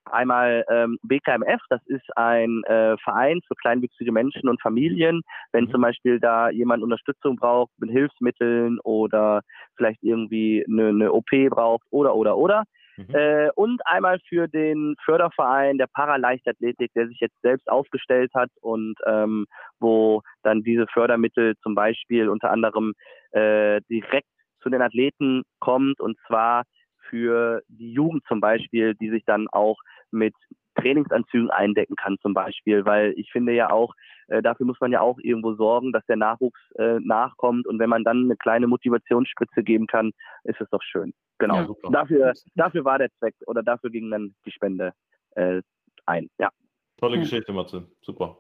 Einmal 0.05 0.65
ähm, 0.69 0.99
BKMF, 1.03 1.61
das 1.69 1.81
ist 1.87 2.17
ein 2.17 2.63
äh, 2.65 2.97
Verein 2.99 3.41
für 3.47 3.55
kleinwüchsige 3.55 4.13
Menschen 4.13 4.49
und 4.49 4.61
Familien. 4.61 5.23
Wenn 5.53 5.65
mhm. 5.65 5.71
zum 5.71 5.83
Beispiel 5.83 6.19
da 6.19 6.51
jemand 6.51 6.83
Unterstützung 6.83 7.37
braucht 7.37 7.73
mit 7.79 7.91
Hilfsmitteln 7.91 8.79
oder 8.81 9.43
vielleicht 9.77 10.03
irgendwie 10.03 10.65
eine, 10.69 10.89
eine 10.89 11.13
OP 11.13 11.31
braucht 11.51 11.87
oder 11.91 12.15
oder 12.15 12.37
oder. 12.37 12.65
Mhm. 12.97 13.15
Äh, 13.15 13.51
und 13.55 13.81
einmal 13.87 14.19
für 14.29 14.49
den 14.49 14.97
Förderverein 15.05 15.79
der 15.79 15.87
Paraleichtathletik, 15.87 16.93
der 16.95 17.09
sich 17.09 17.19
jetzt 17.21 17.41
selbst 17.43 17.69
aufgestellt 17.71 18.33
hat 18.35 18.51
und 18.61 18.95
ähm, 19.07 19.47
wo 19.79 20.23
dann 20.43 20.63
diese 20.63 20.87
Fördermittel 20.93 21.55
zum 21.63 21.75
Beispiel 21.75 22.29
unter 22.29 22.51
anderem 22.51 22.95
äh, 23.33 23.81
direkt 23.89 24.29
zu 24.63 24.69
den 24.69 24.83
Athleten 24.83 25.43
kommt 25.59 26.01
und 26.01 26.19
zwar 26.27 26.65
für 27.11 27.63
die 27.69 27.93
Jugend 27.93 28.25
zum 28.27 28.41
Beispiel, 28.41 28.95
die 28.95 29.11
sich 29.11 29.25
dann 29.27 29.49
auch 29.49 29.77
mit 30.11 30.35
Trainingsanzügen 30.77 31.51
eindecken 31.51 31.97
kann 31.97 32.17
zum 32.23 32.33
Beispiel, 32.33 32.85
weil 32.85 33.13
ich 33.17 33.31
finde 33.33 33.53
ja 33.53 33.71
auch, 33.71 33.93
äh, 34.29 34.41
dafür 34.41 34.67
muss 34.67 34.81
man 34.81 34.93
ja 34.93 35.01
auch 35.01 35.19
irgendwo 35.21 35.55
sorgen, 35.55 35.93
dass 35.93 36.07
der 36.07 36.17
Nachwuchs 36.17 36.61
äh, 36.77 36.99
nachkommt 37.01 37.67
und 37.67 37.79
wenn 37.79 37.91
man 37.91 38.05
dann 38.05 38.25
eine 38.25 38.37
kleine 38.37 38.67
Motivationsspitze 38.67 39.63
geben 39.63 39.87
kann, 39.87 40.13
ist 40.45 40.61
es 40.61 40.69
doch 40.71 40.83
schön. 40.83 41.13
Genau. 41.39 41.77
Ja, 41.83 41.91
dafür, 41.91 42.33
dafür 42.55 42.85
war 42.85 42.99
der 42.99 43.11
Zweck 43.19 43.35
oder 43.47 43.63
dafür 43.63 43.91
ging 43.91 44.11
dann 44.11 44.35
die 44.47 44.53
Spende 44.53 44.93
äh, 45.33 45.61
ein. 46.07 46.31
Ja. 46.39 46.51
Tolle 46.99 47.19
Geschichte, 47.19 47.53
Matze. 47.53 47.89
Super. 48.03 48.37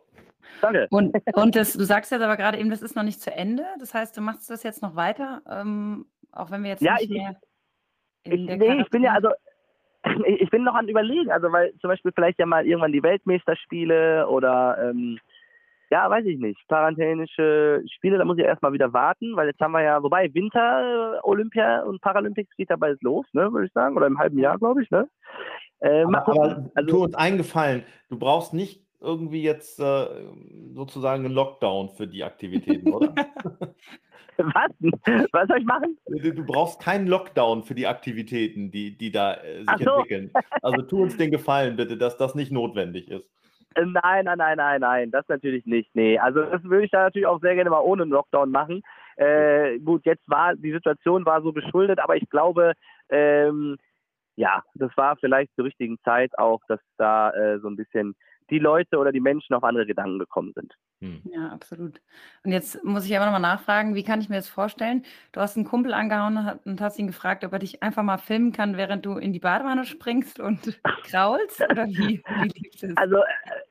Danke. 0.61 0.87
Und, 0.91 1.15
und 1.35 1.57
das, 1.57 1.73
du 1.73 1.85
sagst 1.85 2.13
jetzt 2.13 2.23
aber 2.23 2.37
gerade 2.37 2.59
eben, 2.59 2.71
das 2.71 2.83
ist 2.83 2.95
noch 2.95 3.03
nicht 3.03 3.21
zu 3.21 3.33
Ende. 3.33 3.65
Das 3.79 3.95
heißt, 3.95 4.17
du 4.17 4.21
machst 4.21 4.51
das 4.51 4.63
jetzt 4.63 4.83
noch 4.83 4.97
weiter, 4.97 5.43
ähm, 5.49 6.07
auch 6.33 6.51
wenn 6.51 6.63
wir 6.63 6.71
jetzt 6.71 6.83
ja, 6.83 6.95
nicht 6.95 7.05
ich, 7.05 7.11
mehr 7.11 7.37
ich, 8.25 8.41
nee, 8.41 8.81
ich 8.81 8.91
bin 8.91 9.03
ja 9.03 9.13
also 9.13 9.31
ich 10.27 10.51
bin 10.51 10.65
noch 10.65 10.75
an 10.75 10.89
überlegen, 10.89 11.31
also 11.31 11.53
weil 11.53 11.73
zum 11.81 11.89
Beispiel 11.89 12.13
vielleicht 12.15 12.39
ja 12.39 12.47
mal 12.47 12.67
irgendwann 12.67 12.93
die 12.93 13.03
Weltmeisterspiele 13.03 14.29
oder 14.29 14.79
ähm, 14.83 15.19
ja, 15.91 16.09
weiß 16.09 16.25
ich 16.27 16.39
nicht, 16.39 16.61
quarantänische 16.69 17.83
Spiele, 17.97 18.17
da 18.17 18.25
muss 18.25 18.39
ich 18.39 18.45
erstmal 18.45 18.73
wieder 18.73 18.93
warten, 18.93 19.35
weil 19.35 19.49
jetzt 19.49 19.61
haben 19.61 19.73
wir 19.73 19.83
ja, 19.83 20.01
wobei 20.03 20.33
Winter, 20.33 21.19
Olympia 21.25 21.83
und 21.83 22.01
Paralympics 22.01 22.55
geht 22.57 22.71
dabei 22.71 22.95
los, 23.01 23.27
ne, 23.33 23.53
würde 23.53 23.67
ich 23.67 23.73
sagen, 23.73 23.97
oder 23.97 24.07
im 24.07 24.19
halben 24.19 24.39
Jahr, 24.39 24.57
glaube 24.57 24.83
ich, 24.83 24.91
ne? 24.91 25.09
Äh, 25.81 26.05
aber, 26.05 26.29
aber 26.29 26.71
also, 26.77 26.89
tu 26.89 27.05
uns 27.05 27.15
eingefallen, 27.17 27.83
du 28.09 28.19
brauchst 28.19 28.55
nicht 28.55 28.87
irgendwie 29.01 29.43
jetzt 29.43 29.81
äh, 29.81 30.07
sozusagen 30.75 31.25
einen 31.25 31.35
Lockdown 31.35 31.91
für 31.91 32.07
die 32.07 32.25
Aktivitäten, 32.25 32.93
oder? 32.93 33.15
Was? 34.37 34.71
Was 35.33 35.49
soll 35.49 35.59
ich 35.59 35.67
machen? 35.67 35.99
Du, 36.07 36.33
du, 36.33 36.45
brauchst 36.45 36.81
keinen 36.81 37.07
Lockdown 37.07 37.63
für 37.63 37.75
die 37.75 37.87
Aktivitäten, 37.87 38.71
die, 38.71 38.97
die 38.97 39.11
da 39.11 39.35
äh, 39.35 39.59
sich 39.59 39.85
so. 39.85 39.97
entwickeln. 39.97 40.31
Also 40.63 40.83
tu 40.83 41.03
uns 41.03 41.17
den 41.17 41.31
Gefallen 41.31 41.77
bitte, 41.77 41.97
dass 41.97 42.17
das 42.17 42.35
nicht 42.35 42.51
notwendig 42.51 43.11
ist. 43.11 43.29
Äh, 43.75 43.85
nein, 43.85 44.25
nein, 44.25 44.39
nein, 44.39 44.57
nein, 44.57 44.81
nein, 44.81 45.11
das 45.11 45.29
natürlich 45.29 45.67
nicht. 45.67 45.95
Nee, 45.95 46.19
also 46.19 46.43
das 46.43 46.63
würde 46.65 46.85
ich 46.85 46.91
da 46.91 47.03
natürlich 47.05 47.27
auch 47.27 47.41
sehr 47.41 47.55
gerne 47.55 47.71
mal 47.71 47.81
ohne 47.81 48.03
einen 48.03 48.13
Lockdown 48.13 48.51
machen. 48.51 48.83
Äh, 49.17 49.79
gut, 49.81 50.05
jetzt 50.07 50.27
war 50.27 50.57
die 50.57 50.73
Situation 50.73 51.27
war 51.27 51.43
so 51.43 51.53
geschuldet, 51.53 51.99
aber 51.99 52.17
ich 52.17 52.29
glaube, 52.31 52.73
ähm, 53.11 53.77
ja, 54.37 54.63
das 54.75 54.91
war 54.97 55.17
vielleicht 55.17 55.55
zur 55.55 55.67
richtigen 55.67 55.99
Zeit 56.05 56.39
auch, 56.39 56.61
dass 56.69 56.81
da 56.97 57.31
äh, 57.31 57.59
so 57.61 57.69
ein 57.69 57.77
bisschen 57.77 58.15
die 58.51 58.59
Leute 58.59 58.99
oder 58.99 59.13
die 59.13 59.21
Menschen 59.21 59.55
auf 59.55 59.65
andere 59.65 59.87
Gedanken 59.87 60.19
gekommen 60.19 60.53
sind. 60.55 60.75
Hm. 61.01 61.23
Ja, 61.33 61.49
absolut. 61.49 62.01
Und 62.45 62.53
jetzt 62.53 62.85
muss 62.85 63.07
ich 63.07 63.17
aber 63.17 63.25
nochmal 63.25 63.41
nachfragen, 63.41 63.95
wie 63.95 64.05
kann 64.05 64.21
ich 64.21 64.29
mir 64.29 64.37
das 64.37 64.49
vorstellen? 64.49 65.05
Du 65.33 65.41
hast 65.41 65.57
einen 65.57 65.67
Kumpel 65.67 65.95
angehauen 65.95 66.61
und 66.65 66.81
hast 66.81 66.99
ihn 66.99 67.07
gefragt, 67.07 67.45
ob 67.45 67.53
er 67.53 67.59
dich 67.59 67.83
einfach 67.83 68.03
mal 68.03 68.19
filmen 68.19 68.53
kann, 68.53 68.77
während 68.77 69.07
du 69.07 69.17
in 69.17 69.33
die 69.33 69.39
Badewanne 69.39 69.85
springst 69.85 70.41
und 70.41 70.81
kraulst? 71.05 71.63
Oder 71.71 71.87
wie, 71.87 72.23
wie 72.23 72.49
lief 72.49 72.73
das? 72.81 72.97
Also 72.97 73.17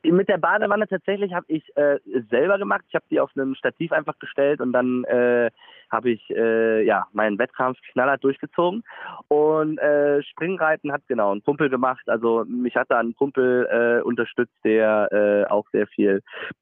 äh, 0.03 0.11
mit 0.11 0.27
der 0.29 0.37
Badewanne 0.37 0.87
tatsächlich 0.87 1.33
habe 1.33 1.45
ich 1.49 1.63
äh, 1.75 1.99
selber 2.29 2.57
gemacht. 2.57 2.85
Ich 2.87 2.95
habe 2.95 3.05
die 3.11 3.19
auf 3.19 3.31
einem 3.35 3.55
Stativ 3.55 3.91
einfach 3.91 4.17
gestellt 4.17 4.61
und 4.61 4.73
dann 4.73 5.03
äh, 5.03 5.51
habe 5.91 6.12
ich 6.12 6.30
äh, 6.30 6.84
ja 6.84 7.08
meinen 7.13 7.38
Wettkampf 7.39 7.78
knallhart 7.91 8.23
durchgezogen. 8.23 8.84
Und 9.28 9.78
äh, 9.80 10.21
Springreiten 10.23 10.91
hat 10.91 11.02
genau 11.08 11.34
ein 11.34 11.43
Kumpel 11.43 11.69
gemacht. 11.69 12.08
Also 12.08 12.45
mich 12.47 12.75
hat 12.75 12.88
da 12.89 12.99
ein 12.99 13.15
Kumpel 13.15 13.67
äh, 13.71 14.02
unterstützt, 14.04 14.56
der 14.63 15.10
äh, 15.12 15.49
auch 15.52 15.65
sehr 15.71 15.88
viel 15.88 16.21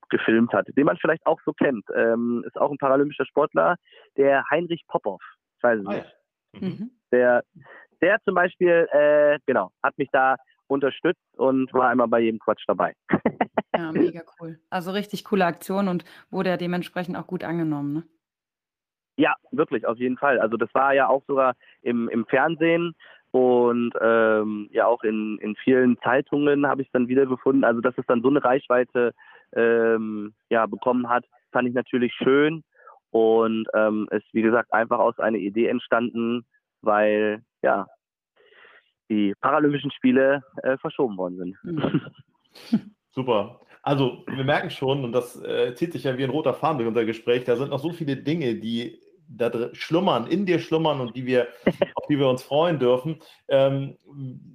gefilmt 0.09 0.53
hat, 0.53 0.67
den 0.75 0.85
man 0.85 0.97
vielleicht 0.97 1.25
auch 1.25 1.39
so 1.45 1.53
kennt. 1.53 1.85
Ähm, 1.95 2.43
ist 2.45 2.57
auch 2.57 2.71
ein 2.71 2.77
paralympischer 2.77 3.25
Sportler, 3.25 3.75
der 4.17 4.43
Heinrich 4.49 4.85
Popov. 4.87 5.21
Ich 5.57 5.63
weiß 5.63 5.79
es 5.79 5.87
ah, 5.87 5.93
nicht. 5.93 6.15
Ja. 6.53 6.69
Mhm. 6.69 6.91
Der, 7.11 7.43
der 8.01 8.17
zum 8.23 8.35
Beispiel, 8.35 8.87
äh, 8.91 9.39
genau, 9.45 9.71
hat 9.83 9.97
mich 9.97 10.09
da 10.11 10.35
unterstützt 10.67 11.21
und 11.37 11.73
war 11.73 11.89
einmal 11.89 12.07
bei 12.07 12.19
jedem 12.19 12.39
Quatsch 12.39 12.63
dabei. 12.67 12.93
ja, 13.75 13.91
mega 13.91 14.21
cool. 14.39 14.59
Also 14.69 14.91
richtig 14.91 15.23
coole 15.23 15.45
Aktion 15.45 15.87
und 15.87 16.03
wurde 16.29 16.49
ja 16.49 16.57
dementsprechend 16.57 17.17
auch 17.17 17.27
gut 17.27 17.43
angenommen, 17.43 17.93
ne? 17.93 18.03
Ja, 19.17 19.35
wirklich, 19.51 19.85
auf 19.85 19.97
jeden 19.97 20.17
Fall. 20.17 20.39
Also 20.39 20.57
das 20.57 20.73
war 20.73 20.93
ja 20.93 21.09
auch 21.09 21.23
sogar 21.27 21.55
im, 21.81 22.07
im 22.09 22.25
Fernsehen 22.27 22.95
und 23.31 23.93
ähm, 23.99 24.69
ja 24.71 24.85
auch 24.85 25.03
in, 25.03 25.37
in 25.39 25.55
vielen 25.55 25.97
Zeitungen 25.99 26.67
habe 26.67 26.81
ich 26.81 26.87
es 26.87 26.91
dann 26.91 27.07
wiedergefunden. 27.07 27.63
Also 27.63 27.81
dass 27.81 27.97
es 27.97 28.05
dann 28.05 28.21
so 28.21 28.29
eine 28.29 28.43
Reichweite 28.43 29.13
ähm, 29.55 30.33
ja, 30.49 30.65
bekommen 30.67 31.09
hat, 31.09 31.25
fand 31.51 31.67
ich 31.67 31.73
natürlich 31.73 32.13
schön 32.13 32.63
und 33.09 33.67
ähm, 33.73 34.07
ist 34.11 34.25
wie 34.33 34.43
gesagt 34.43 34.71
einfach 34.71 34.99
aus 34.99 35.17
einer 35.19 35.37
Idee 35.37 35.67
entstanden, 35.67 36.45
weil 36.81 37.41
ja 37.63 37.87
die 39.09 39.33
Paralympischen 39.41 39.91
Spiele 39.91 40.43
äh, 40.63 40.77
verschoben 40.77 41.17
worden 41.17 41.37
sind. 41.37 41.57
Mhm. 41.63 42.01
Super. 43.09 43.61
Also 43.81 44.23
wir 44.27 44.43
merken 44.43 44.69
schon, 44.69 45.05
und 45.05 45.13
das 45.13 45.41
äh, 45.41 45.73
zieht 45.75 45.93
sich 45.93 46.03
ja 46.03 46.17
wie 46.17 46.23
ein 46.23 46.29
roter 46.29 46.53
Faden 46.53 46.77
durch 46.77 46.89
unser 46.89 47.05
Gespräch, 47.05 47.45
da 47.45 47.55
sind 47.55 47.69
noch 47.69 47.79
so 47.79 47.91
viele 47.91 48.17
Dinge, 48.17 48.55
die 48.55 48.99
da 49.29 49.73
schlummern, 49.73 50.27
in 50.27 50.45
dir 50.45 50.59
schlummern 50.59 51.01
und 51.01 51.15
die 51.15 51.25
wir, 51.25 51.47
auf 51.95 52.07
die 52.07 52.19
wir 52.19 52.29
uns 52.29 52.43
freuen 52.43 52.79
dürfen. 52.79 53.19
Ähm, 53.47 53.97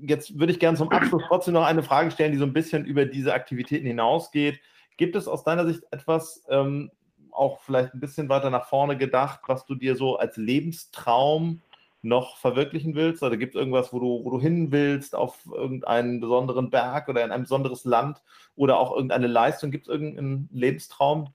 jetzt 0.03 0.39
würde 0.39 0.53
ich 0.53 0.59
gerne 0.59 0.79
zum 0.79 0.91
Abschluss 0.91 1.23
trotzdem 1.29 1.55
noch 1.55 1.65
eine 1.65 1.83
Frage 1.83 2.11
stellen, 2.11 2.33
die 2.33 2.39
so 2.39 2.45
ein 2.45 2.53
bisschen 2.53 2.85
über 2.85 3.05
diese 3.05 3.35
Aktivitäten 3.35 3.87
hinausgeht. 3.87 4.61
Gibt 4.97 5.17
es 5.17 5.29
aus 5.29 5.45
deiner 5.45 5.67
Sicht 5.67 5.83
etwas, 5.91 6.45
ähm, 6.49 6.91
auch 7.31 7.61
vielleicht 7.61 7.95
ein 7.95 8.01
bisschen 8.01 8.29
weiter 8.29 8.51
nach 8.51 8.67
vorne 8.67 8.97
gedacht, 8.97 9.41
was 9.47 9.65
du 9.65 9.75
dir 9.75 9.97
so 9.97 10.17
als 10.17 10.37
Lebenstraum 10.37 11.63
noch 12.03 12.37
verwirklichen 12.37 12.95
willst? 12.95 13.23
Oder 13.23 13.37
gibt 13.37 13.55
es 13.55 13.59
irgendwas, 13.59 13.93
wo 13.93 14.01
du, 14.01 14.25
wo 14.25 14.31
du 14.31 14.41
hin 14.41 14.73
willst, 14.73 15.15
auf 15.15 15.39
irgendeinen 15.51 16.21
besonderen 16.21 16.71
Berg 16.71 17.09
oder 17.09 17.25
in 17.25 17.31
ein 17.31 17.43
besonderes 17.43 17.85
Land 17.85 18.23
oder 18.55 18.79
auch 18.79 18.95
irgendeine 18.95 19.29
Leistung? 19.29 19.71
Gibt 19.71 19.87
es 19.87 19.93
irgendeinen 19.93 20.49
Lebenstraum, 20.53 21.33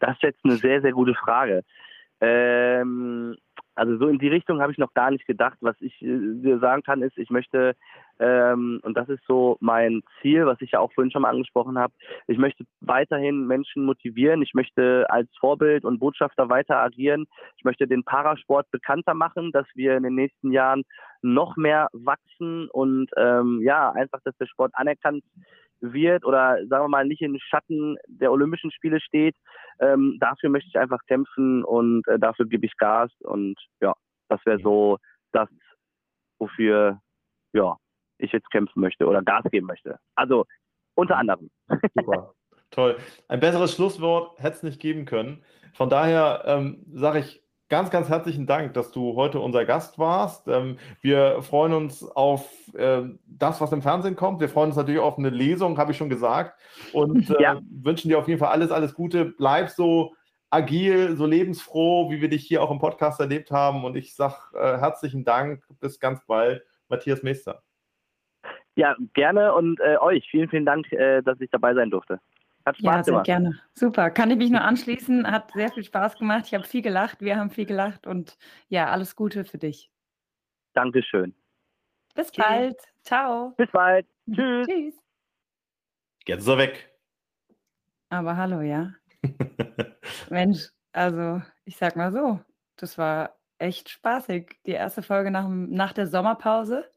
das 0.00 0.16
ist 0.16 0.22
jetzt 0.22 0.44
eine 0.44 0.56
sehr, 0.56 0.80
sehr 0.80 0.92
gute 0.92 1.14
Frage. 1.14 1.62
Ähm, 2.20 3.36
also 3.74 3.96
so 3.96 4.08
in 4.08 4.18
die 4.18 4.28
Richtung 4.28 4.60
habe 4.60 4.72
ich 4.72 4.78
noch 4.78 4.92
gar 4.92 5.10
nicht 5.12 5.26
gedacht. 5.26 5.56
Was 5.60 5.76
ich 5.80 6.02
äh, 6.02 6.58
sagen 6.58 6.82
kann, 6.82 7.00
ist, 7.02 7.16
ich 7.16 7.30
möchte, 7.30 7.76
ähm, 8.18 8.80
und 8.82 8.96
das 8.96 9.08
ist 9.08 9.22
so 9.28 9.56
mein 9.60 10.02
Ziel, 10.20 10.46
was 10.46 10.60
ich 10.60 10.72
ja 10.72 10.80
auch 10.80 10.92
vorhin 10.92 11.12
schon 11.12 11.22
mal 11.22 11.30
angesprochen 11.30 11.78
habe, 11.78 11.94
ich 12.26 12.38
möchte 12.38 12.64
weiterhin 12.80 13.46
Menschen 13.46 13.84
motivieren. 13.84 14.42
Ich 14.42 14.52
möchte 14.52 15.06
als 15.08 15.28
Vorbild 15.38 15.84
und 15.84 16.00
Botschafter 16.00 16.48
weiter 16.48 16.78
agieren. 16.78 17.26
Ich 17.56 17.64
möchte 17.64 17.86
den 17.86 18.02
Parasport 18.02 18.68
bekannter 18.72 19.14
machen, 19.14 19.52
dass 19.52 19.66
wir 19.74 19.96
in 19.96 20.02
den 20.02 20.16
nächsten 20.16 20.50
Jahren 20.50 20.82
noch 21.22 21.56
mehr 21.56 21.88
wachsen 21.92 22.68
und 22.70 23.10
ähm, 23.16 23.60
ja, 23.62 23.92
einfach, 23.92 24.20
dass 24.24 24.36
der 24.38 24.46
Sport 24.46 24.72
anerkannt 24.74 25.22
wird 25.80 26.24
oder 26.24 26.58
sagen 26.66 26.84
wir 26.84 26.88
mal 26.88 27.06
nicht 27.06 27.22
in 27.22 27.38
Schatten 27.40 27.96
der 28.06 28.32
Olympischen 28.32 28.70
Spiele 28.70 29.00
steht. 29.00 29.36
Ähm, 29.80 30.16
dafür 30.20 30.50
möchte 30.50 30.68
ich 30.68 30.78
einfach 30.78 31.00
kämpfen 31.06 31.64
und 31.64 32.06
äh, 32.08 32.18
dafür 32.18 32.46
gebe 32.46 32.66
ich 32.66 32.76
Gas 32.76 33.10
und 33.20 33.56
ja, 33.80 33.94
das 34.28 34.40
wäre 34.44 34.58
so 34.60 34.98
das, 35.32 35.48
wofür 36.38 37.00
ja, 37.52 37.76
ich 38.18 38.32
jetzt 38.32 38.50
kämpfen 38.50 38.80
möchte 38.80 39.06
oder 39.06 39.22
Gas 39.22 39.44
geben 39.50 39.66
möchte. 39.66 39.98
Also 40.14 40.44
unter 40.94 41.16
anderem. 41.16 41.50
Super. 41.94 42.34
Toll. 42.70 42.98
Ein 43.28 43.40
besseres 43.40 43.74
Schlusswort 43.74 44.38
hätte 44.38 44.56
es 44.56 44.62
nicht 44.62 44.80
geben 44.80 45.06
können. 45.06 45.42
Von 45.74 45.88
daher 45.88 46.42
ähm, 46.44 46.84
sage 46.92 47.20
ich 47.20 47.42
ganz, 47.68 47.90
ganz 47.90 48.08
herzlichen 48.08 48.46
Dank, 48.46 48.74
dass 48.74 48.92
du 48.92 49.14
heute 49.14 49.40
unser 49.40 49.64
Gast 49.64 49.98
warst. 49.98 50.48
Ähm, 50.48 50.78
wir 51.00 51.42
freuen 51.42 51.72
uns 51.72 52.02
auf 52.04 52.48
äh, 52.74 53.02
das, 53.26 53.60
was 53.60 53.72
im 53.72 53.82
Fernsehen 53.82 54.16
kommt. 54.16 54.40
Wir 54.40 54.48
freuen 54.48 54.68
uns 54.68 54.76
natürlich 54.76 55.00
auf 55.00 55.18
eine 55.18 55.30
Lesung, 55.30 55.78
habe 55.78 55.92
ich 55.92 55.98
schon 55.98 56.08
gesagt. 56.08 56.58
Und 56.92 57.30
äh, 57.38 57.42
ja. 57.42 57.60
wünschen 57.70 58.08
dir 58.08 58.18
auf 58.18 58.28
jeden 58.28 58.40
Fall 58.40 58.50
alles, 58.50 58.70
alles 58.70 58.94
Gute. 58.94 59.24
Bleib 59.24 59.68
so 59.68 60.14
agil, 60.50 61.16
so 61.16 61.26
lebensfroh, 61.26 62.10
wie 62.10 62.20
wir 62.20 62.28
dich 62.28 62.46
hier 62.46 62.62
auch 62.62 62.70
im 62.70 62.78
Podcast 62.78 63.20
erlebt 63.20 63.50
haben. 63.50 63.84
Und 63.84 63.96
ich 63.96 64.14
sage 64.14 64.36
äh, 64.54 64.78
herzlichen 64.78 65.24
Dank. 65.24 65.64
Bis 65.80 66.00
ganz 66.00 66.24
bald. 66.26 66.62
Matthias 66.88 67.22
Meester. 67.22 67.62
Ja, 68.76 68.96
gerne 69.12 69.54
und 69.54 69.80
äh, 69.80 69.96
euch. 69.98 70.26
Vielen, 70.30 70.48
vielen 70.48 70.64
Dank, 70.64 70.90
äh, 70.92 71.20
dass 71.22 71.40
ich 71.40 71.50
dabei 71.50 71.74
sein 71.74 71.90
durfte. 71.90 72.20
Hat 72.68 72.76
Spaß 72.76 72.84
ja, 72.84 73.02
sehr 73.02 73.12
gemacht. 73.12 73.26
gerne. 73.26 73.60
Super. 73.72 74.10
Kann 74.10 74.30
ich 74.30 74.36
mich 74.36 74.50
nur 74.50 74.60
anschließen. 74.60 75.26
Hat 75.30 75.52
sehr 75.52 75.70
viel 75.70 75.84
Spaß 75.84 76.18
gemacht. 76.18 76.44
Ich 76.46 76.54
habe 76.54 76.64
viel 76.64 76.82
gelacht. 76.82 77.22
Wir 77.22 77.36
haben 77.36 77.50
viel 77.50 77.64
gelacht. 77.64 78.06
Und 78.06 78.36
ja, 78.68 78.90
alles 78.90 79.16
Gute 79.16 79.46
für 79.46 79.56
dich. 79.56 79.90
Dankeschön. 80.74 81.34
Bis 82.14 82.30
Tschüss. 82.30 82.44
bald. 82.44 82.76
Ciao. 83.02 83.54
Bis 83.56 83.70
bald. 83.70 84.06
Tschüss. 84.34 84.66
Tschüss. 84.66 84.94
Jetzt 86.26 86.42
ist 86.42 86.48
er 86.48 86.58
weg. 86.58 86.94
Aber 88.10 88.36
hallo, 88.36 88.60
ja. 88.60 88.92
Mensch, 90.30 90.68
also 90.92 91.40
ich 91.64 91.76
sag 91.78 91.96
mal 91.96 92.12
so, 92.12 92.38
das 92.76 92.98
war 92.98 93.38
echt 93.56 93.88
spaßig. 93.88 94.58
Die 94.66 94.72
erste 94.72 95.02
Folge 95.02 95.30
nach, 95.30 95.48
nach 95.48 95.94
der 95.94 96.06
Sommerpause. 96.06 96.90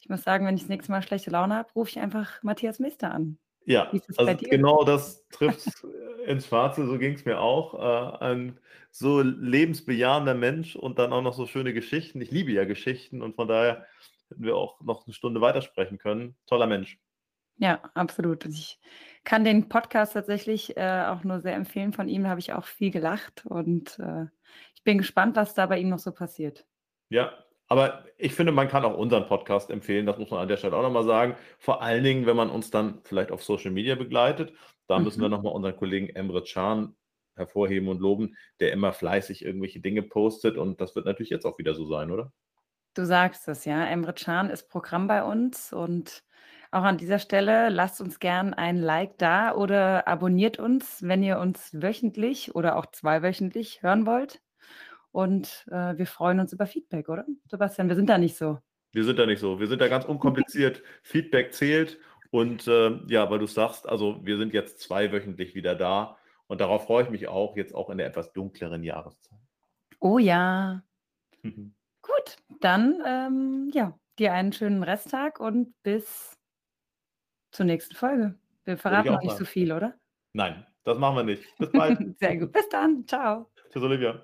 Ich 0.00 0.08
muss 0.08 0.22
sagen, 0.22 0.46
wenn 0.46 0.54
ich 0.54 0.62
das 0.62 0.68
nächste 0.68 0.92
Mal 0.92 1.02
schlechte 1.02 1.30
Laune 1.30 1.56
habe, 1.56 1.72
rufe 1.74 1.90
ich 1.90 1.98
einfach 1.98 2.40
Matthias 2.44 2.78
Mister 2.78 3.12
an. 3.12 3.38
Ja, 3.68 3.92
also 4.16 4.34
genau 4.36 4.82
das 4.82 5.28
trifft 5.30 5.86
ins 6.24 6.46
Schwarze, 6.46 6.86
so 6.86 6.96
ging 6.96 7.12
es 7.12 7.26
mir 7.26 7.38
auch. 7.38 7.74
Äh, 7.74 8.24
ein 8.24 8.58
so 8.90 9.20
lebensbejahender 9.20 10.34
Mensch 10.34 10.74
und 10.74 10.98
dann 10.98 11.12
auch 11.12 11.20
noch 11.20 11.34
so 11.34 11.46
schöne 11.46 11.74
Geschichten. 11.74 12.20
Ich 12.22 12.30
liebe 12.30 12.50
ja 12.50 12.64
Geschichten 12.64 13.20
und 13.20 13.36
von 13.36 13.46
daher 13.46 13.86
hätten 14.30 14.42
wir 14.42 14.56
auch 14.56 14.80
noch 14.80 15.06
eine 15.06 15.12
Stunde 15.12 15.42
weitersprechen 15.42 15.98
können. 15.98 16.34
Toller 16.46 16.66
Mensch. 16.66 16.98
Ja, 17.58 17.82
absolut. 17.92 18.46
Ich 18.46 18.78
kann 19.24 19.44
den 19.44 19.68
Podcast 19.68 20.14
tatsächlich 20.14 20.76
äh, 20.78 21.04
auch 21.06 21.22
nur 21.22 21.40
sehr 21.40 21.54
empfehlen 21.54 21.92
von 21.92 22.08
ihm. 22.08 22.26
Habe 22.26 22.40
ich 22.40 22.54
auch 22.54 22.64
viel 22.64 22.90
gelacht 22.90 23.44
und 23.44 23.98
äh, 23.98 24.26
ich 24.74 24.82
bin 24.82 24.96
gespannt, 24.96 25.36
was 25.36 25.52
da 25.52 25.66
bei 25.66 25.78
ihm 25.78 25.90
noch 25.90 25.98
so 25.98 26.12
passiert. 26.12 26.64
Ja, 27.10 27.32
aber 27.68 28.04
ich 28.16 28.34
finde, 28.34 28.52
man 28.52 28.68
kann 28.68 28.84
auch 28.84 28.96
unseren 28.96 29.26
Podcast 29.26 29.70
empfehlen, 29.70 30.06
das 30.06 30.18
muss 30.18 30.30
man 30.30 30.40
an 30.40 30.48
der 30.48 30.56
Stelle 30.56 30.76
auch 30.76 30.82
nochmal 30.82 31.04
sagen. 31.04 31.36
Vor 31.58 31.82
allen 31.82 32.02
Dingen, 32.02 32.26
wenn 32.26 32.36
man 32.36 32.50
uns 32.50 32.70
dann 32.70 33.00
vielleicht 33.04 33.30
auf 33.30 33.44
Social 33.44 33.70
Media 33.70 33.94
begleitet. 33.94 34.54
Da 34.86 34.98
mhm. 34.98 35.04
müssen 35.04 35.20
wir 35.20 35.28
nochmal 35.28 35.52
unseren 35.52 35.76
Kollegen 35.76 36.08
Emre 36.08 36.42
Can 36.42 36.96
hervorheben 37.36 37.88
und 37.88 38.00
loben, 38.00 38.36
der 38.58 38.72
immer 38.72 38.92
fleißig 38.92 39.44
irgendwelche 39.44 39.80
Dinge 39.80 40.02
postet. 40.02 40.56
Und 40.56 40.80
das 40.80 40.96
wird 40.96 41.04
natürlich 41.06 41.30
jetzt 41.30 41.44
auch 41.44 41.58
wieder 41.58 41.74
so 41.74 41.86
sein, 41.86 42.10
oder? 42.10 42.32
Du 42.94 43.04
sagst 43.04 43.46
es, 43.48 43.64
ja. 43.64 43.84
Emre 43.84 44.14
Can 44.14 44.50
ist 44.50 44.68
Programm 44.68 45.06
bei 45.06 45.22
uns 45.22 45.72
und 45.72 46.24
auch 46.70 46.82
an 46.82 46.98
dieser 46.98 47.18
Stelle 47.18 47.68
lasst 47.68 48.00
uns 48.00 48.18
gern 48.18 48.52
ein 48.54 48.76
Like 48.78 49.16
da 49.18 49.54
oder 49.54 50.08
abonniert 50.08 50.58
uns, 50.58 51.02
wenn 51.02 51.22
ihr 51.22 51.38
uns 51.38 51.70
wöchentlich 51.72 52.54
oder 52.54 52.76
auch 52.76 52.86
zweiwöchentlich 52.86 53.82
hören 53.82 54.04
wollt. 54.04 54.40
Und 55.12 55.66
äh, 55.70 55.96
wir 55.96 56.06
freuen 56.06 56.40
uns 56.40 56.52
über 56.52 56.66
Feedback, 56.66 57.08
oder? 57.08 57.24
Sebastian, 57.46 57.88
wir 57.88 57.96
sind 57.96 58.08
da 58.08 58.18
nicht 58.18 58.36
so. 58.36 58.58
Wir 58.92 59.04
sind 59.04 59.18
da 59.18 59.26
nicht 59.26 59.40
so. 59.40 59.60
Wir 59.60 59.66
sind 59.66 59.80
da 59.80 59.88
ganz 59.88 60.04
unkompliziert. 60.04 60.82
Feedback 61.02 61.52
zählt. 61.52 61.98
Und 62.30 62.66
äh, 62.66 62.98
ja, 63.08 63.30
weil 63.30 63.38
du 63.38 63.46
sagst, 63.46 63.88
also 63.88 64.20
wir 64.24 64.36
sind 64.36 64.52
jetzt 64.52 64.80
zweiwöchentlich 64.80 65.54
wieder 65.54 65.74
da. 65.74 66.18
Und 66.46 66.60
darauf 66.60 66.86
freue 66.86 67.04
ich 67.04 67.10
mich 67.10 67.28
auch, 67.28 67.56
jetzt 67.56 67.74
auch 67.74 67.90
in 67.90 67.98
der 67.98 68.06
etwas 68.06 68.32
dunkleren 68.32 68.82
Jahreszeit. 68.82 69.38
Oh 70.00 70.18
ja. 70.18 70.82
Gut, 71.42 72.36
dann 72.60 73.02
ähm, 73.06 73.70
ja, 73.72 73.98
dir 74.18 74.32
einen 74.32 74.52
schönen 74.52 74.82
Resttag 74.82 75.40
und 75.40 75.74
bis 75.82 76.38
zur 77.50 77.66
nächsten 77.66 77.94
Folge. 77.94 78.34
Wir 78.64 78.76
verraten 78.76 79.12
noch 79.12 79.22
nicht 79.22 79.36
so 79.36 79.44
viel, 79.44 79.72
oder? 79.72 79.94
Nein, 80.32 80.66
das 80.84 80.98
machen 80.98 81.16
wir 81.16 81.24
nicht. 81.24 81.44
Bis 81.58 81.72
bald. 81.72 81.98
Sehr 82.18 82.36
gut. 82.36 82.52
Bis 82.52 82.68
dann. 82.68 83.06
Ciao. 83.06 83.50
Tschüss, 83.70 83.82
Olivia. 83.82 84.22